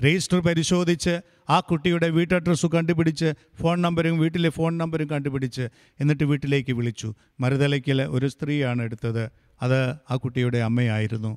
രജിസ്റ്റർ 0.00 0.40
പരിശോധിച്ച് 0.40 1.20
ആ 1.52 1.56
കുട്ടിയുടെ 1.60 2.08
വീട്ട് 2.16 2.34
അഡ്രസ്സ് 2.34 2.66
കണ്ടുപിടിച്ച് 2.74 3.28
ഫോൺ 3.60 3.76
നമ്പരും 3.84 4.18
വീട്ടിലെ 4.18 4.50
ഫോൺ 4.56 4.72
നമ്പരും 4.78 5.08
കണ്ടുപിടിച്ച് 5.10 5.64
എന്നിട്ട് 6.00 6.24
വീട്ടിലേക്ക് 6.24 6.72
വിളിച്ചു. 6.78 7.08
മരുതലയ്ക്കൽ 7.40 8.02
ഒരു 8.16 8.26
സ്ത്രീയാണ് 8.34 8.82
എടുത്തത്. 8.82 9.24
അത് 9.62 9.78
ആ 10.10 10.16
കുട്ടിയുടെ 10.24 10.58
അമ്മയായിരുന്നു. 10.68 11.32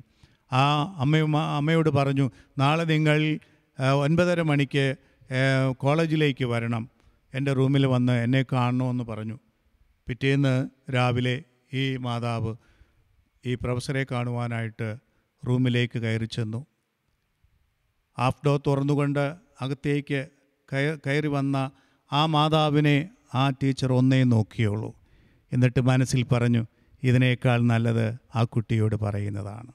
ആ 0.52 0.62
അമ്മയും 1.04 1.32
അമ്മയോട് 1.36 1.90
പറഞ്ഞു 1.90 2.26
നാളെ 2.58 2.84
നിങ്ങൾ 2.92 3.18
ഒൻപതര 4.04 4.42
മണിക്ക് 4.42 4.84
കോളേജിലേക്ക് 5.76 6.44
വരണം. 6.44 6.84
എന്റെ 7.34 7.52
റൂമിൽ 7.52 7.86
വന്ന് 7.86 8.14
എന്നെ 8.24 8.42
കാണണമെന്ന് 8.52 9.04
പറഞ്ഞു. 9.04 9.36
പിറ്റേന്ന് 10.08 10.54
രാവിലെ 10.94 11.36
ഈ 11.72 11.96
മാതാവ് 11.96 12.52
ഈ 13.46 13.54
പ്രൊഫസറെ 13.54 14.06
കാണുവാനായിട്ട് 14.10 14.88
റൂമിലേക്ക് 15.42 15.98
കയറി 16.04 16.28
ചെന്നു. 16.36 16.60
ഹാഫ് 18.18 18.42
ഡോ 18.46 18.54
തുറന്നുകൊണ്ട് 18.66 19.45
അകത്തേക്ക് 19.60 20.26
കയറി 21.06 21.26
വന്ന 21.26 21.70
ആ 22.12 22.26
മാതാവിനെ 22.26 23.08
ആ 23.34 23.50
ടീച്ചർ 23.50 23.92
ഒന്നേ 23.92 24.24
നോക്കിയുള്ളൂ. 24.24 24.94
എന്നിട്ട് 25.52 25.80
മനസ്സിൽ 25.80 26.22
പറഞ്ഞു 26.24 26.66
ഇതിനേക്കാൾ 27.02 27.60
നല്ലത് 27.60 28.16
ആ 28.36 28.44
കുട്ടിയോട് 28.44 28.96
പറയുന്നതാണ്. 28.96 29.72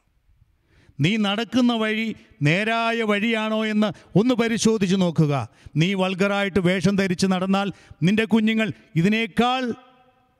നീ 0.99 1.17
നടക്കുന്ന 1.17 1.73
വഴി 1.73 2.15
നേരായ 2.41 3.01
വഴിയാണോ 3.01 3.65
എന്ന് 3.65 4.19
ഒന്ന് 4.19 4.33
പരിശോധിച്ച് 4.33 4.95
നോക്കുക. 4.95 5.47
നീ 5.75 5.93
വൾഗറായിട്ട് 5.93 6.59
വേഷം 6.59 6.95
ധരിച്ച് 6.95 7.27
നടന്നാൽ 7.27 7.71
നിന്റെ 8.03 8.25
കുഞ്ഞുങ്ങൾ 8.25 8.71
ഇതിനേക്കാൾ 8.95 9.73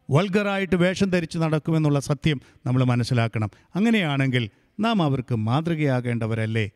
വൾഗറായിട്ട് 0.10 0.76
വേഷം 0.76 1.10
ധരിച്ച് 1.10 1.38
നടക്കുമെന്നുള്ള 1.38 2.00
സത്യം 2.00 2.42
നമ്മൾ 2.66 2.84
മനസ്സിലാക്കണം. 2.84 3.50
അങ്ങനെയാണെങ്കിൽ 3.76 4.50
നാം 4.80 5.02
അവർക്ക് 5.04 5.36
മാതൃകയാകേണ്ടവരല്ലേ? 5.36 6.72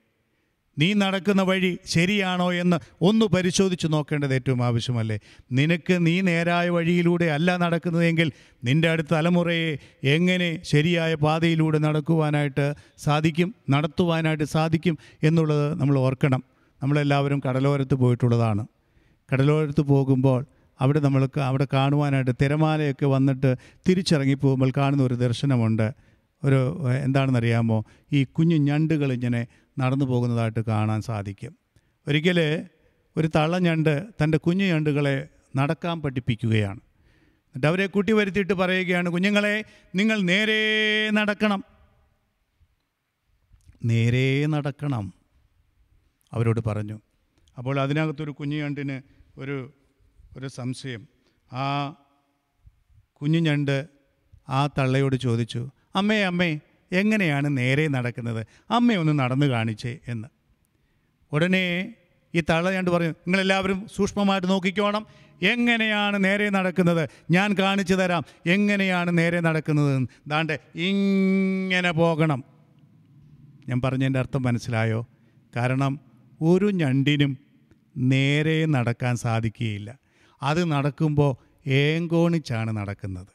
നീ 0.77 0.93
നടക്കുന്ന 0.93 1.41
വഴി 1.41 1.77
ശരിയാണോ 1.85 2.53
എന്ന് 2.53 2.77
ഒന്ന് 3.01 3.25
പരിശോധിച്ച് 3.25 3.87
നോക്കേണ്ടത് 3.87 4.33
ഏറ്റവും 4.33 4.63
ആവശ്യമല്ലേ? 4.63 5.19
നിനക്ക് 5.51 6.05
നീ 6.05 6.21
നേരായ 6.21 6.69
വഴിയിലൂടെ 6.69 7.25
അല്ല 7.25 7.57
നടക്കുന്നതെങ്കിൽ 7.57 8.31
നിന്റെ 8.63 8.89
അടുത്ത 8.89 9.07
തലമുറയെ 9.11 9.77
എങ്ങനെ 10.03 10.63
ശരിയായ 10.63 11.15
പാതയിലൂടെ 11.15 11.77
നടക്കുവാനായിട്ട് 11.77 12.75
സാധിക്കും 12.97 13.55
നടത്തുവാനായിട്ട് 13.69 14.43
സാധിക്കും 14.43 14.97
എന്നുള്ളത് 15.23 15.79
നമ്മൾ 15.79 15.99
ഓർക്കണം. 15.99 16.43
നമ്മളെല്ലാവരും 16.83 17.41
കടലോരത്ത് 17.49 17.95
പോയിട്ടുള്ളതാണ്. 17.95 18.67
കടലോരത്ത് 19.33 19.81
പോകുമ്പോൾ 19.81 20.45
അവിടെ 20.81 20.99
നമ്മൾക്ക് 20.99 21.39
അവിടെ 21.39 21.67
കാണുവാനായിട്ട് 21.73 22.31
തിരമാലയൊക്കെ 22.41 23.05
വന്നിട്ട് 23.05 23.55
തിരിച്ചിറങ്ങി 23.89 24.33
പോകുമ്പോൾ 24.33 24.71
കാണുന്ന 24.77 25.03
ഒരു 25.03 25.13
ദർശനമുണ്ട്. 25.13 25.87
ഒരു 26.43 26.59
എന്താണെന്നറിയാമോ? 27.03 27.85
ഈ 28.13 28.23
കുഞ്ഞു 28.23 28.55
ഞണ്ടുകൾ 28.55 29.13
ഇങ്ങനെ 29.13 29.47
നടന്നു 29.79 30.05
പോകുന്നതായിട്ട് 30.05 30.59
കാണാൻ 30.59 31.01
സാധിക്കും. 31.01 31.57
ഒരിക്കൽ 32.07 32.67
ഒരു 33.17 33.29
തള്ളഞ്ഞണ്ട് 33.35 34.05
തന്റെ 34.23 34.37
കുഞ്ഞു 34.37 34.65
ഞണ്ടുകളെ 34.65 35.27
നടക്കാൻ 35.55 36.01
പഠിപ്പിക്കുകയാണ്. 36.01 36.79
എന്നിട്ട് 37.45 37.67
അവരെ 37.67 37.85
കൂട്ടി 37.85 38.11
വരുത്തിയിട്ട് 38.11 38.53
പറയുകയാണ് 38.53 39.09
കുഞ്ഞുങ്ങളെ 39.09 39.65
നിങ്ങൾ 39.95 40.21
നേരെ 40.21 40.59
നടക്കണം. 41.11 41.63
നേരെ 43.85 44.45
നടക്കണം 44.45 45.13
അവരോട് 46.33 46.61
പറഞ്ഞു. 46.67 47.01
അപ്പോൾ 47.57 47.79
അതിനകത്തൊരു 47.79 48.31
കുഞ്ഞു 48.31 48.55
ഞണ്ടിന് 48.55 49.01
ഒരു 49.39 49.73
ഒരു 50.37 50.47
സംശയം. 50.47 51.07
ആ 51.53 51.95
കുഞ്ഞു 53.21 53.39
ഞണ്ട് 53.39 53.87
ആ 54.49 54.67
തള്ളയോട് 54.67 55.15
ചോദിച്ചു 55.15 55.69
അമ്മേ 55.95 56.23
അമ്മേ 56.23 56.59
എങ്ങനെയാണ് 56.91 57.57
നേരെ 57.57 57.87
നടക്കുന്നത്? 57.87 58.47
അമ്മയൊന്ന് 58.69 59.19
നടന്നു 59.19 59.45
കാണിച്ചേ 59.45 59.97
എന്ന്. 60.07 60.27
ഉടനെ 61.31 61.93
ഈ 62.35 62.43
തള്ള 62.49 62.71
കണ്ട് 62.71 62.91
പറഞ്ഞു 62.91 63.07
നിങ്ങളെല്ലാവരും 63.07 63.87
സൂക്ഷ്മമായിട്ട് 63.95 64.47
നോക്കിക്കോണം. 64.47 65.05
എങ്ങനെയാണ് 65.41 66.23
നേരെ 66.23 66.49
നടക്കുന്നത്? 66.49 67.09
ഞാൻ 67.31 67.53
കാണിച്ചു 67.53 67.93
തരാം. 67.93 68.23
എങ്ങനെയാണ് 68.45 69.17
നേരെ 69.17 69.39
നടക്കുന്നത് 69.39 70.09
ദാണ്ട് 70.27 70.59
ഇങ്ങനെ 70.75 71.91
പോകണം. 71.91 72.43
ഞാൻ 73.69 73.81
പറഞ്ഞതിന്റെ 73.81 74.19
അർത്ഥം 74.19 74.43
മനസ്സിലായോ? 74.43 75.07
കാരണം 75.55 75.99
ഒരു 76.41 76.65
ഞണ്ടിനും 76.65 77.37
നേരെ 77.97 78.65
നടക്കാൻ 78.65 79.15
സാധിക്കുകയില്ല. 79.15 79.97
അത് 80.43 80.71
നടക്കുമ്പോൾ 80.71 81.35
ഏങ്കോണിച്ചാണ് 81.69 82.71
നടക്കുന്നത്. 82.71 83.34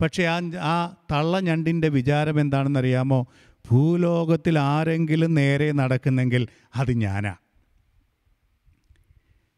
പക്ഷേ 0.00 0.24
ആ 0.24 0.40
ആ 0.62 0.96
തള്ള 1.12 1.40
ഞണ്ടിന്റെ 1.40 1.88
വിചാരം 1.88 2.40
എന്താണെന്നറിയാമോ? 2.40 3.26
ഭൂലോകത്തിൽ 3.70 4.58
ആരെങ്കിലും 4.58 5.34
നേരെ 5.34 5.72
നടക്കുന്നെങ്കിൽ 5.72 6.48
അത് 6.74 6.92
ഞാനാ. 6.92 7.36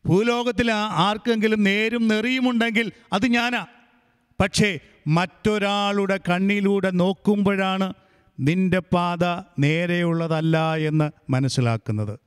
ഭൂലോകത്തിൽ 0.06 0.70
ആർക്കെങ്കിലും 0.72 1.62
നേരും 1.62 2.08
നെറിയുമുണ്ടെങ്കിൽ 2.08 2.92
അത് 3.12 3.26
ഞാനാ. 3.26 3.66
പക്ഷേ 4.40 4.78
മറ്റൊരാളുടെ 5.06 6.20
കണ്ണിലൂടെ 6.30 6.90
നോക്കുമ്പോഴാണ് 6.90 7.92
നിന്റെ 8.40 8.78
പാത 8.78 9.24
നേരെയുള്ളതല്ല 9.58 10.76
എന്ന് 10.76 11.10
മനസ്സിലാക്കുന്നത്. 11.30 12.18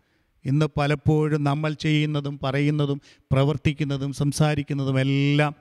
ഇന്ന് 0.46 0.66
പലപ്പോഴും 0.78 1.44
നമ്മൾ 1.44 1.74
ചെയ്യുന്നതും 1.74 2.40
പറയുന്നതും 2.44 3.02
പ്രവർത്തിക്കുന്നതും 3.32 4.14
സംസാരിക്കുന്നതും 4.14 5.00
എല്ലാം 5.00 5.56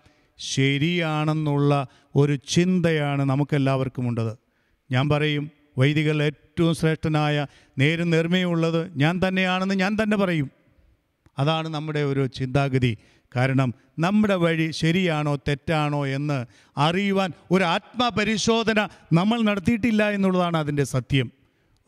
ശരിയാണെന്നുള്ള 0.50 1.86
ഒരു 2.16 2.38
ചിന്തയാണ് 2.48 3.22
നമുക്കെല്ലാവർക്കും 3.22 4.08
ഉണ്ടത്. 4.08 4.38
ഞാൻ 4.90 5.08
പറയും 5.08 5.50
വൈദികൾ 5.78 6.22
ഏറ്റവും 6.22 6.74
ശ്രേഷ്ഠനായ 6.74 7.46
നേരും 7.78 8.10
നേർമയുള്ളത് 8.10 8.98
ഞാൻ 8.98 9.20
തന്നെയാണെന്ന് 9.28 9.74
ഞാൻ 9.74 9.96
തന്നെ 10.02 10.16
പറയും. 10.16 10.50
അതാണ് 11.38 11.68
നമ്മുടെ 11.68 12.00
ഒരു 12.00 12.26
ചിന്താഗതി. 12.26 12.98
കാരണം 13.36 13.74
നമ്മുടെ 13.98 14.34
വഴി 14.34 14.70
ശരിയാണോ 14.70 15.36
തെറ്റാണോ 15.36 16.06
എന്ന് 16.06 16.46
അറിയുവാൻ 16.76 17.32
ഒരു 17.50 17.64
ആത്മപരിശോധന 17.64 18.88
നമ്മൾ 19.12 19.42
നടത്തിയിട്ടില്ല 19.42 20.10
എന്നുള്ളതാണ് 20.10 20.56
അതിന്റെ 20.56 20.84
സത്യം. 20.84 21.32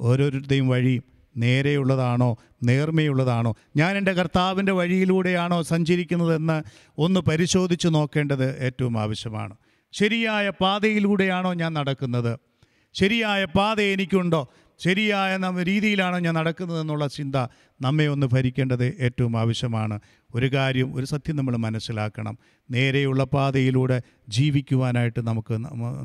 ഓരോരുത്തരുടെയും 0.00 0.68
വഴി 0.68 1.00
നേരെയുള്ളതാണോ 1.36 2.36
നേർമയുള്ളതാണോ? 2.62 3.54
ഞാൻ 3.76 3.98
എന്റെ 3.98 4.12
കർത്താവിന്റെ 4.12 4.72
വഴിയിലൂടെയാണോ 4.72 5.62
സഞ്ചരിക്കുന്നതെന്ന് 5.62 6.62
ഒന്ന് 6.98 7.20
പരിശോധിച്ച് 7.20 7.88
നോക്കേണ്ടത് 7.88 8.58
ഏറ്റവും 8.58 8.98
ആവശ്യമാണ്. 8.98 9.56
ശരിയായ 9.92 10.50
പാതയിലൂടെയാണോ 10.50 11.54
ഞാൻ 11.54 11.74
നടക്കുന്നത്? 11.74 12.38
ശരിയായ 12.94 13.44
പാത 13.44 13.80
എനിക്കുണ്ടോ? 13.80 14.48
ശരിയായ 14.78 15.38
രീതിയിലാണോ 15.62 16.18
ഞാൻ 16.18 16.34
നടക്കുന്നതെന്നുള്ള 16.34 17.06
ചിന്ത 17.06 17.36
നമ്മെ 17.80 18.06
ഒന്ന് 18.06 18.26
ഭരിക്കേണ്ടത് 18.26 18.96
ഏറ്റവും 19.00 19.38
ആവശ്യമാണ്. 19.38 20.00
ഒരു 20.34 20.46
കാര്യം 20.52 20.94
ഒരു 20.94 21.06
സത്യം 21.06 21.36
നമ്മൾ 21.36 21.56
മനസ്സിലാക്കണം. 21.56 22.38
നേരെയുള്ള 22.70 23.24
പാതയിലൂടെ 23.24 24.02
ജീവിക്കുവാനായിട്ട് 24.28 25.26
നമുക്ക് 25.26 25.58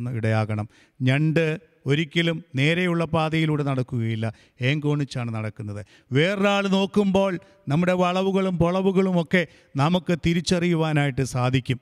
ഇടയാകണം. 0.10 0.70
ഞണ്ട് 1.02 1.60
ഒരിക്കലും 1.86 2.44
നേരെയുള്ള 2.56 3.06
പാതയിലൂടെ 3.06 3.64
നടക്കുകയില്ല. 3.64 4.34
ഏങ്കോണിച്ചാണ് 4.62 5.34
നടക്കുന്നത്. 5.34 5.86
വേറൊരാൾ 6.12 6.68
നോക്കുമ്പോൾ 6.68 7.40
നമ്മുടെ 7.68 7.94
വളവുകളും 7.94 8.58
പൊളവുകളും 8.58 9.22
ഒക്കെ 9.22 9.48
നമുക്ക് 9.76 10.18
തിരിച്ചറിയുവാനായിട്ട് 10.26 11.24
സാധിക്കും. 11.24 11.80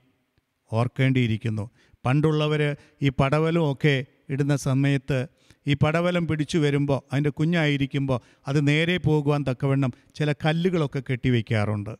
ഓർക്കേണ്ടിയിരിക്കുന്നു. 0.72 1.70
പണ്ടുള്ളവർ 2.06 2.76
ഈ 3.02 3.08
പടവലും 3.08 3.72
ഒക്കെ 3.72 4.04
ഇടുന്ന 4.28 4.56
സമയത്ത് 4.56 5.26
ഈ 5.66 5.74
പടവലം 5.74 6.26
പിടിച്ചു 6.26 6.58
വരുമ്പോൾ 6.58 7.02
അതിന്റെ 7.12 7.30
കുഞ്ഞായിരിക്കുമ്പോൾ 7.30 8.20
അത് 8.48 8.68
നേരെ 8.68 8.96
പോകുവാൻ 8.96 9.44
തക്കവണ്ണം 9.50 9.92
ചില 10.14 10.32
കല്ലുകളൊക്കെ 10.32 11.02
കെട്ടിവെക്കാറുണ്ട് 11.10 11.90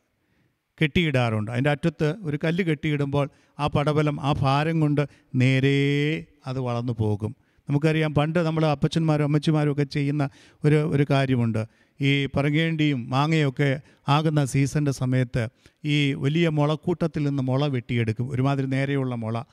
കെട്ടിയിടാറുണ്ട്. 0.81 1.51
അതിന്റെ 1.51 1.69
അറ്റത്ത് 1.69 2.15
ഒരു 2.23 2.39
കല്ല് 2.43 2.63
കെട്ടിയിടുമ്പോൾ 2.63 3.29
ആ 3.59 3.67
പടവലം 3.67 4.21
ആ 4.21 4.33
ഭാരം 4.33 4.79
കൊണ്ട് 4.79 5.07
നേരെ 5.35 6.25
അത് 6.47 6.59
വളർന്നു 6.59 6.93
പോകും. 6.99 7.35
നമുക്കറിയാം 7.69 8.13
പണ്ട് 8.13 8.39
നമ്മൾ 8.39 8.65
അപ്പച്ചന്മാരും 8.65 9.23
അമ്മച്ചിമാരും 9.23 9.71
ഒക്കെ 9.71 9.83
ചെയ്യുന്ന 9.83 10.29
ഒരു 10.65 10.75
ഒരു 10.75 11.05
കാര്യമുണ്ട്. 11.09 11.65
ഈ 12.01 12.25
പറങ്ങേണ്ടിയും 12.25 13.09
മാങ്ങയൊക്കെ 13.09 13.81
ആകുന്ന 14.07 14.45
സീസണിന്റെ 14.45 14.91
സമയത്ത് 14.91 15.47
ഈ 15.85 16.13
വലിയ 16.13 16.49
മുളക്കൂട്ടത്തിൽ 16.49 17.23
നിന്ന് 17.23 17.43
മുള 17.43 17.67
വെട്ടിയെടുക്കും 17.67 18.29
ഒരുമാതിരി 18.29 18.67
നേരെയുള്ള 18.67 19.15
മുള. 19.15 19.43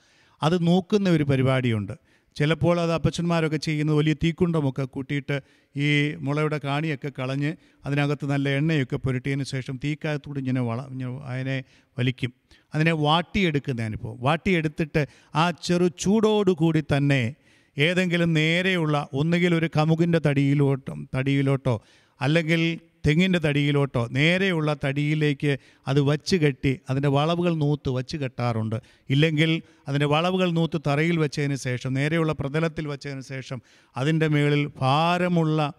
അത് 0.43 0.67
നോക്കുന്ന 0.67 1.11
ഒരു 1.11 1.25
പരിപാടിയുണ്ട്. 1.25 1.93
ചിലപ്പോൾ 2.37 2.81
അത് 2.81 2.93
അപ്പച്ചന്മാരൊക്കെ 2.93 3.57
ചെയ്യുന്നത് 3.57 3.97
വലിയ 3.97 4.15
തീക്കുണ്ടമൊക്കെ 4.25 4.83
കൂട്ടിയിട്ട് 4.83 5.41
ഈ 5.77 6.15
മുളയുടെ 6.15 6.61
കാണിയൊക്കെ 6.65 7.13
കളഞ്ഞ് 7.19 7.55
അതിനകത്ത് 7.85 8.27
നല്ല 8.27 8.49
എണ്ണയൊക്കെ 8.49 8.97
പുരട്ടിയതിന് 8.97 9.45
ശേഷം 9.45 9.81
തീക്കകത്തൂടെ 9.85 10.39
ഇങ്ങനെ 10.39 10.61
വള 10.61 10.81
അതിനെ 11.25 11.65
വലിക്കും. 11.99 12.33
അതിനെ 12.75 12.93
വാട്ടിയെടുക്കുന്ന 12.93 13.83
അനുഭവം. 13.83 14.17
വാട്ടിയെടുത്തിട്ട് 14.21 15.09
ആ 15.35 15.51
ചെറു 15.51 15.89
ചൂടോടുകൂടി 16.01 16.85
തന്നെ 16.97 17.35
ഏതെങ്കിലും 17.79 18.33
നേരെയുള്ള 18.33 19.09
ഒന്നുകിൽ 19.13 19.55
ഒരു 19.55 19.71
കമുകിന്റെ 19.77 20.21
തടിയിലോട്ടോ 20.27 20.95
തടിയിലോട്ടോ 21.15 21.81
അല്ലെങ്കിൽ 22.21 22.81
തെങ്ങിന്റെ 23.07 23.39
തടിയിലോട്ടോ 23.39 24.09
നേരെയുള്ള 24.11 24.77
തടിയിലേക്ക് 24.85 25.57
അത് 25.89 26.01
വച്ച് 26.01 26.37
കെട്ടി 26.37 26.81
അതിന്റെ 26.91 27.09
വളവുകൾ 27.09 27.55
നൂത്ത് 27.55 27.89
വച്ച് 27.89 28.17
കെട്ടാറുണ്ട്. 28.17 28.77
ഇല്ലെങ്കിൽ 29.11 29.63
അതിന്റെ 29.89 30.07
വളവുകൾ 30.07 30.51
നൂത്ത് 30.51 30.81
തറയിൽ 30.87 31.19
വെച്ചതിന് 31.19 31.57
ശേഷം 31.57 31.95
നേരെയുള്ള 31.95 32.33
പ്രതലത്തിൽ 32.33 32.89
വെച്ചതിന് 32.89 33.21
ശേഷം 33.21 33.63
അതിന്റെ 33.97 34.29
മുകളിൽ 34.29 34.71
ഭാരമുള്ള 34.81 35.73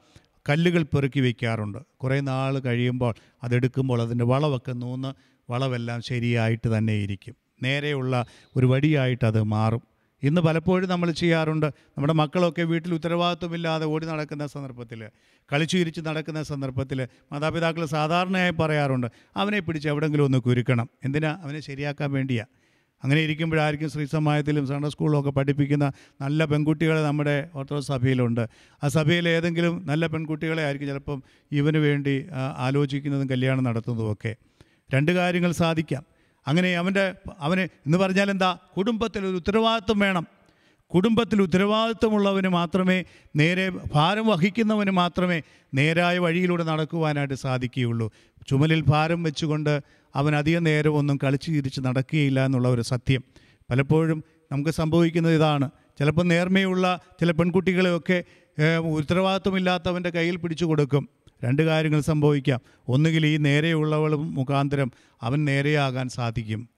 കല്ലുകൾ 0.50 0.84
പെറുക്കി 0.84 1.20
വയ്ക്കാറുണ്ട് 1.20 1.78
കുറേ 1.98 2.20
നാൾ 2.20 2.60
കഴിയുമ്പോൾ 2.60 3.16
അതെടുക്കുമ്പോൾ 3.44 4.02
അതിന്റെ 4.02 4.26
വളവൊക്കെ 4.26 4.72
നൂന്ന് 4.72 5.14
വളവെല്ലാം 5.52 6.02
ശരിയായിട്ട് 6.02 6.78
തന്നെ 6.78 6.94
ഇരിക്കും. 6.94 7.36
നേരെയുള്ള 7.64 8.26
ഒരു 8.56 8.66
വടിയായിട്ട് 8.66 9.26
അത് 9.26 9.44
മാറും. 9.44 9.97
ഇന്ന് 10.24 10.42
പലപ്പോഴും 10.42 10.90
നമ്മൾ 10.90 11.12
ചെയ്യാറുണ്ട്. 11.12 11.66
നമ്മുടെ 11.66 12.14
മക്കളൊക്കെ 12.14 12.64
വീട്ടിൽ 12.64 12.94
ഉത്തരവാദിത്വമില്ലാതെ 12.94 13.86
ഓടി 13.86 14.06
നടക്കുന്ന 14.06 14.48
സന്ദർഭത്തിൽ 14.48 15.02
കളിച്ചു 15.54 15.78
ചിരിച്ച് 15.78 16.02
നടക്കുന്ന 16.08 16.44
സന്ദർഭത്തിൽ 16.44 17.08
മാതാപിതാക്കൾ 17.32 17.86
സാധാരണയായി 17.86 18.52
പറയാറുണ്ട് 18.52 19.08
അവനെ 19.36 19.60
പിടിച്ച് 19.60 19.90
എവിടെങ്കിലും 19.90 20.26
ഒന്ന് 20.26 20.38
കുരുക്കണം. 20.38 20.90
എന്തിനാ? 21.04 21.40
അവനെ 21.44 21.60
ശരിയാക്കാൻ 21.60 22.12
വേണ്ടിയാണ് 22.12 22.52
അങ്ങനെ 23.04 23.22
ഇരിക്കുമ്പോഴായിരിക്കും 23.22 23.90
ശ്രീ 23.90 24.06
സമായത്തിലും 24.06 24.68
സൺഡേ 24.68 24.90
സ്കൂളിലും 24.90 25.20
ഒക്കെ 25.20 25.30
പഠിപ്പിക്കുന്ന 25.30 25.92
നല്ല 26.22 26.46
പെൺകുട്ടികൾ 26.46 27.04
നമ്മുടെ 27.04 27.50
ഓർത്തഡോക്സ് 27.56 27.88
സഭയിലുണ്ട്. 27.88 28.44
ആ 28.84 28.88
സഭയിൽ 28.88 29.30
ഏതെങ്കിലും 29.30 29.74
നല്ല 29.86 30.08
പെൺകുട്ടികളെ 30.08 30.64
ആയിരിക്കും 30.64 30.88
ചിലപ്പം 30.88 31.24
ഇവന് 31.52 31.78
വേണ്ടി 31.78 32.26
ആലോചിക്കുന്നതും 32.58 33.30
കല്യാണം 33.30 33.64
നടത്തുന്നതും 33.64 34.14
ഒക്കെ. 34.14 34.36
രണ്ട് 34.94 35.12
കാര്യങ്ങൾ 35.12 35.52
സാധിക്കാം. 35.52 36.17
അങ്ങനെ 36.48 36.70
അവന്റെ 36.78 37.16
അവന് 37.40 37.60
എന്ന് 37.60 37.98
പറഞ്ഞാൽ 37.98 38.30
എന്താ? 38.30 38.58
കുടുംബത്തിൽ 38.78 39.26
ഒരു 39.26 39.36
ഉത്തരവാദിത്വം 39.36 40.00
വേണം. 40.00 40.28
കുടുംബത്തിൽ 40.94 41.42
ഉത്തരവാദിത്വമുള്ളവന് 41.42 42.48
മാത്രമേ 42.48 43.04
നേരെ 43.36 43.72
ഭാരം 43.94 44.28
വഹിക്കുന്നവന് 44.28 44.92
മാത്രമേ 44.92 45.42
നേരായ 45.74 46.18
വഴിയിലൂടെ 46.18 46.64
നടക്കുവാനായിട്ട് 46.64 47.34
സാധിക്കുകയുള്ളൂ. 47.34 48.12
ചുമലിൽ 48.50 48.82
ഭാരം 48.88 49.24
വെച്ചുകൊണ്ട് 49.24 49.82
അവൻ 50.16 50.36
അധികം 50.36 50.64
നേരം 50.64 50.94
ഒന്നും 50.96 51.20
കളിച്ചു 51.24 51.52
തിരിച്ച് 51.52 51.82
നടക്കുകയില്ല 51.82 52.46
എന്നുള്ള 52.46 52.68
ഒരു 52.68 52.82
സത്യം. 52.82 53.24
പലപ്പോഴും 53.70 54.24
നമുക്ക് 54.52 54.70
സംഭവിക്കുന്നത് 54.70 55.36
ഇതാണ്. 55.36 55.70
ചിലപ്പോൾ 56.00 56.26
നേർമയുള്ള 56.26 57.00
ചില 57.20 57.32
പെൺകുട്ടികളെയൊക്കെ 57.32 58.24
ഉത്തരവാദിത്വമില്ലാത്തവന്റെ 58.80 60.10
കയ്യിൽ 60.10 60.36
പിടിച്ചു 60.36 60.66
കൊടുക്കും. 60.66 61.10
രണ്ട് 61.44 61.62
കാര്യങ്ങൾ 61.62 62.02
സംഭവിക്കാം. 62.02 62.60
ഒന്നുകിൽ 62.88 63.26
ഈ 63.26 63.38
നേരെയുള്ളവൾ 63.38 64.16
മുഖാന്തരം 64.16 64.92
അവൻ 65.22 65.46
നേരെയാകാൻ 65.46 66.10
സാധിക്കും. 66.10 66.70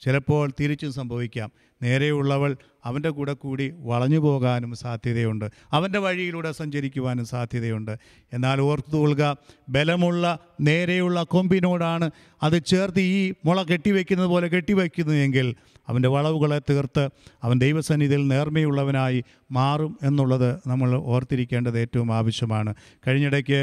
ചിലപ്പോൾ 0.00 0.52
തിരിച്ചും 0.60 0.92
സംഭവിക്കാം. 0.92 1.52
നേരെയുള്ളവൾ 1.82 2.56
അവന്റെ 2.84 3.10
കൂടെ 3.10 3.32
കൂടി 3.32 3.74
വളഞ്ഞു 3.78 4.18
പോകാനും 4.18 4.74
സാധ്യതയുണ്ട്. 4.74 5.50
അവന്റെ 5.72 5.98
വഴിയിലൂടെ 5.98 6.52
സഞ്ചരിക്കുവാനും 6.52 7.24
സാധ്യതയുണ്ട്. 7.24 7.98
എന്നാൽ 8.32 8.60
ഓർത്തു 8.60 8.96
കൊള്ളുക 8.96 9.36
ബലമുള്ള 9.68 10.38
നേരെയുള്ള 10.60 11.22
കൊമ്പിനോടാണ് 11.22 12.10
അത് 12.42 12.64
ചേർത്ത് 12.64 13.00
ഈ 13.00 13.34
മുള 13.44 13.62
കെട്ടിവെക്കുന്നത് 13.62 14.26
പോലെ 14.26 14.48
കെട്ടിവെക്കുന്നതെങ്കിൽ 14.48 15.54
അവന്റെ 15.88 16.08
വളവുകളെ 16.08 16.58
തീർത്ത് 16.70 17.08
അവൻ 17.42 17.58
ദൈവസന്നിധിയിൽ 17.58 18.28
നേർമയുള്ളവനായി 18.28 19.24
മാറും 19.50 19.98
എന്നുള്ളത് 20.02 20.50
നമ്മൾ 20.66 20.94
ഓർത്തിരിക്കേണ്ടത് 20.94 21.78
ഏറ്റവും 21.78 22.12
ആവശ്യമാണ്. 22.12 22.74
കഴിഞ്ഞിടയ്ക്ക് 23.06 23.60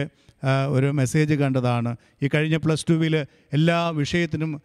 ഒരു 0.70 0.92
മെസ്സേജ് 0.92 1.34
കണ്ടതാണ്. 1.34 1.96
ഈ 2.24 2.30
കഴിഞ്ഞ 2.34 2.58
പ്ലസ് 2.58 2.86
ടുവിൽ 2.90 3.16
എല്ലാ 3.54 3.90
വിഷയത്തിനും 3.90 4.62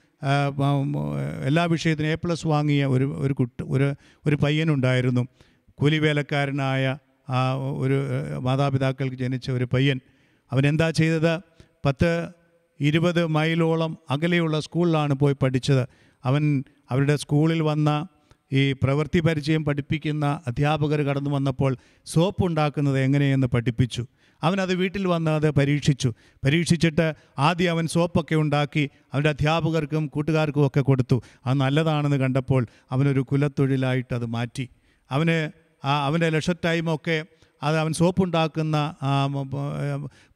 എല്ലാ 1.44 1.64
വിഷയത്തിനും 1.64 2.08
എ 2.08 2.14
പ്ലസ് 2.14 2.46
വാങ്ങിയ 2.46 2.84
ഒരു 2.86 3.06
ഒരു 3.18 3.32
കുട്ടി 3.32 3.64
ഒരു 3.64 3.94
ഒരു 4.26 4.36
പയ്യനുണ്ടായിരുന്നു. 4.36 5.22
കൂലിവേലക്കാരനായ 5.74 6.84
ഒരു 7.78 7.98
മാതാപിതാക്കൾക്ക് 8.38 9.16
ജനിച്ച 9.16 9.50
ഒരു 9.50 9.66
പയ്യൻ. 9.72 10.00
അവൻ 10.52 10.62
എന്താ 10.66 10.90
ചെയ്തത്? 10.90 11.34
പത്ത് 11.86 12.10
ഇരുപത് 12.80 13.26
മൈലോളം 13.26 13.92
അകലെയുള്ള 14.10 14.60
സ്കൂളിലാണ് 14.60 15.14
പോയി 15.14 15.36
പഠിച്ചത്. 15.42 15.84
അവൻ 16.24 16.64
അവരുടെ 16.90 17.16
സ്കൂളിൽ 17.16 17.62
വന്ന 17.62 18.08
ഈ 18.52 18.72
പ്രവൃത്തി 18.72 19.20
പരിചയം 19.20 19.64
പഠിപ്പിക്കുന്ന 19.64 20.40
അധ്യാപകർ 20.46 21.02
കടന്നു 21.02 21.30
വന്നപ്പോൾ 21.30 21.76
സോപ്പ് 22.04 22.46
ഉണ്ടാക്കുന്നത് 22.46 22.98
എങ്ങനെയെന്ന് 22.98 23.46
പഠിപ്പിച്ചു. 23.46 24.06
അവനത് 24.42 24.74
വീട്ടിൽ 24.74 25.06
വന്ന് 25.06 25.30
അത് 25.30 25.50
പരീക്ഷിച്ചു. 25.50 26.14
പരീക്ഷിച്ചിട്ട് 26.44 27.14
ആദ്യം 27.38 27.70
അവൻ 27.70 27.86
സോപ്പൊക്കെ 27.86 28.34
ഉണ്ടാക്കി 28.34 28.90
അവന്റെ 29.12 29.28
അധ്യാപകർക്കും 29.28 30.06
കൂട്ടുകാർക്കും 30.06 30.66
ഒക്കെ 30.66 30.80
കൊടുത്തു. 30.80 31.22
അത് 31.46 31.58
നല്ലതാണെന്ന് 31.58 32.16
കണ്ടപ്പോൾ 32.16 32.66
അവനൊരു 32.90 33.20
കുലത്തൊഴിലായിട്ട് 33.20 34.14
അത് 34.14 34.26
മാറ്റി. 34.26 34.68
അവന് 35.10 35.50
ആ 35.86 36.06
അവന്റെ 36.06 36.28
ലക്ഷ 36.28 36.50
ടൈമൊക്കെ 36.64 37.24
അത് 37.66 37.76
അവൻ 37.76 37.92
സോപ്പുണ്ടാക്കുന്ന 37.92 38.76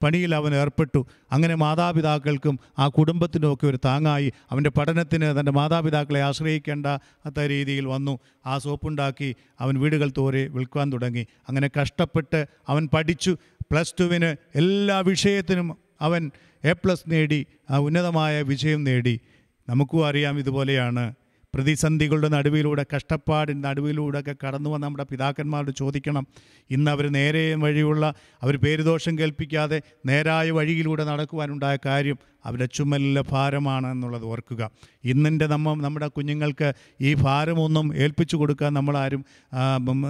പണിയിൽ 0.03 0.33
അവൻ 0.35 0.53
ഏർപ്പെട്ടു. 0.55 1.01
അങ്ങനെ 1.33 1.55
മാതാപിതാക്കൾക്കും 1.55 2.57
ആ 2.78 2.89
കുടുംബത്തിനുമൊക്കെ 2.89 3.66
ഒരു 3.66 3.78
താങ്ങായി. 3.85 4.28
അവന്റെ 4.51 4.70
പഠനത്തിന് 4.70 5.26
തന്റെ 5.41 5.53
മാതാപിതാക്കളെ 5.53 6.20
ആശ്രയിക്കേണ്ടാത്ത 6.22 7.39
രീതിയിൽ 7.53 7.87
വന്നു. 7.87 8.14
ആ 8.47 8.59
സോപ്പുണ്ടാക്കി 8.59 9.31
അവൻ 9.61 9.74
വീടുകൾ 9.81 10.11
തോരെ 10.18 10.43
വിൽക്കാൻ 10.49 10.93
തുടങ്ങി. 10.93 11.24
അങ്ങനെ 11.49 11.70
കഷ്ടപ്പെട്ട് 11.81 12.41
അവൻ 12.68 12.89
പഠിച്ചു. 12.95 13.33
പ്ലസ് 13.70 13.95
ടുവിന് 14.01 14.31
എല്ലാ 14.59 14.99
വിഷയത്തിനും 15.01 15.68
അവൻ 16.01 16.22
എ 16.64 16.72
പ്ലസ് 16.72 17.05
നേടി 17.09 17.41
ആ 17.70 17.78
ഉന്നതമായ 17.78 18.43
വിജയം 18.43 18.81
നേടി. 18.85 19.14
നമുക്കും 19.68 20.07
അറിയാം 20.07 20.39
ഇതുപോലെയാണ് 20.39 21.05
പ്രതിസന്ധികളുടെ 21.55 22.29
നടുവിലൂടെ 22.29 22.85
കഷ്ടപ്പാടിന്റെ 22.95 23.69
നടുവിലൂടെ 23.69 24.19
ഒക്കെ 24.19 24.35
കടന്നു 24.45 24.71
വന്ന 24.71 24.87
നമ്മുടെ 24.87 25.05
പിതാക്കന്മാരോട് 25.05 25.71
ചോദിക്കണം. 25.77 26.25
ഇന്ന് 26.71 26.91
അവർ 26.91 27.07
നേരെ 27.11 27.55
വഴിയുള്ള 27.55 28.05
അവർ 28.43 28.57
പേരുദോഷം 28.57 29.19
കേൾപ്പിക്കാതെ 29.19 29.79
നേരായ 30.07 30.51
വഴിയിലൂടെ 30.51 31.05
നടക്കുവാനുണ്ടായ 31.05 31.79
കാര്യം 31.87 32.19
അവരുടെ 32.45 32.66
ചുമലിലെ 32.74 33.22
ഭാരമാണ് 33.30 33.86
എന്നുള്ളത് 33.86 34.24
ഓർക്കുക. 34.24 34.70
ഇന്നിന്റെ 35.05 35.47
നമ്മ 35.47 35.82
നമ്മുടെ 35.82 36.09
കുഞ്ഞുങ്ങൾക്ക് 36.09 36.72
ഈ 37.01 37.14
ഭാരമൊന്നും 37.14 37.97
ഏൽപ്പിച്ചു 37.97 38.36
കൊടുക്കാൻ 38.36 38.74
നമ്മളാരും 38.74 39.24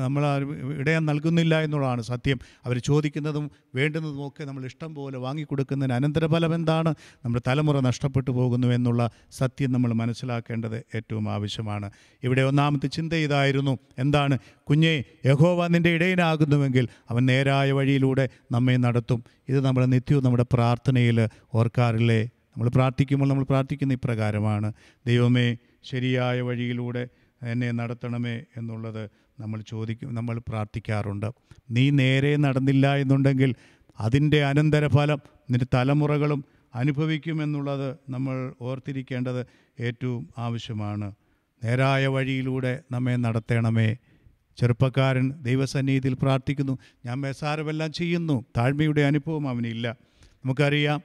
നമ്മളാരും 0.02 0.78
ഇടയം 0.78 1.06
നൽകുന്നില്ല 1.06 1.60
എന്നുള്ളതാണ് 1.60 2.02
സത്യം. 2.02 2.38
അവർ 2.64 2.78
ചോദിക്കുന്നതും 2.78 3.50
വേണ്ടുന്നതും 3.74 4.28
ഒക്കെ 4.28 4.44
നമ്മൾ 4.44 4.64
ഇഷ്ടം 4.64 4.94
പോലെ 4.94 5.18
വാങ്ങിക്കൊടുക്കുന്നതിന് 5.18 5.94
അനന്തരഫലം 5.94 6.54
എന്താണ്? 6.54 6.94
നമ്മുടെ 7.24 7.42
തലമുറ 7.48 7.80
നഷ്ടപ്പെട്ടു 7.80 8.30
പോകുന്നു 8.30 8.66
എന്നുള്ള 8.66 9.10
സത്യം 9.30 9.72
നമ്മൾ 9.72 9.92
മനസ്സിലാക്കേണ്ടത് 9.92 10.76
ഏറ്റവും 10.94 11.28
ആവശ്യമാണ്. 11.30 11.90
ഇവിടെ 12.22 12.42
ഒന്നാമത്തെ 12.42 12.86
ചിന്ത 12.86 13.12
ഇതായിരുന്നു. 13.12 13.78
എന്താണ്? 13.98 14.38
കുഞ്ഞെ 14.68 15.04
യഹോവ 15.26 15.66
നിന്റെ 15.66 15.90
ഇടയനാകുന്നുവെങ്കിൽ 15.90 16.88
അവൻ 17.10 17.26
നേരായ 17.26 17.72
വഴിയിലൂടെ 17.72 18.28
നമ്മെ 18.52 18.76
നടത്തും. 18.76 19.24
ഇത് 19.51 19.61
നമ്മൾ 19.66 19.82
നിത്യവും 19.94 20.24
നമ്മുടെ 20.24 20.46
പ്രാർത്ഥനയിൽ 20.55 21.18
ഓർക്കാറില്ലേ? 21.55 22.20
നമ്മൾ 22.53 22.68
പ്രാർത്ഥിക്കുമ്പോൾ 22.68 23.28
നമ്മൾ 23.28 23.44
പ്രാർത്ഥിക്കുന്ന 23.44 23.92
ഇപ്രകാരമാണ്. 23.92 24.68
ദൈവമേ 25.07 25.46
ശരിയായ 25.82 26.40
വഴിയിലൂടെ 26.40 27.03
എന്നെ 27.42 27.70
നടത്തണമേ 27.70 28.36
എന്നുള്ളത് 28.57 29.03
നമ്മൾ 29.40 29.59
ചോദിക്കും 29.68 30.14
നമ്മൾ 30.14 30.36
പ്രാർത്ഥിക്കാറുണ്ട്. 30.48 31.28
നീ 31.70 31.90
നേരെ 32.01 32.32
നടന്നില്ല 32.36 32.86
എന്നുണ്ടെങ്കിൽ 32.96 33.51
അതിന്റെ 34.01 34.44
അനന്തരഫലം 34.44 35.20
നിന്റെ 35.51 35.66
തലമുറകളും 35.74 36.40
അനുഭവിക്കുമെന്നുള്ളത് 36.74 37.88
നമ്മൾ 38.11 38.36
ഓർത്തിരിക്കേണ്ടത് 38.61 39.40
ഏറ്റവും 39.80 40.22
ആവശ്യമാണ്. 40.38 41.09
നേരായ 41.64 42.07
വഴിയിലൂടെ 42.07 42.72
നമ്മെ 42.92 43.14
നടത്തണമേ 43.16 43.88
ചെറുപ്പക്കാരൻ 44.57 45.32
ദൈവസന്നിധിയിൽ 45.32 46.14
പ്രാർത്ഥിക്കുന്നു. 46.14 46.78
ഞാൻ 47.07 47.20
മേസാരമെല്ലാം 47.20 47.92
ചെയ്യുന്നു. 47.92 48.44
താഴ്മയുടെ 48.57 49.01
അനുഭവം 49.01 49.48
അവനില്ല. 49.48 49.96
നമുക്കറിയാം 50.44 51.03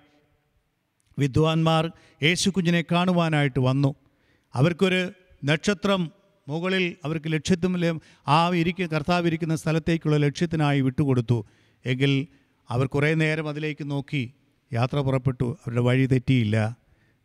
വിദ്വാൻമാർ 1.19 1.91
യേശു 2.23 2.49
കുഞ്ഞിനെ 2.49 2.83
കാണുവാനായിട്ട് 2.91 3.59
വന്നു. 3.59 3.95
അവർക്കൊരു 4.53 5.11
നക്ഷത്രം 5.45 6.11
മുകളിൽ 6.47 6.95
അവർക്ക് 7.05 7.33
ലക്ഷ്യത്തിലെ 7.33 7.99
ആ 8.27 8.49
ഇരിക്ക 8.49 8.81
കർത്താവ് 8.81 9.27
ഇരിക്കുന്ന 9.27 9.55
സ്ഥലത്തേക്കുള്ള 9.55 10.17
ലക്ഷ്യത്തിനായി 10.17 10.81
വിട്ടുകൊടുത്തു. 10.81 11.45
എങ്കിൽ 11.85 12.27
അവർ 12.69 12.85
കുറേ 12.85 13.13
നേരം 13.13 13.49
അതിലേക്ക് 13.49 13.91
നോക്കി. 13.91 14.33
യാത്ര 14.73 14.99
പുറപ്പെട്ടു. 14.99 15.43
അവരുടെ 15.43 15.81
വഴി 15.81 16.05
തെറ്റിയില്ല. 16.05 16.77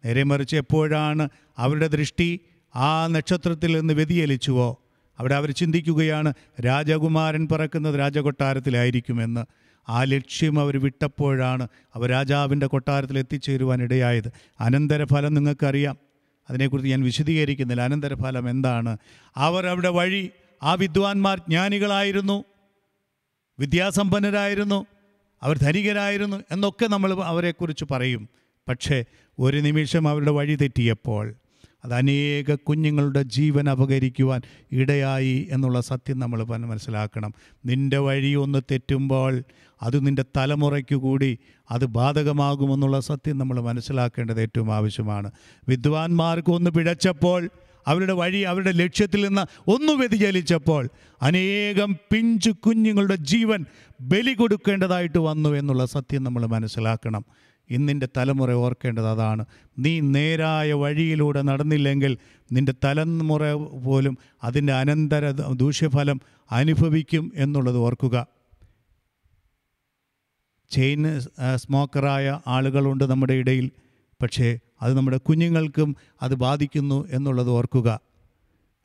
നേരെ 0.05 0.23
മറിച്ച് 0.23 0.57
എപ്പോഴാണ് 0.57 1.29
അവരുടെ 1.59 1.87
ദൃഷ്ടി 1.87 2.41
ആ 2.77 3.07
നക്ഷത്രത്തിൽ 3.07 3.81
നിന്ന് 3.81 3.95
വ്യതിചലിച്ചുവോ? 3.95 4.83
അവിടെ 5.21 5.35
അവർ 5.35 5.51
ചിന്തിക്കുകയാണ് 5.51 6.33
രാജകുമാരൻ 6.67 7.49
പറക്കുന്നത് 7.53 7.99
രാജകൊട്ടാരത്തിലായിരിക്കുമെന്ന്. 7.99 9.45
ആ 9.89 10.05
ലക്ഷ്യം 10.05 10.61
അവർ 10.61 10.81
വിട്ടപ്പോഴാണ് 10.81 11.69
അവർ 11.95 12.11
രാജാവിന്റെ 12.11 12.67
കൊട്ടാരത്തിൽ 12.67 13.19
എത്തിച്ചേരുവാൻ 13.19 13.83
ഇടയായത്. 13.83 14.33
അനന്തരഫലം 14.61 15.35
നിങ്ങൾക്കറിയാം. 15.35 15.97
അതിനെക്കുറിച്ച് 16.51 16.91
ഞാൻ 16.91 17.03
വിശദീകരിക്കുന്നില്ല. 17.03 17.83
അനന്തരഫലം 17.83 18.51
എന്താണ്? 18.51 18.97
അവർ 19.37 19.67
അവിടെ 19.67 19.89
വഴി 19.89 20.31
ആ 20.63 20.75
വിദ്വാൻമാർ 20.75 21.39
ജ്ഞാനികളായിരുന്നു. 21.39 22.45
വിദ്യാസമ്പന്നരായിരുന്നു. 23.59 24.87
അവർ 25.43 25.59
ധനികരായിരുന്നു 25.59 26.37
എന്നൊക്കെ 26.51 26.87
നമ്മൾ 26.87 27.13
അവരെക്കുറിച്ച് 27.13 27.85
പറയും. 27.91 28.29
പക്ഷേ 28.69 29.05
ഒരു 29.39 29.57
നിമിഷം 29.57 30.09
അവരുടെ 30.09 30.31
വഴി 30.31 30.55
തെറ്റിയപ്പോൾ 30.55 31.35
അത് 31.85 31.95
അനേക 31.95 32.55
കുഞ്ഞുങ്ങളുടെ 32.55 33.23
ജീവൻ 33.23 33.71
അപകരിക്കുവാൻ 33.71 34.41
ഇടയായി 34.73 35.49
എന്നുള്ള 35.51 35.81
സത്യം 35.81 36.19
നമ്മൾ 36.19 36.45
മനസ്സിലാക്കണം. 36.45 37.35
നിന്റെ 37.67 37.99
വഴി 37.99 38.35
ഒന്ന് 38.35 38.63
തെറ്റുമ്പോൾ 38.71 39.43
അത് 39.83 40.07
നിന്റെ 40.07 40.25
തലമുറയ്ക്ക് 40.37 40.95
കൂടി 40.95 41.39
അത് 41.71 41.85
ബാധകമാകുമെന്നുള്ള 41.85 43.01
സത്യം 43.01 43.39
നമ്മൾ 43.39 43.61
മനസ്സിലാക്കേണ്ടത് 43.61 44.43
ഏറ്റവും 44.43 44.75
ആവശ്യമാണ്. 44.75 45.31
വിദ്വാൻമാർക്ക് 45.69 46.53
ഒന്ന് 46.53 46.71
പിഴച്ചപ്പോൾ 46.71 47.49
അവരുടെ 47.87 48.13
വഴി 48.13 48.39
അവരുടെ 48.39 48.73
ലക്ഷ്യത്തിൽ 48.73 49.27
നിന്ന് 49.27 49.71
ഒന്ന് 49.71 49.93
വ്യതിചലിച്ചപ്പോൾ 49.93 50.89
അനേകം 51.23 51.97
പിഞ്ചു 52.13 52.51
കുഞ്ഞുങ്ങളുടെ 52.51 53.17
ജീവൻ 53.17 53.65
ബലി 54.01 54.35
കൊടുക്കേണ്ടതായിട്ട് 54.35 55.19
വന്നു 55.19 55.49
എന്നുള്ള 55.49 55.87
സത്യം 55.87 56.25
നമ്മൾ 56.25 56.47
മനസ്സിലാക്കണം. 56.47 57.25
ഇന്നിന്റെ 57.71 58.09
തലമുറ 58.17 58.53
ഓർക്കേണ്ടത് 58.53 59.09
അതാണ്. 59.09 59.45
നീ 59.79 60.01
നേരായ 60.01 60.73
വഴിയിലൂടെ 60.73 61.43
നടന്നില്ലെങ്കിൽ 61.43 62.19
നിന്റെ 62.53 62.75
തലമുറ 62.85 63.53
പോലും 63.85 64.19
അതിന്റെ 64.45 64.73
അനന്തര 64.73 65.31
ദൂഷ്യഫലം 65.31 66.21
അനുഭവിക്കും 66.53 67.33
എന്നുള്ളത് 67.35 67.77
ഓർക്കുക. 67.77 68.27
ചെയിൻ 70.71 71.21
സ്മോക്കറായ 71.55 72.41
ആളുകളുണ്ട് 72.47 73.05
നമ്മുടെ 73.05 73.33
ഇടയിൽ. 73.33 73.71
പക്ഷേ 74.23 74.59
അത് 74.83 74.95
നമ്മുടെ 74.95 75.17
കുഞ്ഞുങ്ങൾക്കും 75.17 75.97
അത് 76.23 76.35
ബാധിക്കുന്നു 76.35 77.09
എന്നുള്ളത് 77.11 77.49
ഓർക്കുക. 77.49 78.01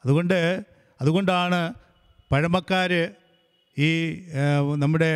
അതുകൊണ്ട് 0.06 0.66
അതുകൊണ്ടാണ് 1.02 1.74
പഴമക്കാർ 2.32 2.92
ഈ 3.80 3.88
നമ്മുടെ 4.76 5.10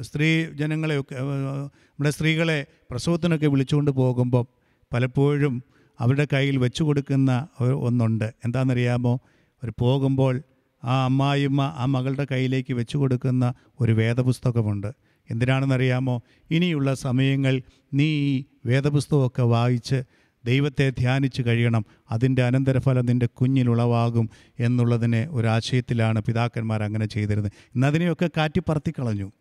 സ്ത്രീ 0.00 0.44
ജനങ്ങളെയൊക്കെ 0.44 1.14
നമ്മുടെ 1.14 2.10
സ്ത്രീകളെ 2.10 2.66
പ്രസവത്തിനൊക്കെ 2.90 3.46
വിളിച്ചുകൊണ്ട് 3.46 3.90
പോകുമ്പം 3.90 4.46
പലപ്പോഴും 4.92 5.62
അവരുടെ 6.00 6.26
കയ്യിൽ 6.32 6.56
വെച്ചു 6.56 6.82
കൊടുക്കുന്ന 6.84 7.48
ഒന്നുണ്ട്. 7.60 8.24
എന്താണെന്നറിയാമോ? 8.44 9.14
അവർ 9.62 9.72
പോകുമ്പോൾ 9.78 10.42
ആ 10.84 11.04
അമ്മായിമ്മ 11.04 11.74
ആ 11.76 11.84
മകളുടെ 11.84 12.26
കയ്യിലേക്ക് 12.30 12.72
വെച്ചു 12.74 12.96
കൊടുക്കുന്ന 12.96 13.54
ഒരു 13.80 13.92
വേദപുസ്തകമുണ്ട്. 13.92 14.90
എന്തിനാണെന്നറിയാമോ? 15.30 16.22
ഇനിയുള്ള 16.50 16.94
സമയങ്ങൾ 16.94 17.62
നീ 17.94 18.04
ഈ 18.04 18.44
വേദപുസ്തകമൊക്കെ 18.66 19.42
വായിച്ച് 19.42 20.02
ദൈവത്തെ 20.46 20.90
ധ്യാനിച്ച് 20.90 21.42
കഴിയണം. 21.46 21.84
അതിന്റെ 22.10 22.42
അനന്തരഫലം 22.42 23.06
നിന്റെ 23.06 23.26
കുഞ്ഞിലുളവാകും 23.26 24.30
എന്നുള്ളതിനെ 24.60 25.28
ഒരാശയത്തിലാണ് 25.30 26.22
പിതാക്കന്മാർ 26.22 26.82
അങ്ങനെ 26.82 27.06
ചെയ്തിരുന്നത്. 27.06 27.52
ഇന്ന് 27.74 27.86
അതിനെയൊക്കെ 27.86 28.30
കാറ്റിപ്പറത്തി 28.36 28.90
കളഞ്ഞു. 28.90 29.32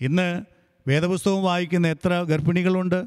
ഇന്ന് 0.00 0.42
വേദപുസ്തകം 0.88 1.42
വായിക്കുന്ന 1.42 1.86
എത്ര 1.88 2.22
ഗർഭിണികളുണ്ട്? 2.22 3.04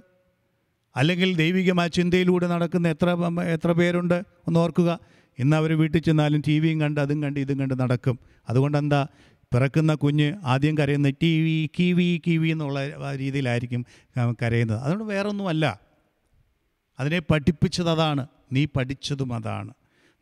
അല്ലെങ്കിൽ 0.95 1.35
ദൈവികമായ 1.37 1.87
ചിന്തയിലൂടെ 1.87 2.47
നടക്കുന്ന 2.47 2.87
എത്ര 2.87 3.09
എത്ര 3.53 3.71
പേരുണ്ട്? 3.71 4.23
ഒന്ന് 4.47 4.59
ഓർക്കുക. 4.59 4.99
ഇന്ന് 5.39 5.55
അവർ 5.57 5.77
വീട്ടിൽ 5.77 6.01
ചെന്നാലും 6.01 6.43
ടി 6.47 6.59
വിയും 6.59 6.81
കണ്ട് 6.81 7.01
അതും 7.01 7.23
കണ്ട് 7.23 7.39
ഇതും 7.39 7.59
കണ്ട് 7.59 7.79
നടക്കും. 7.79 8.19
അതുകൊണ്ട് 8.49 8.77
എന്താ 8.77 9.07
പിറക്കുന്ന 9.53 9.93
കുഞ്ഞ് 9.93 10.33
ആദ്യം 10.43 10.77
കരയുന്ന 10.77 11.09
ടി 11.09 11.33
വി 11.41 11.69
കിവി 11.79 12.21
കിവി 12.27 12.47
എന്നുള്ള 12.47 12.79
രീതിയിലായിരിക്കും 13.15 13.85
കരയുന്നത്. 14.43 14.79
അതുകൊണ്ട് 14.79 15.05
വേറൊന്നുമല്ല. 15.05 15.86
അതിനെ 16.99 17.19
പഠിപ്പിച്ചത് 17.19 17.89
അതാണ്. 17.89 18.27
നീ 18.51 18.65
പഠിച്ചതും 18.65 19.33
അതാണ്. 19.33 19.73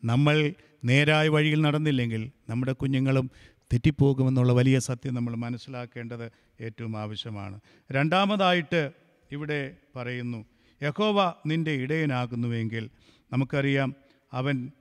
നമ്മൾ 0.04 0.54
നേരായ 0.86 1.28
വഴിയിൽ 1.28 1.62
നടന്നില്ലെങ്കിൽ 1.62 2.32
നമ്മുടെ 2.50 2.72
കുഞ്ഞുങ്ങളും 2.72 3.32
തെറ്റിപ്പോകുമെന്നുള്ള 3.74 4.54
വലിയ 4.54 4.80
സത്യം 4.80 5.14
നമ്മൾ 5.14 5.36
മനസ്സിലാക്കേണ്ടത് 5.36 6.32
ഏറ്റവും 6.62 6.98
ആവശ്യമാണ്. 6.98 7.60
രണ്ടാമതായിട്ട് 7.92 8.92
ഇവിടെ 9.32 9.76
പറയുന്നു 9.96 10.46
യഹോവ 10.84 11.34
നിന്റെ 11.46 11.72
ഇടയനാകുന്നുവെങ്കിൽ 11.72 12.90
നമുക്കറിയാം 13.34 13.96
അവൻ 14.34 14.72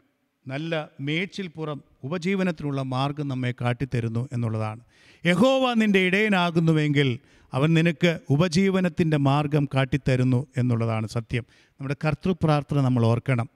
നല്ല 0.47 0.89
മേച്ചിൽ 1.01 1.47
പുറം 1.47 1.83
ഉപജീവനത്തിനുള്ള 2.05 2.83
മാർഗം 2.83 3.29
നമ്മെ 3.29 3.55
കാട്ടിത്തരുന്നു 3.61 4.29
എന്നുള്ളതാണ്. 4.33 4.81
യഹോവ 5.27 5.75
നിന്റെ 5.75 5.99
ഇടയനാകുന്നുവെങ്കിൽ 5.99 7.19
അവൻ 7.53 7.75
നിനക്ക് 7.75 8.19
ഉപജീവനത്തിന്റെ 8.31 9.17
മാർഗം 9.17 9.69
കാട്ടിത്തരുന്നു 9.75 10.47
എന്നുള്ളതാണ് 10.57 11.09
സത്യം. 11.09 11.45
നമ്മുടെ 11.81 11.97
കർത്തൃപ്രാർത്ഥന 12.05 12.81
നമ്മൾ 12.81 13.07
ഓർക്കണം. 13.07 13.49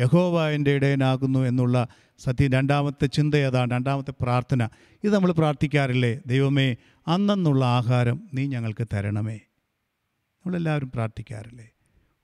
യഹോവ 0.00 0.48
എന്റെ 0.48 0.70
ഇടയനാകുന്നു 0.70 1.38
എന്നുള്ള 1.38 1.88
സത്യം 2.18 2.52
രണ്ടാമത്തെ 2.52 3.06
ചിന്ത 3.06 3.34
ഏതാണ്? 3.34 3.70
രണ്ടാമത്തെ 3.70 4.12
പ്രാർത്ഥന. 4.20 4.68
ഇത് 5.04 5.14
നമ്മൾ 5.14 5.32
പ്രാർത്ഥിക്കാറില്ലേ? 5.32 6.20
ദൈവമേ 6.26 6.76
അന്നെന്നുള്ള 7.08 7.64
ആഹാരം 7.64 8.30
നീ 8.34 8.46
ഞങ്ങൾക്ക് 8.46 8.86
തരണമേ. 8.92 9.34
നമ്മളെല്ലാവരും 9.34 10.90
പ്രാർത്ഥിക്കാറില്ലേ? 10.90 11.70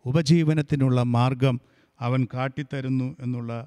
ഉപജീവനത്തിനുള്ള 0.06 1.02
മാർഗം 1.02 1.60
അവൻ 2.00 2.26
കാട്ടിത്തരുന്നു 2.34 3.16
എന്നുള്ള 3.20 3.66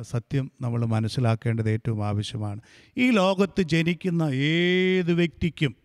സത്യം 0.00 0.50
നമ്മൾ 0.60 0.84
മനസ്സിലാക്കേണ്ടത് 0.84 1.70
ഏറ്റവും 1.70 2.06
ആവശ്യമാണ്. 2.06 2.60
ഈ 2.96 3.10
ലോകത്ത് 3.10 3.62
ജനിക്കുന്ന 3.62 4.22
ഏത് 4.22 5.12
വ്യക്തിക്കും 5.12 5.76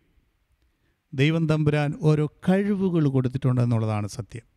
ദൈവം 1.13 1.49
തമ്പുരാൻ 1.49 1.93
ഓരോ 2.01 2.31
കഴിവുകൾ 2.49 3.07
കൊടുത്തിട്ടുണ്ടെന്നുള്ളതാണ് 3.07 4.07
സത്യം. 4.07 4.52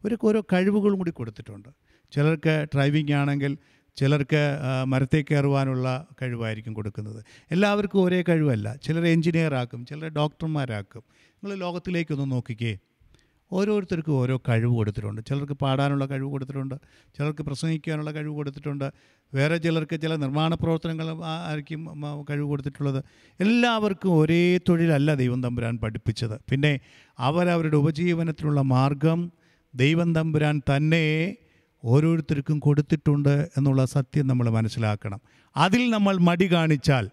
ഇവർക്ക് 0.00 0.26
ഓരോ 0.26 0.40
കഴിവുകളും 0.52 0.98
കൂടി 0.98 1.10
കൊടുത്തിട്ടുണ്ട്. 1.10 1.68
ചിലർക്ക് 2.12 2.54
ഡ്രൈവിംഗ് 2.74 3.12
ആണെങ്കിൽ 3.12 3.52
ചിലർക്ക് 3.96 4.42
മരത്തെ 4.86 5.24
കയറുവാനുള്ള 5.30 5.86
കഴിവായിരിക്കും 6.22 6.74
കൊടുക്കുന്നത്. 6.74 7.24
എല്ലാവർക്കും 7.50 7.98
ഒരേ 8.04 8.24
കഴിവല്ല. 8.28 8.76
ചിലർ 8.84 9.04
എഞ്ചിനീയർ 9.06 9.54
ആക്കും 9.54 9.80
ചിലർ 9.86 10.08
ഡോക്ടർമാരാക്കും 10.08 11.02
നിങ്ങൾ 11.12 11.56
ലോകത്തിലേക്കൊന്ന് 11.64 12.26
നോക്കിക്കേ. 12.32 12.72
ഓരോരുത്തർക്കും 13.52 14.12
ഓരോ 14.12 14.34
കഴിവ് 14.48 14.72
കൊടുത്തിട്ടുണ്ട്. 14.74 15.20
ചിലർക്ക് 15.28 15.52
പാടാനുള്ള 15.52 16.06
കഴിവ് 16.06 16.30
കൊടുത്തിട്ടുണ്ട്. 16.30 16.74
ചിലർക്ക് 17.16 17.42
പ്രസംഗിക്കാനുള്ള 17.42 18.10
കഴിവ് 18.12 18.34
കൊടുത്തിട്ടുണ്ട്. 18.34 18.86
വേറെ 19.34 19.56
ചിലർക്ക് 19.56 19.96
ചില 20.02 20.16
നിർമ്മാണ 20.16 20.54
പ്രവർത്തനങ്ങൾ 20.54 21.08
ആയിരിക്കും 21.24 21.80
കഴിവ് 22.30 22.46
കൊടുത്തിട്ടുള്ളത്. 22.52 23.00
എല്ലാവർക്കും 23.40 24.12
ഒരേ 24.20 24.58
തൊഴിലല്ല 24.68 25.14
ദൈവം 25.14 25.42
തമ്പുരാൻ 25.42 25.78
പഠിപ്പിച്ചത്. 25.84 26.36
പിന്നെ 26.50 26.72
അവരവരുടെ 27.18 27.76
ഉപജീവനത്തിനുള്ള 27.76 28.60
മാർഗം 28.74 29.20
ദൈവം 29.74 30.14
തമ്പുരാൻ 30.14 30.62
തന്നെ 30.76 31.34
ഓരോരുത്തർക്കും 31.84 32.58
കൊടുത്തിട്ടുണ്ട് 32.58 33.50
എന്നുള്ള 33.56 33.84
സത്യം 33.84 34.26
നമ്മൾ 34.26 34.50
മനസ്സിലാക്കണം. 34.50 35.20
അതിൽ 35.56 35.90
നമ്മൾ 35.90 36.16
മടി 36.16 36.52
കാണിച്ചാൽ 36.52 37.10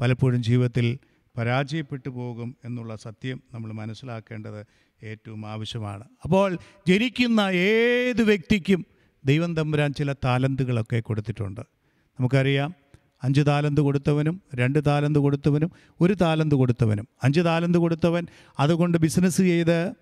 പലപ്പോഴും 0.00 0.42
ജീവിതത്തിൽ 0.42 0.98
പരാജയപ്പെട്ടു 1.38 2.08
പോകും 2.08 2.56
എന്നുള്ള 2.64 2.96
സത്യം 2.96 3.42
നമ്മൾ 3.54 3.72
മനസ്സിലാക്കേണ്ടത് 3.72 4.66
ഏറ്റവും 5.02 5.46
ആവശ്യമാണ്. 5.46 6.04
അപ്പോൾ 6.24 6.58
ജനിക്കുന്ന 6.88 7.40
ഏത് 7.40 8.22
വ്യക്തിക്കും 8.22 8.86
ദൈവം 9.24 9.56
തമ്പുരാൻ 9.56 9.92
ചില 9.92 10.12
താലന്തുകളൊക്കെ 10.12 11.00
കൊടുത്തിട്ടുണ്ട്. 11.00 11.60
നമുക്കറിയാം 12.20 12.74
അഞ്ച് 13.24 13.46
താലന്ത് 13.46 13.80
കൊടുത്തവനും 13.80 14.42
രണ്ട് 14.54 14.86
താലന്ത് 14.86 15.18
കൊടുത്തവനും 15.18 15.70
ഒരു 16.00 16.14
താലന്ത് 16.14 16.54
കൊടുത്തവനും. 16.54 17.08
അഞ്ച് 17.24 17.40
താലന്ത് 17.40 17.78
കൊടുത്തവൻ 17.78 18.26
അതുകൊണ്ട് 18.60 18.98
ബിസിനസ് 18.98 19.36
ചെയ്ത് 19.36 19.94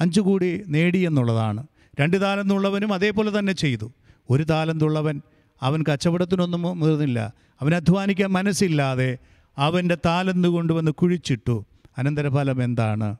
അഞ്ച് 0.00 0.20
കൂടി 0.20 0.62
നേടി 0.66 0.98
എന്നുള്ളതാണ്. 0.98 1.66
രണ്ട് 2.00 2.20
താലന്തുള്ളവനും 2.20 2.92
അതേപോലെ 2.92 3.38
തന്നെ 3.38 3.52
ചെയ്തു. 3.52 3.92
ഒരു 4.30 4.42
താലന്തുള്ളവൻ 4.42 5.22
അവൻ 5.62 5.84
കച്ചവടത്തിനൊന്നും 5.92 6.62
മുതിർന്നില്ല. 6.62 7.34
അവൻ 7.60 7.74
അധ്വാനിക്കാൻ 7.74 8.30
മനസ്സില്ലാതെ 8.30 9.18
അവന്റെ 9.58 9.96
താലന്ത് 10.06 10.48
കൊണ്ടുവന്ന് 10.48 10.90
കുഴിച്ചിട്ടു. 10.90 11.66
അനന്തരഫലം 11.98 12.64
എന്താണ്? 12.64 13.16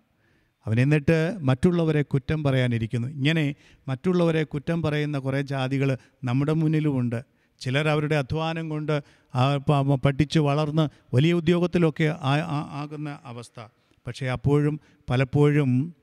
അവൻ 0.66 0.81
എന്നിട്ട് 0.81 1.37
മറ്റുള്ളവരെ 1.41 2.03
കുറ്റം 2.03 2.45
പറയാനിരിക്കുന്നു. 2.45 3.09
ഇങ്ങനെ 3.09 3.55
മറ്റുള്ളവരെ 3.89 4.43
കുറ്റം 4.43 4.83
പറയുന്ന 4.83 5.18
കുറേ 5.18 5.41
ജാതികൾ 5.41 5.99
നമ്മുടെ 6.24 6.53
മുന്നിലുമുണ്ട്. 6.53 7.22
ചിലർ 7.61 7.89
അവരുടെ 7.89 8.16
അധ്വാനം 8.16 8.68
കൊണ്ട് 8.68 9.03
പഠിച്ച് 10.05 10.39
വളർന്ന് 10.39 10.89
വലിയ 11.14 11.33
ഉദ്യോഗത്തിലൊക്കെ 11.33 12.16
ആകുന്ന 12.81 13.18
അവസ്ഥ. 13.24 13.61
പക്ഷേ 14.07 14.26
അപ്പോഴും 14.26 14.81
പലപ്പോഴും 15.11 15.95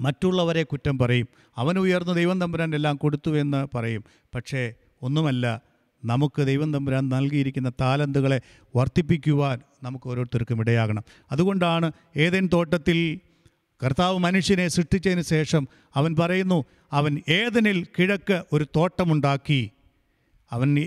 മറ്റുള്ളവരെ 0.00 0.62
കുറ്റം 0.62 0.98
പറയും. 0.98 1.28
അവൻ 1.56 1.78
ഉയർന്ന 1.78 2.12
ദൈവം 2.12 2.40
തമ്പുരാൻ 2.40 2.74
എല്ലാം 2.74 2.96
കൊടുത്തു 2.96 3.38
എന്ന് 3.38 3.76
പറയും. 3.76 4.04
പക്ഷേ 4.34 4.74
ഒന്നുമല്ല 5.02 5.62
നമുക്ക് 6.04 6.46
ദൈവം 6.46 6.72
തമ്പുരാൻ 6.72 7.08
നൽകിയിരിക്കുന്ന 7.08 7.72
താലന്തുകളെ 7.80 8.40
വർദ്ധിപ്പിക്കുവാൻ 8.76 9.60
നമുക്ക് 9.82 10.08
ഓരോരുത്തർക്കും 10.08 10.60
ഇടയാകണം. 10.60 11.02
അതുകൊണ്ടാണ് 11.32 11.92
ഏതേൻ 12.16 12.48
തോട്ടത്തിൽ 12.52 13.20
കർത്താവ് 13.84 14.18
മനുഷ്യനെ 14.18 14.68
സൃഷ്ടിച്ചതിന് 14.68 15.22
ശേഷം 15.22 15.68
അവൻ 15.94 16.16
പറയുന്നു 16.16 16.64
അവൻ 16.92 17.22
ഏതനിൽ 17.28 17.86
കിഴക്ക് 17.98 18.42
ഒരു 18.52 18.66
തോട്ടമുണ്ടാക്കി. 18.76 19.70
അവൻ 20.52 20.78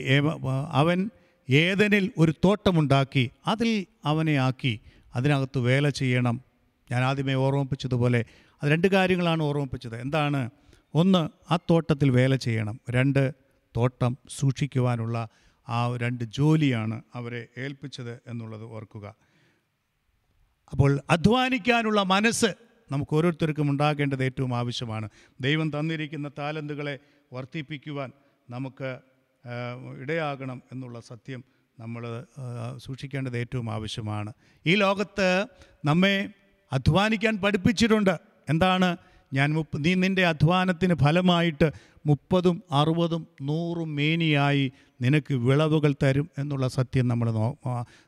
അവൻ 0.71 1.09
ഏതനിൽ 1.49 2.11
ഒരു 2.17 2.31
തോട്ടമുണ്ടാക്കി. 2.45 3.29
അതിൽ 3.47 3.85
അവനെ 4.05 4.35
ആക്കി. 4.35 4.79
അതിനകത്ത് 5.15 5.57
വേല 5.59 5.89
ചെയ്യണം. 5.89 6.41
ഞാൻ 6.91 7.03
ആദ്യമേ 7.03 7.33
ഓർമ്മിപ്പിച്ചതുപോലെ 7.33 8.25
അത് 8.63 8.71
രണ്ട് 8.71 8.87
കാര്യങ്ങളാണ് 8.87 9.43
ഓർമ്മിപ്പിച്ചത്. 9.43 10.01
എന്താണ്? 10.01 10.49
ഒന്ന് 10.93 11.53
ആ 11.53 11.57
തോട്ടത്തിൽ 11.69 12.09
വേല 12.09 12.35
ചെയ്യണം. 12.35 12.79
രണ്ട് 12.89 13.33
തോട്ടം 13.77 14.17
സൂക്ഷിക്കുവാനുള്ള 14.29 15.27
ആ 15.69 15.97
രണ്ട് 15.97 16.23
ജോലിയാണ് 16.23 17.01
അവരെ 17.15 17.47
ഏൽപ്പിച്ചത് 17.57 18.21
എന്നുള്ളത് 18.27 18.63
ഓർക്കുക. 18.63 19.15
അപ്പോൾ 20.71 20.99
അധ്വാനിക്കാനുള്ള 21.09 22.03
മനസ്സ് 22.03 22.45
നമുക്ക് 22.91 23.15
ഓരോരുത്തർക്കും 23.15 23.69
ഉണ്ടാകേണ്ടത് 23.69 24.23
ഏറ്റവും 24.23 24.55
ആവശ്യമാണ്. 24.55 25.09
ദൈവം 25.41 25.79
തന്നിരിക്കുന്ന 25.79 26.31
താലന്തുകളെ 26.37 26.99
വർദ്ധിപ്പിക്കുവാൻ 27.33 28.11
നമുക്ക് 28.49 28.99
ഇടയാകണം 30.01 30.61
എന്നുള്ള 30.71 30.99
സത്യം 30.99 31.43
നമ്മൾ 31.79 32.25
സൂക്ഷിക്കേണ്ടത് 32.77 33.37
ഏറ്റവും 33.37 33.71
ആവശ്യമാണ്. 33.71 34.33
ഈ 34.65 34.75
ലോകത്ത് 34.75 35.45
നമ്മെ 35.85 36.29
അധ്വാനിക്കാൻ 36.71 37.37
പഠിപ്പിച്ചിട്ടുണ്ട്. 37.37 38.32
എന്താണ്? 38.49 38.97
ഞാൻ 39.33 39.53
മുപ്പ 39.53 39.77
നീ 39.77 39.93
നിന്റെ 39.95 40.25
അധ്വാനത്തിന് 40.25 40.95
ഫലമായിട്ട് 40.95 41.67
മുപ്പതും 42.05 42.63
അറുപതും 42.71 43.27
നൂറും 43.41 43.95
മേനിയായി 43.95 44.71
നിനക്ക് 45.01 45.33
വിളവുകൾ 45.33 45.93
തരും 46.03 46.29
എന്നുള്ള 46.37 46.67
സത്യം 46.67 47.07
നമ്മൾ 47.07 47.27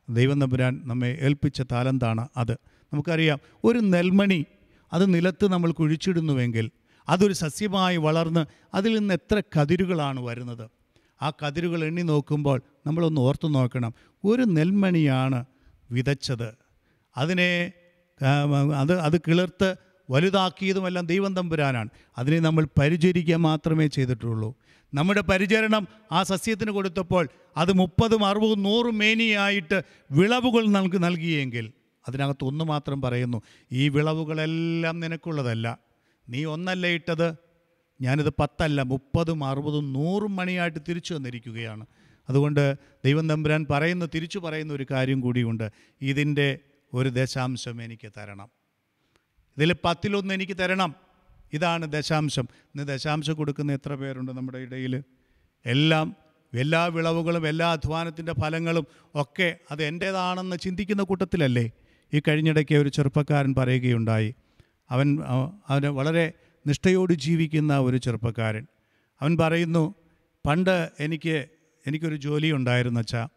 ദൈവം 0.09 0.39
നമ്പുരാൻ 0.39 0.81
നമ്മെ 0.85 1.17
ഏൽപ്പിച്ച 1.21 1.61
താലന്താണ് 1.71 2.27
അത്? 2.37 2.51
നമുക്കറിയാം 2.93 3.39
ഒരു 3.63 3.79
നെൽമണി 3.79 4.45
അത് 4.93 5.13
നിലത്ത് 5.13 5.45
നമ്മൾ 5.51 5.71
കുഴിച്ചിടുന്നുവെങ്കിൽ 5.71 6.71
അതൊരു 7.09 7.33
സസ്യമായി 7.33 7.97
വളർന്ന് 7.97 8.45
അതിൽ 8.73 8.99
നിന്ന് 8.99 9.13
എത്ര 9.13 9.41
കതിരുകളാണ് 9.55 10.19
വരുന്നത്? 10.19 10.65
ആ 11.21 11.31
കതിരുകൾ 11.41 11.83
എണ്ണി 11.85 12.01
നോക്കുമ്പോൾ 12.01 12.61
നമ്മളൊന്ന് 12.87 13.21
ഓർത്തു 13.21 13.47
നോക്കണം 13.47 13.93
ഒരു 14.23 14.41
നെൽമണിയാണ് 14.41 15.45
വിതച്ചത്. 15.91 16.49
അതിനെ 17.17 17.71
അത് 18.79 18.99
അത് 18.99 19.17
കിളിർത്ത് 19.27 19.69
വലുതാക്കിയതുമെല്ലാം 20.09 21.05
ദൈവം 21.05 21.35
തമ്പുരാനാണ്. 21.35 21.89
അതിനെ 22.17 22.39
നമ്മൾ 22.39 22.67
പരിചരിക്കുക 22.79 23.35
മാത്രമേ 23.35 23.87
ചെയ്തിട്ടുള്ളൂ. 23.87 24.55
നമ്മുടെ 24.93 25.21
പരിചരണം 25.21 25.87
ആ 26.11 26.23
സസ്യത്തിന് 26.23 26.71
കൊടുത്തപ്പോൾ 26.71 27.27
അത് 27.57 27.73
മുപ്പതും 27.73 28.25
അറുപതും 28.25 28.63
നൂറും 28.63 28.97
മേനിയായിട്ട് 28.97 29.81
വിളവുകൾ 30.11 30.67
നമുക്ക് 30.67 31.03
നൽകിയെങ്കിൽ 31.03 31.73
അതിനകത്ത് 32.07 32.45
ഒന്ന് 32.45 32.65
മാത്രം 32.65 33.01
പറയുന്നു 33.01 33.41
ഈ 33.71 33.89
വിളവുകളെല്ലാം 33.89 34.99
നിനക്കുള്ളതല്ല. 34.99 35.79
നീ 36.29 36.45
ഒന്നല്ല 36.45 36.87
ഇട്ടത്. 36.87 37.35
ഞാനിത് 38.01 38.29
പത്തല്ല 38.29 38.81
മുപ്പതും 38.81 39.43
അറുപതും 39.43 39.93
നൂറും 39.93 40.35
മണിയായിട്ട് 40.35 40.79
തിരിച്ചു 40.89 41.13
വന്നിരിക്കുകയാണ്. 41.13 41.85
അതുകൊണ്ട് 42.29 42.75
ദൈവം 43.05 43.29
തമ്പുരാൻ 43.29 43.65
പറയുന്ന 43.69 44.05
തിരിച്ചു 44.05 44.39
പറയുന്ന 44.39 44.73
ഒരു 44.73 44.85
കാര്യം 44.91 45.21
കൂടിയുണ്ട്. 45.21 45.71
ഇതിന്റെ 46.01 46.59
ഒരു 46.93 47.09
ദശാംശം 47.09 47.83
എനിക്ക് 47.83 48.11
തരണം. 48.17 48.64
ഇതിൽ 49.57 49.75
പത്തിലൊന്ന് 49.85 50.33
എനിക്ക് 50.33 50.57
തരണം. 50.57 50.95
ഇതാണ് 51.53 51.91
ദശാംശം. 51.91 52.47
ഇന്ന് 52.55 52.87
ദശാംശം 52.87 53.35
കൊടുക്കുന്ന 53.35 53.71
എത്ര 53.71 53.95
പേരുണ്ട് 53.95 54.31
നമ്മുടെ 54.31 54.57
ഇടയിൽ? 54.57 55.03
എല്ലാം 55.65 56.15
എല്ലാ 56.53 56.85
വിളവുകളും 56.85 57.47
എല്ലാ 57.47 57.71
അധ്വാനത്തിന്റെ 57.71 58.33
ഫലങ്ങളും 58.33 58.85
ഒക്കെ 59.15 59.57
അത് 59.71 59.83
എന്റേതാണെന്ന് 59.83 60.55
ചിന്തിക്കുന്ന 60.55 61.03
കൂട്ടത്തിലല്ലേ? 61.03 61.71
ഈ 62.13 62.21
കഴിഞ്ഞിടയ്ക്ക് 62.27 62.75
ഒരു 62.75 62.89
ചെറുപ്പക്കാരൻ 62.89 63.55
പറയുകയുണ്ടായി. 63.57 64.35
അവൻ 64.89 65.19
അവന് 65.67 65.85
വളരെ 65.85 66.33
നിഷ്ഠയോട് 66.67 67.13
ജീവിക്കുന്ന 67.13 67.79
ഒരു 67.79 67.97
ചെറുപ്പക്കാരൻ. 67.97 68.67
അവൻ 69.21 69.37
പറയുന്നു 69.37 69.95
പണ്ട് 70.47 70.89
എനിക്ക് 70.99 71.45
എനിക്കൊരു 71.87 72.15
ജോലി 72.15 72.51
ഉണ്ടായിരുന്നു 72.51 72.99
അച്ഛാ. 72.99 73.27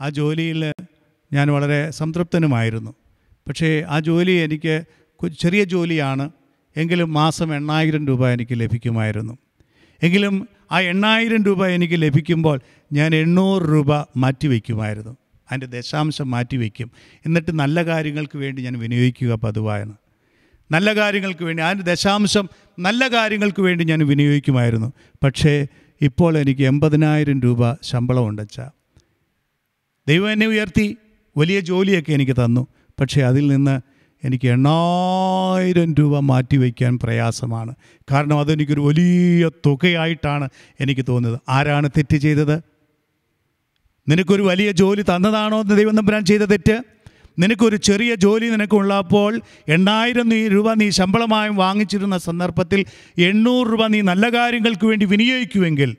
ആ 0.00 0.08
ജോലിയിൽ 0.08 0.72
ഞാൻ 1.32 1.48
വളരെ 1.48 1.90
സംതൃപ്തനുമായിരുന്നു. 1.90 2.94
പക്ഷേ 3.48 3.84
ആ 3.88 4.00
ജോലി 4.00 4.30
എനിക്ക് 4.30 4.84
ചെറിയ 5.26 5.64
ജോലിയാണ്. 5.64 6.30
എങ്കിലും 6.76 7.12
മാസം 7.12 7.54
എണ്ണായിരം 7.54 8.06
രൂപ 8.06 8.28
എനിക്ക് 8.28 8.60
ലഭിക്കുമായിരുന്നു. 8.60 9.38
എങ്കിലും 10.02 10.48
ആ 10.72 10.80
എണ്ണായിരം 10.80 11.44
രൂപ 11.44 11.66
എനിക്ക് 11.66 11.94
ലഭിക്കുമ്പോൾ 11.96 12.60
ഞാൻ 12.92 13.14
എണ്ണൂറ് 13.14 13.62
രൂപ 13.62 13.94
മാറ്റിവെക്കുമായിരുന്നു. 14.16 15.16
അതിന്റെ 15.52 15.66
ദശാംശം 15.66 16.30
മാറ്റിവെക്കും. 16.30 16.90
എന്നിട്ട് 17.26 17.58
നല്ല 17.58 17.84
കാര്യങ്ങൾക്ക് 17.84 18.38
വേണ്ടി 18.38 18.62
ഞാൻ 18.62 18.78
വിനിയോഗിക്കുക 18.78 19.34
പതിവായാണ് 19.34 19.94
നല്ല 20.72 20.94
കാര്യങ്ങൾക്ക് 20.96 21.44
വേണ്ടി 21.44 21.62
അതിന്റെ 21.62 21.92
ദശാംശം 21.92 22.48
നല്ല 22.78 23.08
കാര്യങ്ങൾക്ക് 23.08 23.62
വേണ്ടി 23.62 23.84
ഞാൻ 23.84 23.98
വിനിയോഗിക്കുമായിരുന്നു. 23.98 24.92
പക്ഷേ 25.24 25.66
ഇപ്പോൾ 26.00 26.38
എനിക്ക് 26.38 26.62
എൺപതിനായിരം 26.62 27.40
രൂപ 27.40 27.74
ശമ്പളം 27.74 28.26
ഉണ്ടച്ച 28.26 28.60
ദൈവം 30.08 30.32
എന്നെ 30.32 30.46
ഉയർത്തി 30.46 30.96
വലിയ 31.36 31.60
ജോലിയൊക്കെ 31.60 32.12
എനിക്ക് 32.12 32.32
തന്നു. 32.32 32.66
പക്ഷേ 33.00 33.22
അതിൽ 33.22 33.46
നിന്ന് 33.46 33.80
എനിക്ക് 34.24 34.48
എണ്ണായിരം 34.48 35.94
രൂപ 35.94 36.18
മാറ്റി 36.18 36.26
മാറ്റിവെക്കാൻ 36.28 36.98
പ്രയാസമാണ്. 37.02 37.74
കാരണം 38.12 38.38
അതെനിക്കൊരു 38.38 38.80
വലിയ 38.80 39.48
തുകയായിട്ടാണ് 39.66 40.48
എനിക്ക് 40.80 41.04
തോന്നുന്നത്. 41.08 41.40
ആരാണ് 41.48 41.88
തെറ്റ് 41.98 42.16
ചെയ്തത്? 42.16 42.62
നിനക്കൊരു 44.08 44.42
വലിയ 44.42 44.72
ജോലി 44.72 45.02
തന്നതാണോ 45.02 45.60
എന്ന് 45.60 45.76
ദൈവം 45.76 45.96
തമ്പുരാൻ 45.96 46.24
ചെയ്ത 46.24 46.40
തെറ്റ്? 46.42 46.80
നിനക്കൊരു 47.38 47.76
ചെറിയ 47.76 48.14
ജോലി 48.14 48.46
നിനക്കുള്ളപ്പോൾ 48.46 49.40
എണ്ണായിരം 49.68 50.32
രൂപ 50.32 50.72
നീ 50.72 50.90
ശമ്പളമായും 50.90 51.56
വാങ്ങിച്ചിരുന്ന 51.56 52.18
സന്ദർഭത്തിൽ 52.18 52.84
എണ്ണൂറ് 53.18 53.68
രൂപ 53.68 53.86
നീ 53.86 54.00
നല്ല 54.00 54.28
കാര്യങ്ങൾക്ക് 54.28 54.86
വേണ്ടി 54.86 55.06
വിനിയോഗിക്കുമെങ്കിൽ 55.06 55.96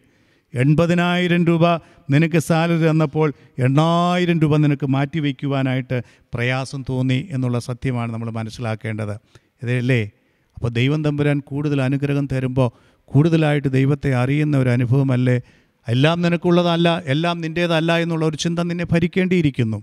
എൺപതിനായിരം 0.55 1.45
രൂപ 1.45 1.75
നിനക്ക് 2.09 2.37
സാലറി 2.37 2.89
തന്നപ്പോൾ 2.89 3.33
എണ്ണായിരം 3.59 4.39
രൂപ 4.39 4.57
നിനക്ക് 4.57 4.87
മാറ്റി 4.87 5.17
മാറ്റിവെക്കുവാനായിട്ട് 5.19 6.01
പ്രയാസം 6.33 6.85
തോന്നി 6.89 7.27
എന്നുള്ള 7.31 7.59
സത്യമാണ് 7.59 8.13
നമ്മൾ 8.13 8.29
മനസ്സിലാക്കേണ്ടത്. 8.29 9.19
ഇതല്ലേ 9.63 10.11
അപ്പോൾ 10.55 10.69
ദൈവം 10.69 11.03
തമ്പുരാൻ 11.03 11.39
കൂടുതൽ 11.39 11.81
അനുഗ്രഹം 11.81 12.27
തരുമ്പോൾ 12.31 12.69
കൂടുതലായിട്ട് 13.05 13.67
ദൈവത്തെ 13.67 14.15
അറിയുന്ന 14.15 14.57
ഒരു 14.57 14.69
അനുഭവമല്ലേ? 14.69 15.41
എല്ലാം 15.87 16.21
നിനക്കുള്ളതല്ല 16.21 17.03
എല്ലാം 17.05 17.41
നിന്റേതല്ല 17.41 17.97
എന്നുള്ള 17.97 18.25
ഒരു 18.25 18.35
ചിന്ത 18.35 18.59
നിന്നെ 18.59 18.85
ഭരിക്കേണ്ടിയിരിക്കുന്നു. 18.91 19.77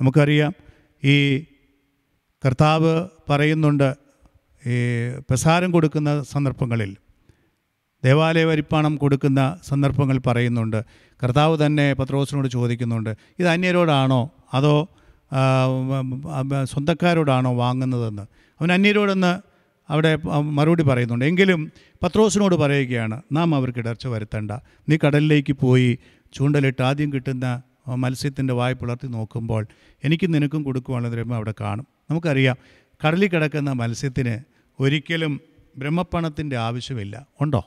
നമുക്കറിയാം 0.00 0.52
ഈ 1.04 1.44
കർത്താവ് 2.46 3.08
പറയുന്നുണ്ട് 3.30 3.94
ഈ 4.66 4.76
പ്രസാരം 5.30 5.70
കൊടുക്കുന്ന 5.70 6.22
സന്ദർഭങ്ങളിൽ 6.22 6.96
ദേവാലയ 8.04 8.44
വരിപ്പാണം 8.44 8.96
കൊടുക്കുന്ന 8.96 9.58
സന്ദർഭങ്ങൾ 9.68 10.18
പറയുന്നുണ്ട്. 10.26 10.84
കർത്താവ് 11.22 11.66
തന്നെ 11.66 11.94
പത്രോസിനോട് 11.94 12.48
ചോദിക്കുന്നുണ്ട് 12.48 13.10
ഇത് 13.38 13.48
അന്യരോടാണോ? 13.48 14.30
അതോ 14.54 14.88
സ്വന്തക്കാരോടാണോ 16.64 17.54
വാങ്ങുന്നതെന്ന്? 17.54 18.22
അവൻ 18.60 18.72
അന്യരോടെന്ന് 18.72 19.32
അവിടെ 19.88 20.18
മറുപടി 20.40 20.82
പറയുന്നുണ്ട് 20.82 21.24
എങ്കിലും 21.24 21.72
പത്രോസിനോട് 22.02 22.54
പറയുകയാണ് 22.54 23.22
നാം 23.32 23.54
അവർക്ക് 23.54 23.78
ഇടർച്ച 23.78 24.06
വരുത്തണ്ട. 24.06 24.50
നീ 24.88 24.98
കടലിലേക്ക് 25.06 25.52
പോയി 25.52 25.98
ചൂണ്ടലിട്ട് 26.32 26.82
ആദ്യം 26.82 27.12
കിട്ടുന്ന 27.12 27.62
മത്സ്യത്തിന്റെ 27.88 28.54
വായ 28.54 28.72
പുലർത്തി 28.72 29.06
നോക്കുമ്പോൾ 29.06 29.66
എനിക്ക് 30.04 30.34
നിനക്കും 30.34 30.62
കൊടുക്കുവാനുള്ള 30.62 31.10
ദ്രവ്യം 31.12 31.34
അവിടെ 31.34 31.54
കാണും. 31.60 31.86
നമുക്കറിയാം 32.10 32.56
കടലിൽ 33.06 33.28
കിടക്കുന്ന 33.28 33.72
മത്സ്യത്തിന് 33.72 34.34
ഒരിക്കലും 34.80 35.40
ബ്രഹ്മപ്പണത്തിന്റെ 35.76 36.56
ആവശ്യമില്ല. 36.56 37.26
ഉണ്ടോ? 37.40 37.62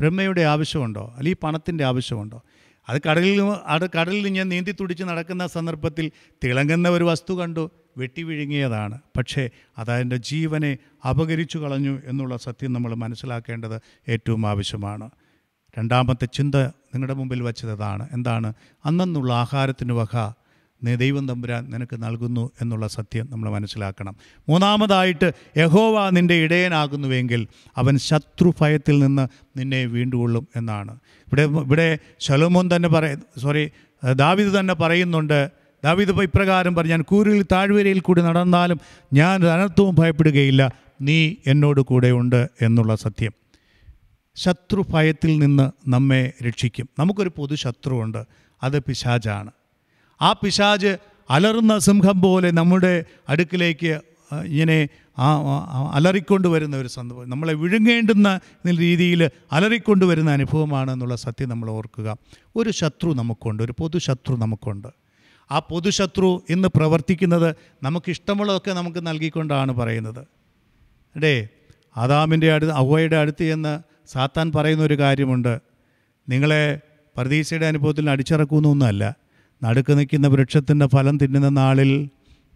ബ്രഹ്മയുടെ 0.00 0.40
ആവശ്യമുണ്ടോ? 0.40 1.14
അല്ലെങ്കിൽ 1.16 1.38
പണത്തിന്റെ 1.42 1.84
ആവശ്യമുണ്ടോ? 1.84 2.42
അത് 2.88 3.00
കടലിൽ 3.10 3.42
അത് 3.42 3.90
കടലിൽ 3.90 4.28
ഞാൻ 4.28 4.48
നീന്തി 4.48 4.72
തുടിച്ച് 4.72 5.04
നടക്കുന്ന 5.04 5.46
സന്ദർഭത്തിൽ 5.46 6.10
തിളങ്ങുന്ന 6.44 6.88
ഒരു 6.88 7.04
വസ്തു 7.04 7.34
കണ്ടു 7.34 7.70
വെട്ടി 7.96 8.22
വിഴുങ്ങിയതാണ്. 8.22 8.98
പക്ഷേ 9.16 9.50
അതതിന്റെ 9.78 10.16
ജീവനെ 10.16 10.78
അപകരിച്ചു 11.08 11.58
കളഞ്ഞു 11.58 12.00
എന്നുള്ള 12.04 12.36
സത്യം 12.36 12.72
നമ്മൾ 12.72 12.94
മനസ്സിലാക്കേണ്ടത് 12.94 13.80
ഏറ്റവും 14.08 14.46
ആവശ്യമാണ്. 14.46 15.10
രണ്ടാമത്തെ 15.78 16.26
ചിന്ത 16.26 16.54
നിങ്ങളുടെ 16.54 17.14
മുമ്പിൽ 17.14 17.42
വച്ചതാണ് 17.42 18.08
എന്താണ്? 18.12 18.52
അന്നുള്ള 18.84 19.32
ആഹാരത്തിന് 19.32 19.92
വക 19.92 20.32
ദൈവം 20.96 21.28
തമ്പുരാൻ 21.28 21.70
നിനക്ക് 21.70 22.02
നൽകുന്നു 22.02 22.50
എന്നുള്ള 22.62 22.88
സത്യം 22.88 23.28
നമ്മൾ 23.30 23.50
മനസ്സിലാക്കണം. 23.50 24.16
മൂന്നാമതായിട്ട് 24.48 25.32
യഹോവ 25.56 26.10
നിന്റെ 26.10 26.34
ഇടയനാകുന്നുവെങ്കിൽ 26.34 27.46
അവൻ 27.76 27.98
ശത്രുഭയത്തിൽ 27.98 28.98
നിന്ന് 28.98 29.28
നിന്നെ 29.58 29.84
വീണ്ടുകൊള്ളും 29.84 30.48
എന്നാണ്. 30.56 30.92
ഇവിടെ 31.26 31.42
ഇവിടെ 31.42 31.98
ശലോമോൻ 32.20 32.70
തന്നെ 32.76 32.88
പറയ 32.88 33.16
സോറി 33.38 33.70
ദാവിദ് 34.12 34.58
തന്നെ 34.58 34.74
പറയുന്നുണ്ട്. 34.74 35.50
ദാവിദ് 35.84 36.10
ഇപ്രകാരം 36.10 36.74
പറഞ്ഞു 36.74 36.90
ഞാൻ 36.90 37.02
കൂരിൽ 37.02 37.42
താഴ്വരയിൽ 37.42 38.00
കൂടി 38.00 38.22
നടന്നാലും 38.22 38.80
ഞാൻ 39.12 39.46
അനർത്ഥവും 39.46 39.94
ഭയപ്പെടുകയില്ല. 39.94 40.72
നീ 41.00 41.34
എന്നോട് 41.46 41.80
കൂടെ 41.80 42.10
ഉണ്ട് 42.10 42.48
എന്നുള്ള 42.62 42.94
സത്യം. 42.94 43.32
ശത്രുഭയത്തിൽ 44.36 45.38
നിന്ന് 45.38 45.90
നമ്മെ 45.90 46.32
രക്ഷിക്കും. 46.48 46.88
നമുക്കൊരു 46.98 47.30
പൊതു 47.36 47.54
ശത്രുവുണ്ട്. 47.54 48.24
അത് 48.62 48.78
പിശാജാണ് 48.82 49.50
ആ 50.22 50.32
പിശാജ് 50.32 50.96
അലറുന്ന 51.30 51.78
സിംഹം 51.78 52.20
പോലെ 52.20 52.50
നമ്മുടെ 52.50 53.04
അടുക്കിലേക്ക് 53.28 54.00
ഇങ്ങനെ 54.46 54.88
അലറിക്കൊണ്ട് 55.92 56.48
വരുന്ന 56.48 56.76
ഒരു 56.76 56.88
സന്ദർഭം. 56.88 57.30
നമ്മളെ 57.30 57.54
വിഴുങ്ങേണ്ടുന്ന 57.54 58.40
രീതിയിൽ 58.66 59.30
അലറിക്കൊണ്ട് 59.52 60.04
വരുന്ന 60.04 60.30
അനുഭവമാണ് 60.30 60.90
എന്നുള്ള 60.90 61.16
സത്യം 61.16 61.48
നമ്മൾ 61.48 61.70
ഓർക്കുക. 61.70 62.16
ഒരു 62.56 62.70
ശത്രു 62.70 63.12
നമുക്കുണ്ട് 63.12 63.62
ഒരു 63.62 63.74
പൊതുശത്രു 63.78 64.36
നമുക്കുണ്ട്. 64.36 64.88
ആ 65.50 65.58
പൊതുശത്രു 65.58 66.42
ഇന്ന് 66.50 66.68
പ്രവർത്തിക്കുന്നത് 66.68 67.56
നമുക്കിഷ്ടമുള്ളതൊക്കെ 67.82 68.70
നമുക്ക് 68.70 69.06
നൽകിക്കൊണ്ടാണ് 69.06 69.72
പറയുന്നത്. 69.72 70.26
അടേ 71.16 71.48
ആദാമിന്റെ 71.96 72.52
അടുത്ത് 72.52 72.72
അവയുടെ 72.72 73.16
അടുത്ത് 73.16 73.44
എന്ന് 73.44 73.78
സാത്താൻ 74.12 74.52
പറയുന്ന 74.56 74.84
ഒരു 74.84 74.98
കാര്യമുണ്ട്. 74.98 75.60
നിങ്ങളെ 76.28 76.80
പ്രതീക്ഷയുടെ 77.16 77.66
അനുഭവത്തിൽ 77.66 78.10
അടിച്ചിറക്കുന്നൊന്നുമല്ല. 78.10 79.23
നടുക്ക് 79.62 79.98
നിൽക്കുന്ന 79.98 80.26
വൃക്ഷത്തിന്റെ 80.26 80.86
ഫലം 80.86 81.18
തിന്നുന്ന 81.18 81.48
നാളിൽ 81.48 82.08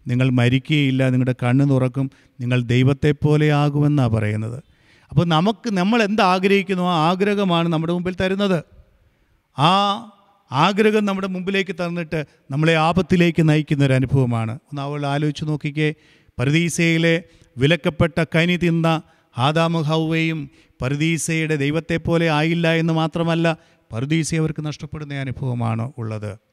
നിങ്ങൾ 0.07 0.29
മരിക്കുകയില്ല 0.29 1.09
നിങ്ങളുടെ 1.09 1.35
കണ്ണ് 1.43 1.69
തുറക്കും 1.69 2.11
നിങ്ങൾ 2.41 2.61
ദൈവത്തെ 2.61 3.11
പോലെ 3.11 3.51
ആകുമെന്നാണ് 3.51 4.09
പറയുന്നത്. 4.09 4.63
അപ്പോൾ 5.09 5.25
നമുക്ക് 5.25 5.69
നമ്മൾ 5.69 6.03
എന്താഗ്രഹിക്കുന്നു 6.03 6.83
ആ 6.83 7.09
ആഗ്രഹമാണ് 7.09 7.69
നമ്മുടെ 7.69 7.93
മുമ്പിൽ 7.93 8.15
തരുന്നത്. 8.21 8.63
ആ 9.59 9.71
ആഗ്രഹം 10.51 11.05
നമ്മുടെ 11.05 11.27
മുമ്പിലേക്ക് 11.27 11.75
തന്നിട്ട് 11.75 12.25
നമ്മളെ 12.51 12.75
ആപത്തിലേക്ക് 12.75 13.49
നയിക്കുന്ന 13.49 13.85
ഒരു 13.85 13.93
അനുഭവമാണ്. 13.93 14.51
ഒന്ന് 14.51 14.81
അവൾ 14.81 15.05
ആലോചിച്ച് 15.05 15.45
നോക്കിക്കേ. 15.45 15.93
പരദീസയിലെ 16.39 17.23
വിലക്കപ്പെട്ട 17.57 18.23
കനി 18.35 18.57
തിന്ന 18.57 19.01
ആദാമ 19.37 19.81
ഹൗവയും 19.81 20.49
പരദീസയുടെ 20.81 21.55
ദൈവത്തെ 21.55 21.97
പോലെ 21.97 22.29
ആയില്ല 22.29 22.73
എന്ന് 22.73 22.93
മാത്രമല്ല 22.93 23.57
പരദീസ 23.93 24.35
അവർക്ക് 24.35 24.65
നഷ്ടപ്പെടുന്ന 24.65 25.13
അനുഭവമാണ് 25.13 25.91
ഉള്ളത്. 25.97 26.48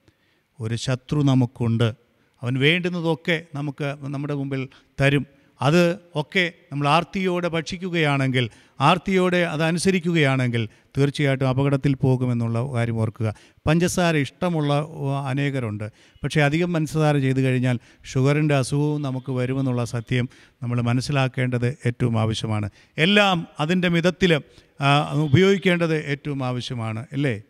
ഒരു 0.61 0.75
ശത്രു 0.75 1.21
നമുക്കുണ്ട്. 1.21 1.95
അവൻ 2.43 2.59
വേണ്ടുന്നതൊക്കെ 2.59 3.43
നമുക്ക് 3.55 3.97
നമ്മുടെ 4.01 4.35
മുമ്പിൽ 4.35 4.69
തരും. 5.01 5.27
അത് 5.63 5.99
ഒക്കെ 6.15 6.53
നമ്മൾ 6.73 6.89
ആർത്തിയോടെ 6.89 7.49
ഭക്ഷിക്കുകയാണെങ്കിൽ 7.49 8.51
ആർത്തിയോടെ 8.81 9.37
അതനുസരിക്കുകയാണെങ്കിൽ 9.37 10.69
തീർച്ചയായിട്ടും 10.99 11.49
അപകടത്തിൽ 11.49 11.95
പോകുമെന്നുള്ള 11.95 12.73
കാര്യം 12.75 12.99
ഓർക്കുക. 12.99 13.35
പഞ്ചസാര 13.67 14.17
ഇഷ്ടമുള്ള 14.17 14.87
അനേകരുണ്ട്. 15.29 15.91
പക്ഷേ 16.25 16.41
അധികം 16.41 16.73
പഞ്ചസാര 16.73 17.17
ചെയ്തു 17.17 17.41
കഴിഞ്ഞാൽ 17.41 17.79
ഷുഗറിന്റെ 18.13 18.55
അസുഖവും 18.55 19.03
നമുക്ക് 19.03 19.33
വരുമെന്നുള്ള 19.33 19.85
സത്യം 19.85 20.29
നമ്മൾ 20.63 20.81
മനസ്സിലാക്കേണ്ടത് 20.81 21.77
ഏറ്റവും 21.87 22.21
ആവശ്യമാണ്. 22.21 22.71
എല്ലാം 22.99 23.47
അതിന്റെ 23.61 23.89
മിതത്തിൽ 23.89 24.37
ഉപയോഗിക്കേണ്ടത് 25.13 26.05
ഏറ്റവും 26.05 26.45
ആവശ്യമാണ്. 26.45 27.07
അല്ലേ? 27.13 27.43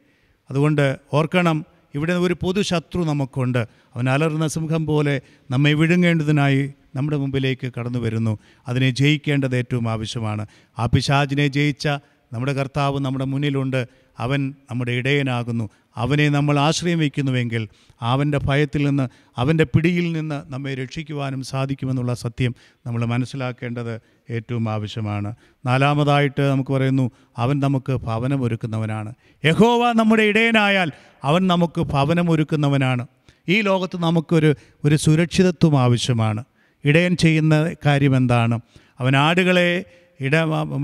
അതുകൊണ്ട് 0.50 0.96
ഓർക്കണം 1.12 1.64
ഇവിടെ 1.96 2.12
ഒരു 2.12 2.36
പൊതു 2.42 2.62
ശത്രു 2.62 3.02
നമുക്കുണ്ട്. 3.02 3.68
അവൻ 3.94 4.10
അലറുന്ന 4.10 4.46
സിംഹം 4.46 4.86
പോലെ 4.86 5.20
നമ്മെ 5.50 5.72
വിഴുങ്ങേണ്ടതിനായി 5.72 6.72
നമ്മുടെ 6.96 7.16
മുമ്പിലേക്ക് 7.16 7.72
കടന്നു 7.78 7.98
വരുന്നു. 7.98 8.38
അതിനെ 8.68 8.90
ജയിക്കേണ്ടത് 8.90 9.56
ഏറ്റവും 9.56 9.90
ആവശ്യമാണ്. 9.90 10.46
ആ 10.78 10.86
പിശാജിനെ 10.86 11.48
ജയിച്ച 11.48 11.88
നമ്മുടെ 12.32 12.52
കർത്താവ് 12.52 13.00
നമ്മുടെ 13.00 13.24
മുന്നിലുണ്ട്. 13.24 13.88
അവൻ 14.18 14.54
നമ്മുടെ 14.70 14.92
ഇടയനാകുന്നു. 14.92 15.70
അവനെ 15.96 16.28
നമ്മൾ 16.28 16.58
ആശ്രയം 16.58 16.98
വയ്ക്കുന്നുവെങ്കിൽ 16.98 17.68
അവന്റെ 18.02 18.38
ഭയത്തിൽ 18.38 18.86
നിന്ന് 18.86 19.08
അവന്റെ 19.36 19.64
പിടിയിൽ 19.64 20.12
നിന്ന് 20.12 20.52
നമ്മെ 20.52 20.74
രക്ഷിക്കുവാനും 20.74 21.42
സാധിക്കുമെന്നുള്ള 21.42 22.14
സത്യം 22.14 22.54
നമ്മൾ 22.86 23.04
മനസ്സിലാക്കേണ്ടത് 23.04 24.00
ഏറ്റവും 24.30 24.68
ആവശ്യമാണ്. 24.68 25.34
നാലാമതായിട്ട് 25.66 26.42
നമുക്ക് 26.42 26.70
പറയുന്നു 26.70 27.10
അവൻ 27.36 27.60
നമുക്ക് 27.60 27.92
ഭവനമൊരുക്കുന്നവനാണ്. 27.92 29.14
യഹോവ 29.44 29.92
നമ്മുടെ 29.92 30.22
ഇടയനായാൽ 30.22 30.92
അവൻ 31.24 31.46
നമുക്ക് 31.46 31.80
ഭവനമൊരുക്കുന്നവനാണ്. 31.80 33.06
ഈ 33.48 33.60
ലോകത്ത് 33.60 33.96
നമുക്കൊരു 33.96 34.54
ഒരു 34.84 34.96
സുരക്ഷിതത്വം 34.96 35.80
ആവശ്യമാണ്. 35.80 36.44
ഇടയൻ 36.84 37.16
ചെയ്യുന്ന 37.16 37.74
കാര്യം 37.86 38.16
എന്താണ്? 38.16 38.60
അവൻ 39.00 39.16
ആടുകളെ 39.16 39.84
ഇട 40.20 40.32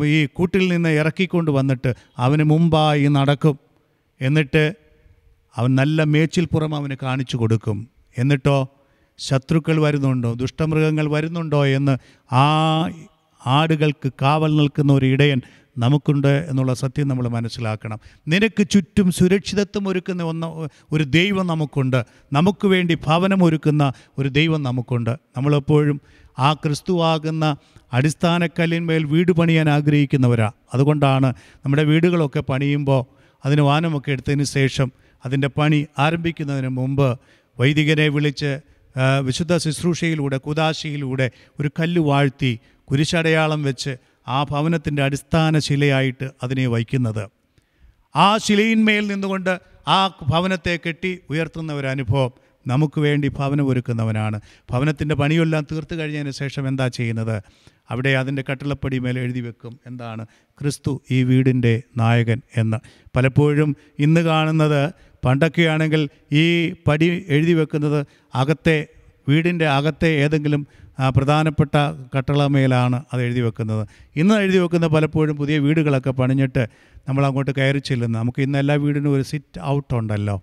ഈ 0.04 0.26
കൂട്ടിൽ 0.26 0.68
നിന്ന് 0.68 0.88
ഇറക്കിക്കൊണ്ട് 0.88 1.50
വന്നിട്ട് 1.50 1.94
അവന് 2.18 2.42
മുമ്പായി 2.42 3.06
നടക്കും. 3.06 3.58
എന്നിട്ട് 4.20 4.74
അവൻ 5.56 5.74
നല്ല 5.74 6.04
മേച്ചിൽപ്പുറം 6.04 6.74
അവന് 6.74 6.96
കാണിച്ചു 7.02 7.36
കൊടുക്കും. 7.36 7.88
എന്നിട്ടോ 8.18 8.68
ശത്രുക്കൾ 9.18 9.82
വരുന്നുണ്ടോ? 9.82 10.32
ദുഷ്ടമൃഗങ്ങൾ 10.32 11.10
വരുന്നുണ്ടോ? 11.10 11.66
എന്ന് 11.66 11.98
ആ 12.34 12.44
ആടുകൾക്ക് 13.46 14.12
കാവൽ 14.22 14.56
നിൽക്കുന്ന 14.56 14.92
ഒരു 14.92 15.06
ഇടയൻ 15.06 15.40
നമുക്കുണ്ട് 15.78 16.46
എന്നുള്ള 16.50 16.74
സത്യം 16.74 17.08
നമ്മൾ 17.08 17.28
മനസ്സിലാക്കണം. 17.28 17.98
നിനക്ക് 18.28 18.68
ചുറ്റും 18.68 19.12
സുരക്ഷിതത്വം 19.12 19.88
ഒരുക്കുന്ന 19.88 20.22
ഒന്ന് 20.22 20.68
ഒരു 20.92 21.04
ദൈവം 21.04 21.46
നമുക്കുണ്ട്. 21.46 22.06
നമുക്ക് 22.32 22.66
വേണ്ടി 22.66 22.94
ഭവനം 22.94 23.44
ഒരുക്കുന്ന 23.44 23.92
ഒരു 24.18 24.28
ദൈവം 24.28 24.62
നമുക്കുണ്ട്. 24.62 25.10
നമ്മളെപ്പോഴും 25.36 26.00
ആ 26.38 26.52
ക്രിസ്തുവാകുന്ന 26.52 27.56
അടിസ്ഥാനക്കല്ലിന്മേൽ 27.92 29.04
വീട് 29.04 29.32
പണിയാൻ 29.32 29.70
ആഗ്രഹിക്കുന്നവരാ. 29.70 30.52
അതുകൊണ്ടാണ് 30.74 31.26
നമ്മുടെ 31.56 31.84
വീടുകളൊക്കെ 31.84 32.40
പണിയുമ്പോൾ 32.40 33.04
അതിന് 33.44 33.60
വാനമൊക്കെ 33.60 34.12
എടുത്തതിന് 34.12 34.44
ശേഷം 34.44 34.92
അതിന്റെ 35.24 35.48
പണി 35.48 35.86
ആരംഭിക്കുന്നതിന് 35.98 36.68
മുമ്പ് 36.68 37.18
വൈദികനെ 37.60 38.08
വിളിച്ച് 38.08 38.60
വിശുദ്ധ 39.20 39.56
ശുശ്രൂഷയിലൂടെ 39.56 40.36
കുദാശിയിലൂടെ 40.36 41.30
ഒരു 41.60 41.70
കല്ല് 41.80 42.00
വാഴ്ത്തി 42.00 42.60
കുരിശടയാളം 42.90 43.62
വെച്ച് 43.62 43.96
ആ 44.28 44.42
ഭവനത്തിന്റെ 44.42 45.02
അടിസ്ഥാന 45.02 45.58
ശിലയായിട്ട് 45.58 46.30
അതിനെ 46.42 46.66
വയ്ക്കുന്നത്. 46.66 47.28
ആ 48.16 48.36
ശിലയിന്മേൽ 48.36 49.06
നിന്നുകൊണ്ട് 49.06 49.60
ആ 49.88 50.06
ഭവനത്തെ 50.28 50.78
കെട്ടി 50.86 51.18
ഉയർത്തുന്ന 51.30 51.72
ഒരു 51.72 51.86
അനുഭവം 51.86 52.32
നമുക്ക് 52.66 53.00
വേണ്ടി 53.00 53.28
ഭവനം 53.28 53.68
ഒരുക്കുന്നവനാണ്. 53.68 54.40
ഭവനത്തിന്റെ 54.70 55.14
പണിയെല്ലാം 55.14 55.66
തീർത്തു 55.72 55.94
കഴിഞ്ഞതിന് 55.94 56.30
ശേഷം 56.30 56.68
എന്താ 56.68 56.88
ചെയ്യുന്നത്? 56.88 57.42
അവിടെ 57.90 58.10
അതിന്റെ 58.10 58.44
കട്ടിളപ്പടി 58.50 58.98
മേൽ 58.98 59.18
എഴുതി 59.18 59.40
വെക്കും 59.40 59.80
എന്താണ്? 59.86 60.26
ക്രിസ്തു 60.60 61.02
ഈ 61.10 61.22
വീടിന്റെ 61.22 61.82
നായകൻ 61.96 62.40
എന്ന്. 62.56 62.76
പലപ്പോഴും 63.16 63.76
ഇന്ന് 63.98 64.20
കാണുന്നത് 64.20 64.92
പണ്ടൊക്കെയാണെങ്കിൽ 65.24 66.08
ഈ 66.32 66.72
പടി 66.88 67.24
എഴുതി 67.28 67.52
വെക്കുന്നത് 67.52 68.06
അകത്തെ 68.34 68.86
വീടിന്റെ 69.28 69.66
അകത്തെ 69.68 70.06
ഏതെങ്കിലും 70.06 70.66
പ്രധാനപ്പെട്ട 71.16 71.74
കട്ടളമേലാണ് 72.16 73.04
അത് 73.12 73.22
എഴുതി 73.22 73.40
വെക്കുന്നത്. 73.40 73.88
ഇന്ന് 74.16 74.34
എഴുതി 74.34 74.58
വെക്കുന്ന 74.58 74.86
പലപ്പോഴും 74.86 75.36
പുതിയ 75.36 75.58
വീടുകളൊക്കെ 75.58 76.10
പണിഞ്ഞിട്ട് 76.10 76.68
നമ്മൾ 77.08 77.26
അങ്ങോട്ട് 77.26 77.50
കയറി 77.50 77.78
ചെല്ലുന്നു. 77.78 78.18
നമുക്ക് 78.18 78.42
ഇന്ന് 78.42 78.58
എല്ലാ 78.58 78.74
വീടിനും 78.74 79.14
ഒരു 79.14 79.22
സിറ്റ് 79.22 79.60
ഔട്ട് 79.60 79.94
ഉണ്ടല്ലോ. 79.94 80.42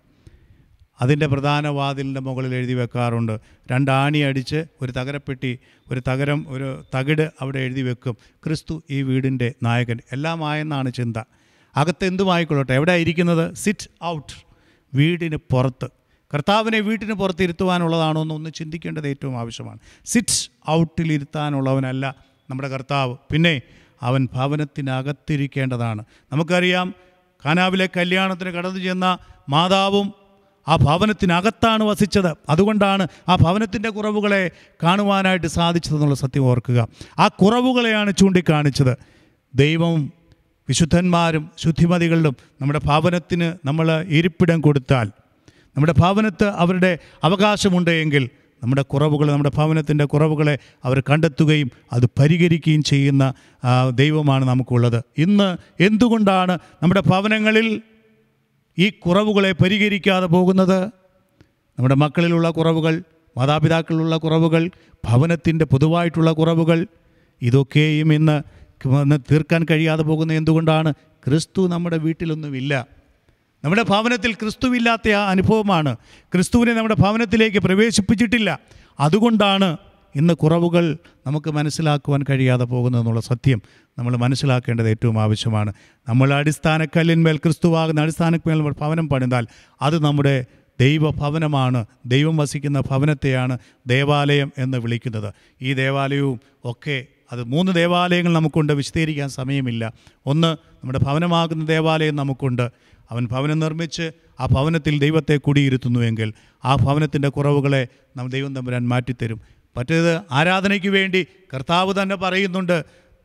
അതിന്റെ 1.02 1.28
പ്രധാന 1.28 1.68
വാതിലിന്റെ 1.68 2.20
മുകളിൽ 2.20 2.56
എഴുതി 2.56 2.74
വെക്കാറുണ്ട്. 2.74 3.40
രണ്ടാണി 3.72 4.18
അടിച്ച് 4.18 4.66
ഒരു 4.82 4.92
തകരപ്പെട്ടി 4.92 5.60
ഒരു 5.92 6.02
തകരം 6.08 6.46
ഒരു 6.50 6.84
തകിട് 6.96 7.32
അവിടെ 7.42 7.60
എഴുതി 7.60 7.82
വെക്കും. 7.82 8.18
ക്രിസ്തു 8.46 8.84
ഈ 8.92 9.02
വീടിന്റെ 9.02 9.54
നായകൻ. 9.64 10.00
എല്ലാമായെന്നാണ് 10.12 10.94
ചിന്ത. 10.94 11.18
അകത്തെന്തുമായിക്കൊള്ളട്ടെ 11.78 12.74
എവിടെ 12.74 12.92
ഇരിക്കുന്നത്? 12.92 13.56
സിറ്റ് 13.56 13.90
ഔട്ട് 14.06 14.49
വീടിന് 14.94 15.36
പുറത്ത്. 15.36 15.90
കർത്താവിനെ 16.34 16.80
വീട്ടിന് 16.80 17.14
പുറത്ത് 17.14 17.44
ഇരുത്തുവാനുള്ളതാണോ 17.44 18.22
എന്നൊന്ന് 18.22 18.50
ചിന്തിക്കേണ്ടത് 18.56 19.08
ഏറ്റവും 19.08 19.38
ആവശ്യമാണ്. 19.38 19.80
സിറ്റ്സ് 20.06 20.50
ഔട്ടിൽ 20.70 21.14
ഇരുത്താനുള്ളവനല്ല 21.14 22.16
നമ്മുടെ 22.50 22.68
കർത്താവ്. 22.68 23.16
പിന്നെ 23.32 23.62
അവൻ 24.02 24.28
ഭവനത്തിനകത്തിരിക്കേണ്ടതാണ്. 24.34 26.04
നമുക്കറിയാം 26.32 26.94
കാനാവിലെ 27.46 27.90
കല്യാണത്തിന് 27.98 28.50
കടന്നു 28.50 28.80
ചെന്ന 28.80 29.18
മാതാവും 29.50 30.14
ആ 30.68 30.76
ഭവനത്തിനകത്താണ് 30.76 31.84
വസിച്ചത്. 31.84 32.38
അതുകൊണ്ടാണ് 32.50 33.08
ആ 33.30 33.36
ഭവനത്തിന്റെ 33.36 33.90
കുറവുകളെ 33.90 34.52
കാണുവാനായിട്ട് 34.84 35.48
സാധിച്ചതെന്നുള്ള 35.48 36.16
സത്യം 36.16 36.44
ഓർക്കുക. 36.44 36.88
ആ 37.20 37.28
കുറവുകളെയാണ് 37.28 38.14
ചൂണ്ടിക്കാണിച്ചത്. 38.16 38.98
ദൈവം 39.56 40.19
വിശുദ്ധന്മാരും 40.70 41.50
ശുദ്ധിമതികളിലും 41.58 42.36
നമ്മുടെ 42.62 42.82
ഭാവനത്തിന് 42.86 43.54
നമ്മൾ 43.66 43.88
ഇരിപ്പിടം 44.18 44.62
കൊടുത്താൽ 44.62 45.08
നമ്മുടെ 45.76 45.94
ഭാവനത്ത് 46.00 46.48
അവരുടെ 46.64 46.92
അവകാശമുണ്ട് 47.24 47.92
എങ്കിൽ 47.92 48.30
നമ്മുടെ 48.62 48.82
കുറവുകൾ 48.82 49.28
നമ്മുടെ 49.32 49.52
ഭവനത്തിന്റെ 49.56 50.06
കുറവുകളെ 50.06 50.60
അവർ 50.84 50.98
കണ്ടെത്തുകയും 51.10 51.72
അത് 51.94 52.06
പരിഹരിക്കുകയും 52.20 52.84
ചെയ്യുന്ന 52.84 53.34
ദൈവമാണ് 53.96 54.46
നമുക്കുള്ളത്. 54.46 55.02
ഇന്ന് 55.18 55.48
എന്തുകൊണ്ടാണ് 55.84 56.60
നമ്മുടെ 56.84 57.02
ഭവനങ്ങളിൽ 57.02 57.82
ഈ 58.78 58.90
കുറവുകളെ 58.90 59.52
പരിഹരിക്കാതെ 59.52 60.26
പോകുന്നത്? 60.26 60.80
നമ്മുടെ 61.78 61.96
മക്കളിലുള്ള 61.96 62.50
കുറവുകൾ 62.50 63.04
മാതാപിതാക്കളിലുള്ള 63.38 64.18
കുറവുകൾ 64.18 64.64
ഭവനത്തിന്റെ 65.08 65.66
പൊതുവായിട്ടുള്ള 65.66 66.32
കുറവുകൾ 66.32 66.88
ഇതൊക്കെയും 67.42 68.14
ഇന്ന് 68.14 68.38
തീർക്കാൻ 69.18 69.66
കഴിയാതെ 69.72 70.04
പോകുന്നത് 70.04 70.38
എന്തുകൊണ്ടാണ്? 70.38 70.94
ക്രിസ്തു 70.94 71.68
നമ്മുടെ 71.68 71.98
വീട്ടിലൊന്നുമില്ല. 71.98 72.88
നമ്മുടെ 73.64 73.84
ഭവനത്തിൽ 73.84 74.34
ക്രിസ്തുവില്ലാത്ത 74.34 75.10
ആ 75.10 75.30
അനുഭവമാണ്. 75.30 75.96
ക്രിസ്തുവിനെ 76.34 76.74
നമ്മുടെ 76.74 76.96
ഭവനത്തിലേക്ക് 76.96 77.58
പ്രവേശിപ്പിച്ചിട്ടില്ല. 77.58 78.60
അതുകൊണ്ടാണ് 79.00 79.78
ഇന്ന് 80.16 80.34
കുറവുകൾ 80.34 80.98
നമുക്ക് 81.28 81.50
മനസ്സിലാക്കുവാൻ 81.50 82.22
കഴിയാതെ 82.30 82.64
പോകുന്നതെന്നുള്ള 82.64 83.22
സത്യം 83.22 83.62
നമ്മൾ 83.98 84.18
മനസ്സിലാക്കേണ്ടത് 84.18 84.90
ഏറ്റവും 84.90 85.22
ആവശ്യമാണ്. 85.22 85.74
നമ്മൾ 86.10 86.34
അടിസ്ഥാനക്കല്ലിന്മേൽ 86.34 87.38
ക്രിസ്തുവാകുന്ന 87.38 88.02
അടിസ്ഥാനക്കല്ലിൽ 88.02 88.60
നമ്മൾ 88.60 88.74
ഭവനം 88.80 89.10
പണിതാൽ 89.10 89.48
അത് 89.82 90.04
നമ്മുടെ 90.04 90.46
ദൈവഭവനമാണ്. 90.80 91.86
ദൈവം 92.06 92.38
വസിക്കുന്ന 92.38 92.80
ഭവനത്തെയാണ് 92.80 93.58
ദേവാലയം 93.88 94.54
എന്ന് 94.58 94.78
വിളിക്കുന്നത്. 94.78 95.34
ഈ 95.62 95.74
ദേവാലയവും 95.74 96.40
ഒക്കെ 96.66 97.06
അത് 97.32 97.44
മൂന്ന് 97.44 97.72
ദേവാലയങ്ങൾ 97.72 98.34
നമുക്കുണ്ട് 98.34 98.74
വിശദീകരിക്കാൻ 98.74 99.30
സമയമില്ല. 99.30 99.94
ഒന്ന് 100.26 100.48
നമ്മുടെ 100.58 101.00
ഭവനമാകുന്ന 101.00 101.66
ദേവാലയം 101.66 102.16
നമുക്കുണ്ട്. 102.16 102.72
അവൻ 103.12 103.28
ഭവനം 103.28 103.60
നിർമ്മിച്ച് 103.60 104.12
ആ 104.40 104.46
ഭവനത്തിൽ 104.46 105.00
ദൈവത്തെ 105.00 105.38
കുടിയിരുത്തുന്നുവെങ്കിൽ 105.38 106.34
ആ 106.66 106.76
ഭവനത്തിന്റെ 106.76 107.30
കുറവുകളെ 107.30 107.88
നാം 108.18 108.28
ദൈവം 108.28 108.56
തമ്പുരാൻ 108.56 108.88
മാറ്റിത്തരും. 108.88 109.42
മറ്റേത് 109.78 110.22
ആരാധനയ്ക്ക് 110.32 110.88
വേണ്ടി 110.88 111.28
കർത്താവ് 111.54 111.94
തന്നെ 112.02 112.16
പറയുന്നുണ്ട് 112.16 112.84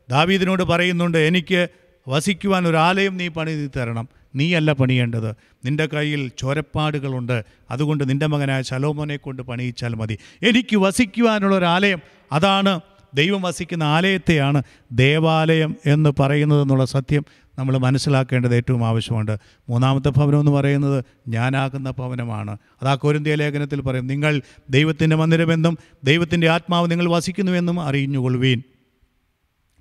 ദാവീദിനോട് 0.09 0.63
പറയുന്നുണ്ട് 0.63 1.17
എനിക്ക് 1.17 1.67
വസിക്കുവാൻ 2.07 2.67
ഒരു 2.67 2.77
ആലയം 2.77 3.17
നീ 3.17 3.27
പണി 3.27 3.69
തരണം. 3.77 4.09
നീയല്ല 4.35 4.73
പണിയേണ്ടത്. 4.73 5.35
നിന്റെ 5.65 5.85
കയ്യിൽ 5.85 6.31
ചോരപ്പാടുകളുണ്ട്. 6.37 7.45
അതുകൊണ്ട് 7.71 8.09
നിന്റെ 8.09 8.25
മകനായ 8.25 8.61
ശലോമോനെ 8.61 9.17
കൊണ്ട് 9.17 9.41
പണിയിച്ചാൽ 9.41 9.95
മതി. 9.95 10.17
എനിക്ക് 10.43 10.75
വസിക്കുവാനുള്ള 10.75 11.55
ഒരു 11.55 11.65
ആലയം 11.65 12.01
അതാണ് 12.31 12.79
ദൈവം 13.15 13.41
വസിക്കുന്ന 13.41 13.83
ആലയത്തെയാണ് 13.83 14.63
ദേവാലയം 14.91 15.75
എന്ന് 15.85 16.09
പറയുന്നത് 16.19 16.61
എന്നുള്ള 16.61 16.85
സത്യം 16.85 17.25
നമ്മൾ 17.59 17.77
മനസ്സിലാക്കേണ്ടത് 17.77 18.55
ഏറ്റവും 18.55 18.85
ആവശ്യമുണ്ട്. 18.85 19.37
മൂന്നാമത്തെ 19.69 20.09
ഭവനം 20.09 20.39
എന്ന് 20.39 20.51
പറയുന്നത് 20.51 21.03
ഞാനാകുന്ന 21.27 21.91
ഭവനമാണ്. 21.91 22.51
അത് 22.51 22.87
ആ 22.87 22.95
കോരിന്തിയ 22.95 23.35
ലേഖനത്തിൽ 23.35 23.81
പറയും 23.81 24.07
നിങ്ങൾ 24.07 24.41
ദൈവത്തിന്റെ 24.69 25.15
മന്ദിരമെന്നും 25.15 25.77
ദൈവത്തിന്റെ 26.03 26.49
ആത്മാവ് 26.49 26.91
നിങ്ങൾ 26.91 27.11
വസിക്കുന്നുവെന്നും 27.11 27.81
അറിഞ്ഞുകൊള്ളുവീൻ. 27.81 28.63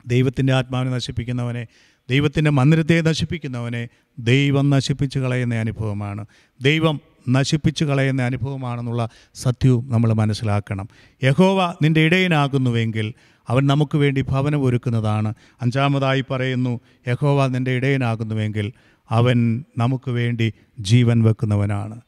ദൈവത്തിന്റെ 0.07 0.53
ആത്മാവിനെ 0.53 0.91
നശിപ്പിക്കുന്നവനെ 0.91 1.67
ദൈവത്തിന്റെ 2.11 2.51
മന്ദിരത്തെ 2.51 3.01
നശിപ്പിക്കുന്നവനെ 3.01 3.89
ദൈവം 4.19 4.71
നശിപ്പിച്ച് 4.71 5.19
കളയുന്ന 5.19 5.55
അനുഭവമാണ്. 5.55 6.27
ദൈവം 6.63 7.01
നശിപ്പിച്ച് 7.29 7.85
കളയുന്ന 7.85 8.23
അനുഭവമാണെന്നുള്ള 8.23 9.09
സത്യവും 9.35 9.91
നമ്മൾ 9.91 10.13
മനസ്സിലാക്കണം. 10.13 10.89
യഹോവ 11.25 11.75
നിന്റെ 11.83 12.01
ഇടയനാകുന്നുവെങ്കിൽ 12.01 13.15
അവൻ 13.49 13.67
നമുക്ക് 13.67 13.99
വേണ്ടി 13.99 14.21
ഭവനം 14.21 14.65
ഒരുക്കുന്നതാണ്. 14.65 15.35
അഞ്ചാമതായി 15.63 16.25
പറയുന്നു 16.31 16.81
യഹോവ 17.09 17.47
നിന്റെ 17.47 17.71
ഇടയനാകുന്നുവെങ്കിൽ 17.71 18.73
അവൻ 19.11 19.65
നമുക്ക് 19.79 20.11
വേണ്ടി 20.11 20.53
ജീവൻ 20.81 21.23
വെക്കുന്നവനാണ്. 21.23 22.01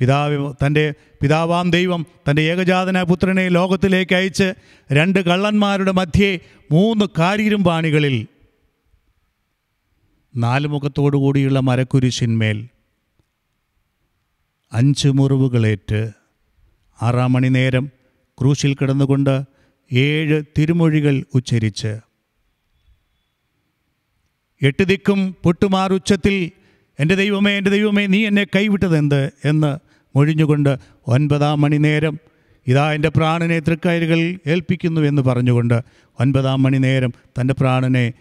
പിതാവ് 0.00 0.54
തന്റെ 0.66 0.94
പിതാവാം 1.22 1.70
ദൈവം 1.70 2.06
തന്റെ 2.30 2.42
ഏകജാതന 2.42 3.02
പുത്രനെ 3.02 3.48
ലോകത്തിലേക്ക് 3.48 4.14
അയച്ച് 4.14 4.54
രണ്ട് 4.92 5.20
കള്ളന്മാരുടെ 5.20 5.92
മധ്യേ 5.92 6.38
മൂന്ന് 6.72 7.04
കാരിരുമ്പാണികളിൽ 7.18 8.26
നാല് 10.36 10.66
മുഖത്തോടു 10.66 11.16
കൂടിയുള്ള 11.16 11.60
മരക്കുരിശിന്മേൽ 11.60 12.68
അഞ്ച് 14.74 15.08
മുറിവുകളേറ്റ് 15.08 16.10
ആറാം 17.02 17.32
മണി 17.32 17.48
നേരം 17.48 17.90
ക്രൂശിൽ 18.40 18.74
കിടന്നുകൊണ്ട് 18.74 19.42
ഏഴ് 19.92 20.42
തിരുമൊഴികൾ 20.58 21.24
ഉച്ചരിച്ച്. 21.34 21.92
എട്ട് 24.62 24.82
ദിക്കും 24.82 25.36
പൊട്ടുമാറുച്ചത്തിൽ 25.42 26.50
എന്റെ 26.98 27.14
ദൈവമേ 27.14 27.52
എന്റെ 27.52 27.70
ദൈവമേ 27.70 28.06
നീ 28.06 28.26
എന്നെ 28.26 28.44
കൈവിട്ടതെന്ത്? 28.44 29.32
എന്ന് 29.44 29.78
മൊഴിഞ്ഞുകൊണ്ട് 30.16 30.76
ഒൻപതാം 31.06 31.60
മണി 31.60 31.76
നേരം 31.76 32.18
ഇതാ 32.66 32.92
എന്റെ 32.92 33.08
പ്രാണനെ 33.08 33.58
തൃക്കയലുകൾ 33.58 34.38
ഏൽപ്പിക്കുന്നു 34.46 35.00
എന്ന് 35.00 35.22
പറഞ്ഞുകൊണ്ട് 35.22 35.82
ഒൻപതാം 36.20 36.62
മണി 36.62 36.78
നേരം 36.78 37.12
തന്റെ 37.40 37.54
പ്രാണനെ 37.54 38.12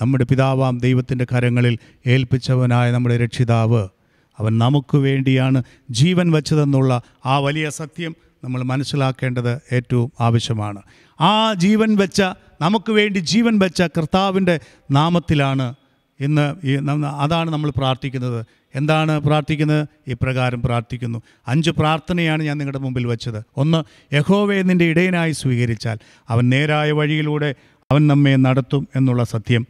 നമ്മുടെ 0.00 0.24
പിതാവാം 0.24 0.78
ദൈവത്തിന്റെ 0.78 1.26
കരങ്ങളിൽ 1.32 1.78
ഏൽപ്പിച്ചവനായ 2.06 2.90
നമ്മുടെ 2.90 3.16
രക്ഷിതാവ്. 3.16 3.97
അവൻ 4.38 4.58
നമുക്ക് 4.58 4.96
വേണ്ടിയാണ് 4.96 5.62
ജീവൻ 5.90 6.30
വച്ചതെന്നുള്ള 6.30 7.02
ആ 7.26 7.38
വലിയ 7.38 7.70
സത്യം 7.70 8.16
നമ്മൾ 8.44 8.62
മനസ്സിലാക്കേണ്ടത് 8.62 9.60
ഏറ്റവും 9.72 10.12
ആവശ്യമാണ്. 10.20 10.82
ആ 11.20 11.52
ജീവൻ 11.52 11.96
വെച്ച 11.96 12.22
നമുക്ക് 12.60 12.92
വേണ്ടി 12.92 13.18
ജീവൻ 13.18 13.58
വെച്ച 13.58 13.82
കർത്താവിന്റെ 13.82 14.60
നാമത്തിലാണ് 14.90 15.74
ഇന്ന് 16.20 16.66
അതാണ് 17.06 17.50
നമ്മൾ 17.50 17.70
പ്രാർത്ഥിക്കുന്നത്. 17.70 18.46
എന്താണ് 18.74 19.20
പ്രാർത്ഥിക്കുന്നത്? 19.20 19.88
ഇപ്രകാരം 20.06 20.62
പ്രാർത്ഥിക്കുന്നു. 20.62 21.22
അഞ്ച് 21.48 21.70
പ്രാർത്ഥനയാണ് 21.70 22.42
ഞാൻ 22.42 22.58
നിങ്ങളുടെ 22.58 22.78
മുമ്പിൽ 22.78 23.06
വെച്ചത്. 23.06 23.44
ഒന്ന് 23.56 24.14
യഹോവയെ 24.14 24.62
നിന്റെ 24.62 24.84
ഇടയനായി 24.84 25.32
സ്വീകരിച്ചാൽ 25.32 25.98
അവൻ 26.28 26.48
നേരായ 26.48 26.92
വഴിയിലൂടെ 26.92 27.54
അവൻ 27.90 28.06
നമ്മെ 28.06 28.36
നടത്തും 28.36 28.88
എന്നുള്ള 28.96 29.24
സത്യം. 29.24 29.66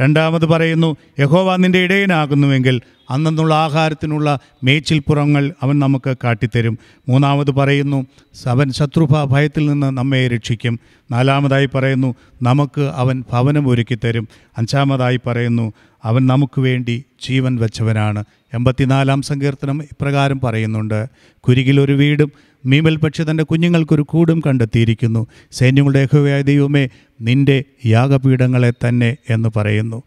രണ്ടാമത് 0.00 0.46
പറയുന്നു 0.46 0.96
യഹോവ 1.18 1.56
നിന്റെ 1.56 1.78
ഇടയനാകുന്നുവെങ്കിൽ 1.78 2.80
അന്നുള്ള 3.10 3.54
ആഹാരത്തിനുള്ള 3.54 4.38
മേച്ചിൽപ്പുറങ്ങൾ 4.64 5.54
അവൻ 5.62 5.78
നമുക്ക് 5.78 6.14
കാട്ടിത്തരും. 6.24 6.78
മൂന്നാമത് 7.08 7.50
പറയുന്നു 7.50 8.06
അവൻ 8.46 8.72
ശത്രുഭ 8.72 9.24
ഭയത്തിൽ 9.24 9.66
നിന്ന് 9.66 9.86
നമ്മെ 9.86 10.28
രക്ഷിക്കും. 10.28 10.80
നാലാമതായി 11.10 11.66
പറയുന്നു 11.66 12.14
നമുക്ക് 12.42 12.80
അവൻ 12.80 13.24
ഭവനം 13.32 13.68
ഒരുക്കിത്തരും. 13.68 14.28
അഞ്ചാമതായി 14.58 15.20
പറയുന്നു 15.26 15.72
അവൻ 16.04 16.26
നമുക്ക് 16.26 16.60
വേണ്ടി 16.60 17.04
ജീവൻ 17.28 17.56
വെച്ചവനാണ്. 17.56 18.24
എൺപത്തിനാലാം 18.54 19.22
സങ്കീർത്തനം 19.22 19.82
ഇപ്രകാരം 19.82 20.40
പറയുന്നുണ്ട് 20.40 21.08
കുരുകിലൊരു 21.40 21.92
വീടും 21.92 22.32
മീമൽ 22.66 22.96
പക്ഷി 22.96 23.22
തന്റെ 23.30 23.42
കുഞ്ഞുങ്ങൾക്കൊരു 23.42 24.02
കൂടും 24.02 24.42
കണ്ടെത്തിയിരിക്കുന്നു. 24.46 25.26
സൈന്യങ്ങളുടെ 25.52 25.98
യഹോവയായ 25.98 26.42
ദൈവമേ 26.42 26.88
നിന്റെ 27.20 27.64
യാഗപീഠങ്ങളെ 27.86 28.72
തന്നെ 28.88 29.16
എന്ന് 29.30 29.48
പറയുന്നു. 29.56 30.02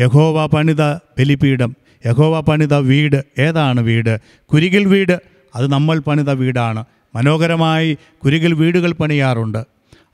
യഹോവ 0.00 0.46
പണിത 0.46 0.82
ബലിപീഠം 0.94 1.76
യഹോവ 2.06 2.40
പണിത 2.40 2.74
വീട് 2.74 3.24
ഏതാണ് 3.38 3.80
വീട്? 3.80 4.20
കുരികിൽ 4.52 4.84
വീട് 4.84 5.22
അത് 5.54 5.72
നമ്മൾ 5.72 5.98
പണിത 5.98 6.30
വീടാണ്. 6.30 6.84
മനോഹരമായി 7.14 7.98
കുരികിൽ 8.24 8.54
വീടുകൾ 8.54 8.92
പണിയാറുണ്ട്. 8.92 9.64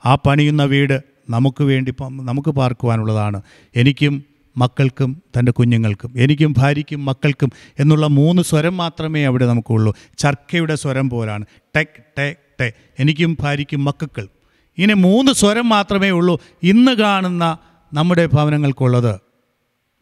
ആ 0.05 0.15
പണിയുന്ന 0.15 0.63
വീട് 0.63 1.01
നമുക്ക് 1.29 1.63
വേണ്ടി 1.63 1.93
നമുക്ക് 2.01 2.49
പാർക്കുവാനുള്ളതാണ്. 2.49 3.41
എനിക്കും 3.75 4.23
മക്കൾക്കും 4.57 5.21
തന്റെ 5.39 5.51
കുഞ്ഞുങ്ങൾക്കും 5.51 6.13
എനിക്കും 6.17 6.55
ഭാര്യയ്ക്കും 6.57 7.05
മക്കൾക്കും 7.05 7.49
എന്നുള്ള 7.79 8.07
മൂന്ന് 8.07 8.41
സ്വരം 8.41 8.77
മാത്രമേ 8.77 9.23
അവിടെ 9.23 9.45
നമുക്കുള്ളൂ. 9.45 9.95
ചർക്കയുടെ 10.17 10.75
സ്വരം 10.75 11.09
പോലാണ്. 11.09 11.45
ടെക് 11.75 12.01
ടെ 12.17 12.35
ടെ. 12.61 12.73
എനിക്കും 12.99 13.37
ഭാര്യയ്ക്കും 13.39 13.83
മക്കൾക്കും. 13.83 14.29
ഇനി 14.77 14.93
മൂന്ന് 14.93 15.31
സ്വരം 15.31 15.69
മാത്രമേ 15.69 16.09
ഉള്ളൂ. 16.09 16.39
ഇന്ന് 16.63 16.91
കാണുന്ന 16.91 17.57
നമ്മുടെ 17.93 18.25
ഭവനങ്ങൾക്കുള്ളത് 18.25 19.19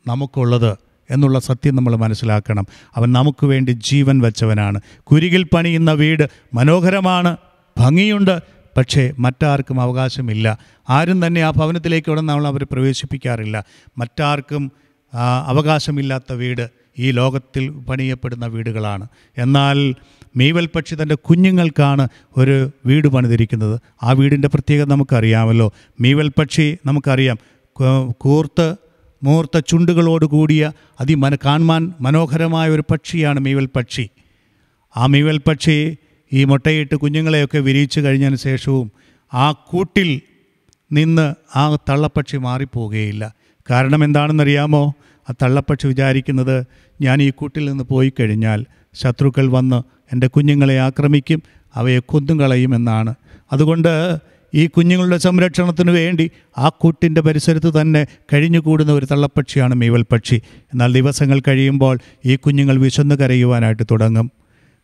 നമുക്കുള്ളത് 0.08 0.87
എന്നുള്ള 1.10 1.40
സത്യം 1.40 1.76
നമ്മൾ 1.76 1.96
മനസ്സിലാക്കണം. 1.96 2.66
അവൻ 2.96 3.12
നമുക്ക് 3.12 3.46
വേണ്ടി 3.46 3.72
ജീവൻ 3.72 4.20
വെച്ചവനാണ്. 4.20 4.82
കുരികിൽ 5.04 5.44
പണിയുന്ന 5.44 5.92
വീട് 5.92 6.30
മനോഹരമാണ് 6.54 7.38
ഭംഗിയുണ്ട് 7.78 8.40
പക്ഷേ 8.78 9.14
മറ്റാർക്കും 9.20 9.82
അവകാശമില്ല. 9.82 10.58
ആരും 10.90 11.28
തന്നെ 11.28 11.42
ആ 11.42 11.52
ഭവനത്തിലേക്ക് 11.52 12.12
ഉടൻ 12.12 12.26
നമ്മൾ 12.26 12.48
അവരെ 12.48 12.66
പ്രവേശിപ്പിക്കാറില്ല. 12.66 13.66
മറ്റാർക്കും 13.98 14.72
അവകാശമില്ലാത്ത 15.46 16.34
വീട് 16.34 16.70
ഈ 17.00 17.12
ലോകത്തിൽ 17.12 17.70
പണിയപ്പെടുന്ന 17.70 18.46
വീടുകളാണ്. 18.46 19.08
എന്നാൽ 19.38 19.96
മീവൽ 20.36 20.70
പക്ഷി 20.76 20.96
തന്റെ 20.96 21.16
കുഞ്ഞുങ്ങൾക്കാണ് 21.16 22.08
ഒരു 22.38 22.72
വീട് 22.86 23.08
പണിതിരിക്കുന്നത്. 23.08 23.80
ആ 24.04 24.12
വീടിന്റെ 24.12 24.48
പ്രത്യേകത 24.48 24.88
നമുക്കറിയാമല്ലോ. 24.88 25.74
മീവൽ 26.00 26.32
പക്ഷി 26.38 26.78
നമുക്കറിയാം. 26.86 27.38
കൂർത്ത് 28.12 28.76
മൂർത്ത 29.24 29.60
ചുണ്ടുകളോട് 29.60 30.26
കൂടിയ 30.26 30.72
അതിമന 31.00 31.36
കാണുവാൻ 31.36 31.94
മനോഹരമായ 32.02 32.70
ഒരു 32.70 32.84
പക്ഷിയാണ് 32.92 33.40
മീവൽ 33.40 33.70
പക്ഷി. 33.76 34.10
ആ 34.98 35.06
മീവൽ 35.06 35.38
പക്ഷി 35.38 35.98
ഈ 36.34 36.44
മുട്ടയിട്ട് 36.44 36.96
കുഞ്ഞുങ്ങളെയൊക്കെ 36.96 37.58
വിരിയിച്ചു 37.58 38.00
കഴിഞ്ഞതിന് 38.00 38.36
ശേഷവും 38.36 38.92
ആ 39.34 39.52
കൂട്ടിൽ 39.52 40.22
നിന്ന് 40.92 41.58
ആ 41.58 41.78
തള്ളപ്പക്ഷി 41.90 42.38
മാറിപ്പോവുകയില്ല. 42.38 43.34
കാരണം 43.70 44.04
എന്താണെന്നറിയാമോ? 44.04 44.94
ആ 45.30 45.34
തള്ളപ്പക്ഷി 45.44 45.88
വിചാരിക്കുന്നത് 45.88 46.64
ഞാൻ 47.02 47.22
ഈ 47.22 47.30
കൂട്ടിൽ 47.30 47.70
നിന്ന് 47.70 47.84
പോയി 47.84 48.14
കഴിഞ്ഞാൽ 48.20 48.66
ശത്രുക്കൾ 48.94 49.48
വന്ന് 49.48 49.84
എന്റെ 50.14 50.28
കുഞ്ഞുങ്ങളെ 50.28 50.80
ആക്രമിക്കും 50.80 51.44
അവയെ 51.76 52.00
കൊന്നും 52.00 52.40
കളയുമെന്നാണ് 52.40 53.16
അതുകൊണ്ട് 53.52 54.18
ഈ 54.54 54.68
കുഞ്ഞുങ്ങളുടെ 54.68 55.18
സംരക്ഷണത്തിന് 55.18 55.92
വേണ്ടി 55.92 56.32
ആ 56.58 56.70
കൂട്ടിന്റെ 56.70 57.22
പരിസരത്ത് 57.22 57.82
തന്നെ 57.82 58.08
കഴിഞ്ഞുകൂടുന്ന 58.34 58.92
ഒരു 58.92 59.06
തള്ളപ്പക്ഷിയാണ് 59.06 59.76
മീവൽ 59.76 60.06
പക്ഷി. 60.12 60.42
എന്നാൽ 60.58 60.94
ദിവസങ്ങൾ 60.94 61.42
കഴിയുമ്പോൾ 61.48 62.00
ഈ 62.26 62.36
കുഞ്ഞുങ്ങൾ 62.36 62.78
വിശന്ന് 62.78 63.16
കരയുവാനായിട്ട് 63.16 63.84
തുടങ്ങും. 63.92 64.32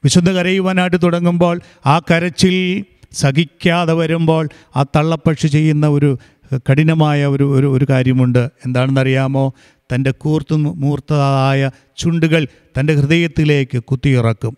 വിശുദ്ധ 0.04 0.32
കരയുവാനായിട്ട് 0.32 0.98
തുടങ്ങുമ്പോൾ 1.04 1.62
ആ 1.86 2.00
കരച്ചിൽ 2.00 2.86
സഹിക്കാതെ 3.12 3.94
വരുമ്പോൾ 3.94 4.50
ആ 4.76 4.84
തള്ളപ്പക്ഷി 4.84 5.48
ചെയ്യുന്ന 5.48 5.88
ഒരു 5.88 6.18
കഠിനമായ 6.58 7.26
ഒരു 7.26 7.58
ഒരു 7.58 7.68
ഒരു 7.68 7.86
കാര്യമുണ്ട്. 7.90 8.50
എന്താണെന്നറിയാമോ? 8.66 9.54
തന്റെ 9.96 10.12
കൂർത്തു 10.12 10.56
മൂർത്തതായ 10.56 11.72
ചുണ്ടുകൾ 11.98 12.48
തന്റെ 12.80 12.94
ഹൃദയത്തിലേക്ക് 12.94 13.84
കുത്തിയിറക്കും. 13.84 14.58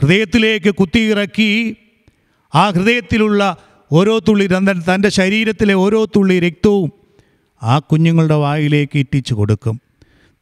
ഹൃദയത്തിലേക്ക് 0.00 0.74
കുത്തിയിറക്കി 0.74 1.76
ആ 2.54 2.70
ഹൃദയത്തിലുള്ള 2.70 3.56
ഓരോ 3.92 4.18
തുള്ളി 4.18 4.46
തന്റെ 4.92 5.08
ശരീരത്തിലെ 5.08 5.74
ഓരോ 5.74 6.04
തുള്ളി 6.04 6.40
രക്തവും 6.40 6.92
ആ 7.62 7.78
കുഞ്ഞുങ്ങളുടെ 7.78 8.34
വായിലേക്ക് 8.34 8.98
ഇറ്റിച്ചു 8.98 9.34
കൊടുക്കും. 9.34 9.80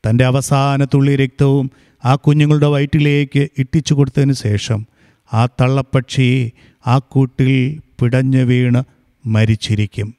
തന്റെ 0.04 0.24
അവസാന 0.24 0.84
തുള്ളി 0.84 1.16
രക്തവും 1.16 1.70
ആ 2.04 2.14
കുഞ്ഞുങ്ങളുടെ 2.14 2.66
വയറ്റിലേക്ക് 2.66 3.48
ഇട്ടിച്ചു 3.58 3.94
കൊടുത്തതിന് 3.94 4.32
ശേഷം 4.32 4.86
ആ 5.32 5.46
തള്ളപ്പക്ഷി 5.46 6.52
ആ 6.86 6.98
കൂട്ടിൽ 6.98 7.80
പിടഞ്ഞു 8.00 8.42
വീണ് 8.44 8.82
മരിച്ചിരിക്കും. 9.26 10.14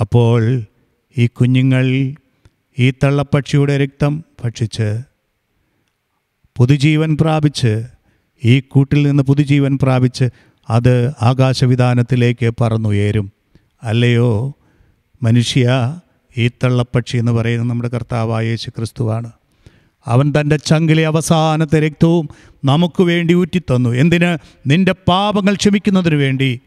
അപ്പോൾ 0.00 0.62
ഈ 1.18 1.26
കുഞ്ഞുങ്ങൾ 1.26 1.86
ഈ 2.78 2.92
തള്ളപ്പക്ഷിയുടെ 3.04 3.76
രക്തം 3.76 4.24
ഭക്ഷിച്ച് 4.44 4.88
പുതുജീവൻ 6.56 7.16
പ്രാപിച്ച് 7.20 7.72
ഈ 8.44 8.60
കൂട്ടിൽ 8.60 9.06
നിന്ന് 9.06 9.22
പുതുജീവൻ 9.22 9.78
പ്രാപിച്ച് 9.82 10.26
അത് 10.70 11.08
ആകാശവിധാനത്തിലേക്ക് 11.22 12.50
പറന്നുയരും 12.60 13.32
അല്ലയോ 13.82 14.54
മനുഷ്യ 15.22 15.98
ഈ 16.36 16.48
തള്ളപ്പക്ഷി 16.48 17.16
എന്ന് 17.16 17.32
പറയുന്നത് 17.32 17.68
നമ്മുടെ 17.68 17.88
കർത്താവായ 17.88 18.46
യേശു 18.46 18.70
ക്രിസ്തുവാണ് 18.70 19.32
അവൻ 20.06 20.32
തന്റെ 20.40 20.56
ചങ്കിലെ 20.56 21.06
അവസാനത്തെ 21.06 21.80
രക്തവും 21.80 22.28
നമുക്ക് 22.64 23.02
വേണ്ടി 23.02 23.34
ഊറ്റിത്തന്നു. 23.34 23.90
എന്തിന്? 23.90 24.38
നിന്റെ 24.66 24.92
പാപങ്ങൾ 24.92 25.54
ക്ഷമിക്കുന്നതിന് 25.54 26.14
വേണ്ടി. 26.14 26.60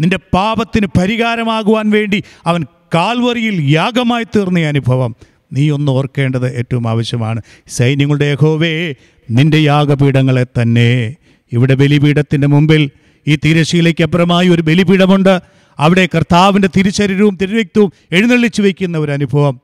നിന്റെ 0.00 0.16
പാപത്തിന് 0.16 0.86
പരിഹാരമാകുവാൻ 0.98 1.90
വേണ്ടി 1.90 2.22
അവൻ 2.46 2.64
കാൽവറിയിൽ 2.94 3.62
യാഗമായി 3.62 4.24
തീർന്ന 4.24 4.60
അനുഭവം. 4.60 5.16
നീ 5.52 5.70
ഒന്ന് 5.70 5.92
ഓർക്കേണ്ടത് 5.92 6.56
ഏറ്റവും 6.56 6.88
ആവശ്യമാണ്. 6.88 7.42
സൈന്യങ്ങളുടെ 7.68 8.24
യഹോവേ 8.24 8.94
നിന്റെ 9.30 9.58
യാഗപീഠങ്ങളെ 9.58 10.44
തന്നെ. 10.44 11.16
ഇവിടെ 11.52 11.74
ബലിപീഠത്തിന്റെ 11.74 12.46
മുമ്പിൽ 12.46 12.90
ഈ 13.26 13.36
തിരശീലയ്ക്ക് 13.36 14.02
അപ്പുറമായി 14.02 14.48
ഒരു 14.48 14.62
ബലിപീഠമുണ്ട്. 14.62 15.34
അവിടെ 15.78 16.08
കർത്താവിന്റെ 16.14 16.68
തിരിച്ചരീരവും 16.76 17.36
തിരുരക്തവും 17.36 17.92
എഴുന്നള്ളിച്ചു 18.12 18.62
വയ്ക്കുന്ന 18.62 18.98
ഒരു 18.98 19.12
അനുഭവം. 19.12 19.60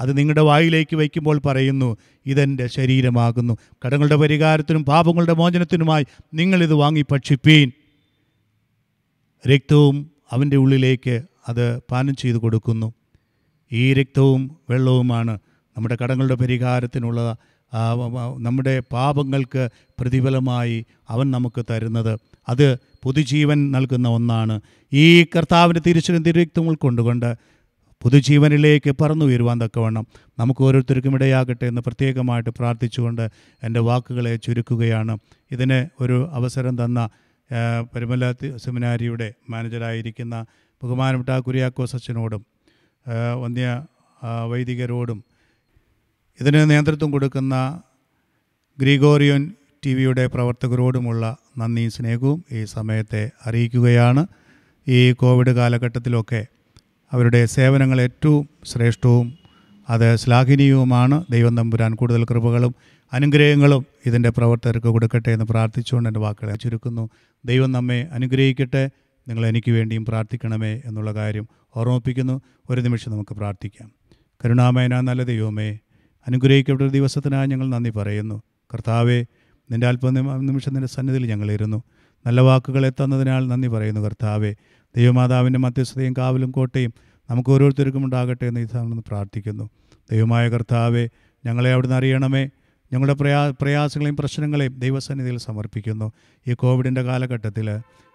അത് 0.00 0.18
നിങ്ങളുടെ 0.18 0.40
വായിലേക്ക് 0.40 0.96
വയ്ക്കുമ്പോൾ 0.96 1.38
പറയുന്നു 1.38 1.96
ഇതെന്റെ 2.26 2.66
ശരീരമാകുന്നു. 2.66 3.58
കടങ്ങളുടെ 3.84 4.16
പരിഹാരത്തിനും 4.16 4.84
പാപങ്ങളുടെ 4.84 5.32
മോചനത്തിനുമായി 5.32 6.06
നിങ്ങളിത് 6.34 6.72
വാങ്ങി 6.72 7.04
ഭക്ഷിപ്പീൻ. 7.12 7.72
രക്തവും 9.50 10.10
അവന്റെ 10.32 10.56
ഉള്ളിലേക്ക് 10.56 11.22
അത് 11.48 11.78
പാനം 11.90 12.14
ചെയ്തു 12.16 12.36
കൊടുക്കുന്നു. 12.36 12.92
ഈ 13.72 13.94
രക്തവും 13.94 14.56
വെള്ളവുമാണ് 14.70 15.38
നമ്മുടെ 15.76 15.96
കടങ്ങളുടെ 16.02 16.34
പരിഹാരത്തിനുള്ള 16.34 17.36
നമ്മുടെ 18.38 18.80
പാപങ്ങൾക്ക് 18.92 19.68
പ്രതിഫലമായി 20.00 20.84
അവൻ 21.08 21.30
നമുക്ക് 21.30 21.64
തരുന്നത്. 21.70 22.18
അത് 22.48 22.78
പുതുജീവൻ 23.02 23.70
നൽകുന്ന 23.70 24.08
ഒന്നാണ്. 24.08 24.60
ഈ 24.92 25.24
കർത്താവിന്റെ 25.24 25.82
തിരിച്ചിലും 25.86 26.22
തിരുരക്തം 26.22 26.68
ഉൾക്കൊണ്ടുകൊണ്ട് 26.68 27.36
പുതുജീവനിലേക്ക് 28.02 28.94
പറന്നു 29.00 29.24
ഉയരുവാൻ 29.24 29.60
തക്കവണ്ണം 29.62 30.06
നമുക്ക് 30.38 30.62
ഓരോരുത്തർക്കും 30.64 31.14
ഇടയാകട്ടെ 31.14 31.66
എന്ന് 31.66 31.80
പ്രത്യേകമായിട്ട് 31.80 32.50
പ്രാർത്ഥിച്ചുകൊണ്ട് 32.50 33.30
എന്റെ 33.62 33.80
വാക്കുകളെ 33.80 34.36
ചുരുക്കുകയാണ്. 34.36 35.18
ഇതിന് 35.50 35.88
ഒരു 36.02 36.28
അവസരം 36.32 36.84
തന്ന 36.84 37.08
പരിമല 37.94 38.32
സെമിനാരിയുടെ 38.32 39.32
മാനേജരായിരിക്കുന്ന 39.50 40.46
ബഹുമാനപ്പെട്ട 40.82 41.38
കുര്യാക്കോസ് 41.38 41.96
അച്ഛനോടും 41.96 42.46
വന്യ 43.40 43.82
വൈദികരോടും 44.50 45.24
ഇതിന് 46.40 46.70
നേതൃത്വം 46.70 47.10
കൊടുക്കുന്ന 47.10 47.82
ഗ്രിഗോറിയൻ 48.78 49.52
ടി 49.84 49.94
വിയുടെ 49.94 50.26
പ്രവർത്തകരോടുമുള്ള 50.26 51.36
നന്ദി 51.58 51.88
സ്നേഹവും 51.88 52.44
ഈ 52.52 52.64
സമയത്തെ 52.64 53.30
അറിയിക്കുകയാണ്. 53.46 54.26
ഈ 54.88 55.12
കോവിഡ് 55.12 55.50
കാലഘട്ടത്തിലൊക്കെ 55.50 56.46
അവരുടെ 57.12 57.44
സേവനങ്ങൾ 57.44 58.00
ഏറ്റവും 58.00 58.48
ശ്രേഷ്ഠവും 58.64 59.38
അത് 59.88 60.16
ശ്ലാഘനീയവുമാണ്. 60.16 61.24
ദൈവം 61.30 61.56
തമ്പുരാൻ 61.56 61.94
കൂടുതൽ 61.94 62.24
കൃപകളും 62.24 62.74
അനുഗ്രഹങ്ങളും 63.12 63.86
ഇതിന്റെ 64.06 64.30
പ്രവർത്തകർക്ക് 64.30 64.86
കൊടുക്കട്ടെ 64.86 65.30
എന്ന് 65.30 65.44
പ്രാർത്ഥിച്ചുകൊണ്ട് 65.44 66.08
എന്റെ 66.08 66.20
വാക്കുകളെ 66.20 66.56
ചുരുക്കുന്നു 66.56 67.10
ദൈവം 67.44 67.72
നമ്മെ 67.72 68.08
അനുഗ്രഹിക്കട്ടെ 68.12 68.90
നിങ്ങൾ 69.28 69.46
എനിക്ക് 69.46 69.70
വേണ്ടിയും 69.70 70.04
പ്രാർത്ഥിക്കണമേ 70.04 70.82
എന്നുള്ള 70.84 71.14
കാര്യം 71.14 71.48
ഓർമ്മിപ്പിക്കുന്നു. 71.76 72.40
ഒരു 72.70 72.80
നിമിഷം 72.80 73.12
നമുക്ക് 73.12 73.34
പ്രാർത്ഥിക്കാം. 73.34 73.92
കരുണാമേന 74.44 75.00
നല്ല 75.00 75.22
ദൈവമേ 75.22 75.78
അനുഗ്രഹിക്കപ്പെട്ട 76.26 76.90
ദിവസത്തിനായി 76.90 77.46
ഞങ്ങൾ 77.46 77.68
നന്ദി 77.68 77.90
പറയുന്നു. 77.90 78.42
കർത്താവെ 78.74 79.24
നിന്റെ 79.72 79.86
അല്പ 79.86 80.08
നിമിഷം 80.08 80.74
നിന്റെ 80.74 80.88
സന്നിധിയിൽ 80.88 81.26
ഞങ്ങളിരുന്നു 81.26 81.82
നല്ല 82.26 82.40
വാക്കുകളെ 82.40 82.90
തന്നതിനാൽ 82.90 83.48
നന്ദി 83.48 83.68
പറയുന്നു 83.68 84.00
കർത്താവെ. 84.00 84.54
ദൈവമാതാവിന്റെ 84.96 85.58
മധ്യസ്ഥതയും 85.58 86.14
കാവലും 86.18 86.50
കോട്ടയും 86.50 86.94
നമുക്ക് 87.30 87.50
ഓരോരുത്തർക്കും 87.50 88.04
ഉണ്ടാകട്ടെ 88.04 88.46
എന്ന് 88.46 88.60
ഈ 88.60 88.62
ഇതാണെന്ന് 88.62 88.96
പ്രാർത്ഥിക്കുന്നു. 88.96 89.70
ദൈവമായ 90.12 90.48
കർത്താവെ 90.48 91.08
ഞങ്ങളെ 91.46 91.72
അവിടുന്ന് 91.72 91.96
അറിയണമേ. 91.96 92.48
ഞങ്ങളുടെ 92.92 93.12
പ്രയാ 93.12 93.52
പ്രയാസങ്ങളെയും 93.60 94.16
പ്രശ്നങ്ങളെയും 94.16 94.78
ദൈവസന്നിധിയിൽ 94.78 95.38
സമർപ്പിക്കുന്നു. 95.38 96.12
ഈ 96.48 96.52
കോവിഡിന്റെ 96.52 97.02
കാലഘട്ടത്തിൽ 97.02 97.70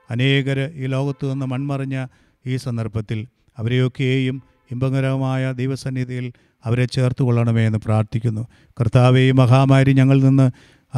അനേകർ 0.10 0.60
ഈ 0.76 0.86
ലോകത്തു 0.86 1.28
നിന്ന് 1.28 1.46
മൺമറിഞ്ഞ 1.46 2.06
ഈ 2.46 2.56
സന്ദർഭത്തിൽ 2.56 3.28
അവരെയൊക്കെയും 3.58 4.44
ഇമ്പകരമായ 4.72 5.52
ദൈവസന്നിധിയിൽ 5.52 6.34
അവരെ 6.66 6.86
ചേർത്ത് 6.86 7.24
കൊള്ളണമേ 7.24 7.66
എന്ന് 7.66 7.80
പ്രാർത്ഥിക്കുന്നു. 7.86 8.48
കർത്താവേ 8.82 9.22
ഈ 9.22 9.32
മഹാമാരി 9.32 9.94
ഞങ്ങളിൽ 9.94 10.24
നിന്ന് 10.24 10.52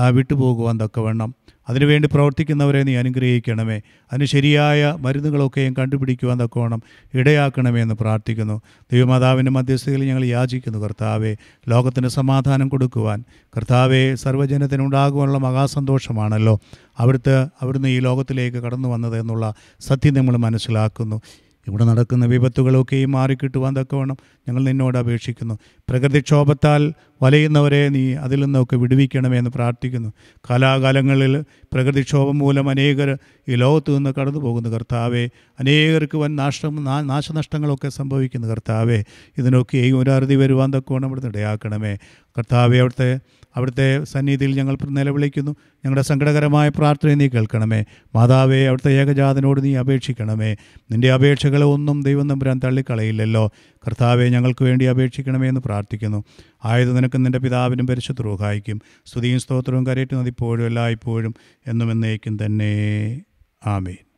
വിട്ടുപോകുവാൻ 0.09 0.79
തക്കവണ്ണം. 0.79 1.35
അതിനുവേണ്ടി 1.69 2.09
പ്രവർത്തിക്കുന്നവരെ 2.13 2.83
നീ 2.83 2.95
അനുഗ്രഹിക്കണമേ. 2.95 3.81
അതിന് 4.13 4.25
ശരിയായ 4.25 4.97
മരുന്നുകളൊക്കെയും 4.99 5.73
കണ്ടുപിടിക്കുവാൻ 5.73 6.39
തക്കവണ്ണം 6.39 6.81
ഇടയാക്കണമേ 7.13 7.81
എന്ന് 7.81 7.95
പ്രാർത്ഥിക്കുന്നു. 7.95 8.61
ദൈവമാതാവിന്റെ 8.93 9.51
മധ്യസ്ഥതയിൽ 9.51 10.03
ഞങ്ങൾ 10.03 10.25
യാചിക്കുന്നു 10.25 10.79
കർത്താവെ. 10.79 11.35
ലോകത്തിന് 11.69 12.07
സമാധാനം 12.07 12.69
കൊടുക്കുവാൻ. 12.69 13.23
കർത്താവെ 13.57 14.15
സർവജനത്തിനുണ്ടാകുവാനുള്ള 14.15 15.37
മഹാസന്തോഷമാണല്ലോ 15.37 16.59
അവിടുത്തെ 16.97 17.43
അവിടുന്ന് 17.61 17.87
ഈ 17.87 17.99
ലോകത്തിലേക്ക് 17.99 18.57
കടന്നു 18.57 18.89
വന്നത് 18.89 19.19
എന്നുള്ള 19.19 19.53
സത്യം 19.79 20.13
നമ്മൾ 20.13 20.37
മനസ്സിലാക്കുന്നു. 20.37 21.21
ഇവിടെ 21.67 21.85
നടക്കുന്ന 21.85 22.25
വിപത്തുകളൊക്കെയും 22.25 23.11
മാറിക്കിട്ടുവാൻ 23.11 23.75
തക്കവണ്ണം 23.75 24.17
ഞങ്ങൾ 24.47 24.63
നിന്നോട് 24.63 24.97
അപേക്ഷിക്കുന്നു. 24.97 25.59
പ്രകൃതിക്ഷോഭത്താൽ 25.89 26.93
വലയുന്നവരെ 27.23 27.89
നീ 27.89 28.13
അതിൽ 28.13 28.43
നിന്നൊക്കെ 28.43 28.75
വിടുവിക്കണമേ 28.75 29.37
എന്ന് 29.37 29.49
പ്രാർത്ഥിക്കുന്നു. 29.49 30.13
കാലാകാലങ്ങളിൽ 30.49 31.41
പ്രകൃതിക്ഷോഭം 31.41 32.37
മൂലം 32.37 32.69
അനേകർ 32.69 33.17
ഈ 33.49 33.55
ലോകത്തു 33.55 33.91
നിന്ന് 33.91 34.13
കടന്നു 34.19 34.39
പോകുന്നു 34.39 34.69
കർത്താവെ. 34.69 35.29
അനേകർക്ക് 35.59 36.17
വൻ 36.17 36.35
നാശം 36.35 36.85
നാശനഷ്ടങ്ങളൊക്കെ 37.07 37.89
സംഭവിക്കുന്നു 37.89 38.47
കർത്താവെ. 38.47 39.03
ഇതിനൊക്കെയും 39.37 39.99
ഒരു 39.99 40.09
അറുതി 40.09 40.35
വരുവാൻ 40.35 40.71
വേണം 40.71 41.05
അവിടുന്ന് 41.05 41.29
ഇടയാക്കണമേ. 41.29 41.95
കർത്താവെ 42.37 42.77
അവിടുത്തെ 42.77 43.19
അവിടുത്തെ 43.55 44.03
സന്നിധിയിൽ 44.03 44.55
ഞങ്ങൾ 44.55 44.77
നിലവിളിക്കുന്നു. 44.89 45.51
ഞങ്ങളുടെ 45.51 46.01
സങ്കടകരമായ 46.01 46.69
പ്രാർത്ഥന 46.69 47.13
നീ 47.13 47.27
കേൾക്കണമേ. 47.27 47.83
മാതാവേ 48.15 48.65
അവിടുത്തെ 48.65 48.91
ഏകജാതനോട് 48.91 49.63
നീ 49.63 49.75
അപേക്ഷിക്കണമേ. 49.75 50.55
നിന്റെ 50.91 51.11
അപേക്ഷകളെ 51.11 51.65
ഒന്നും 51.65 52.03
ദൈവം 52.03 52.27
നമ്പുരാൻ 52.27 52.61
തള്ളിക്കളയില്ലല്ലോ. 52.63 53.51
കർത്താവെ 53.87 54.29
ഞങ്ങൾക്ക് 54.29 54.63
വേണ്ടി 54.63 54.85
അപേക്ഷിക്കണമേ 54.85 55.47
എന്ന് 55.47 55.61
പ്രാർത്ഥിക്കുന്നു. 55.61 56.23
ആയത് 56.65 56.97
നിനക്ക് 57.17 57.25
നിന്റെ 57.25 57.39
പിതാവിനും 57.39 57.87
പരിശുദ്ധ 57.87 58.21
റൂഹായിക്കും 58.21 58.81
സ്തുതിയും 59.05 59.39
സ്തോത്രവും 59.39 59.85
കരയേറ്റുന്നത് 59.85 60.27
ഇപ്പോഴും 60.27 60.65
എല്ലായ്പ്പോഴും 60.65 61.33
എന്നും 61.67 61.91
എന്നേക്കും 61.91 62.45
തന്നെ. 62.45 63.21
ആമേൻ. 63.65 64.08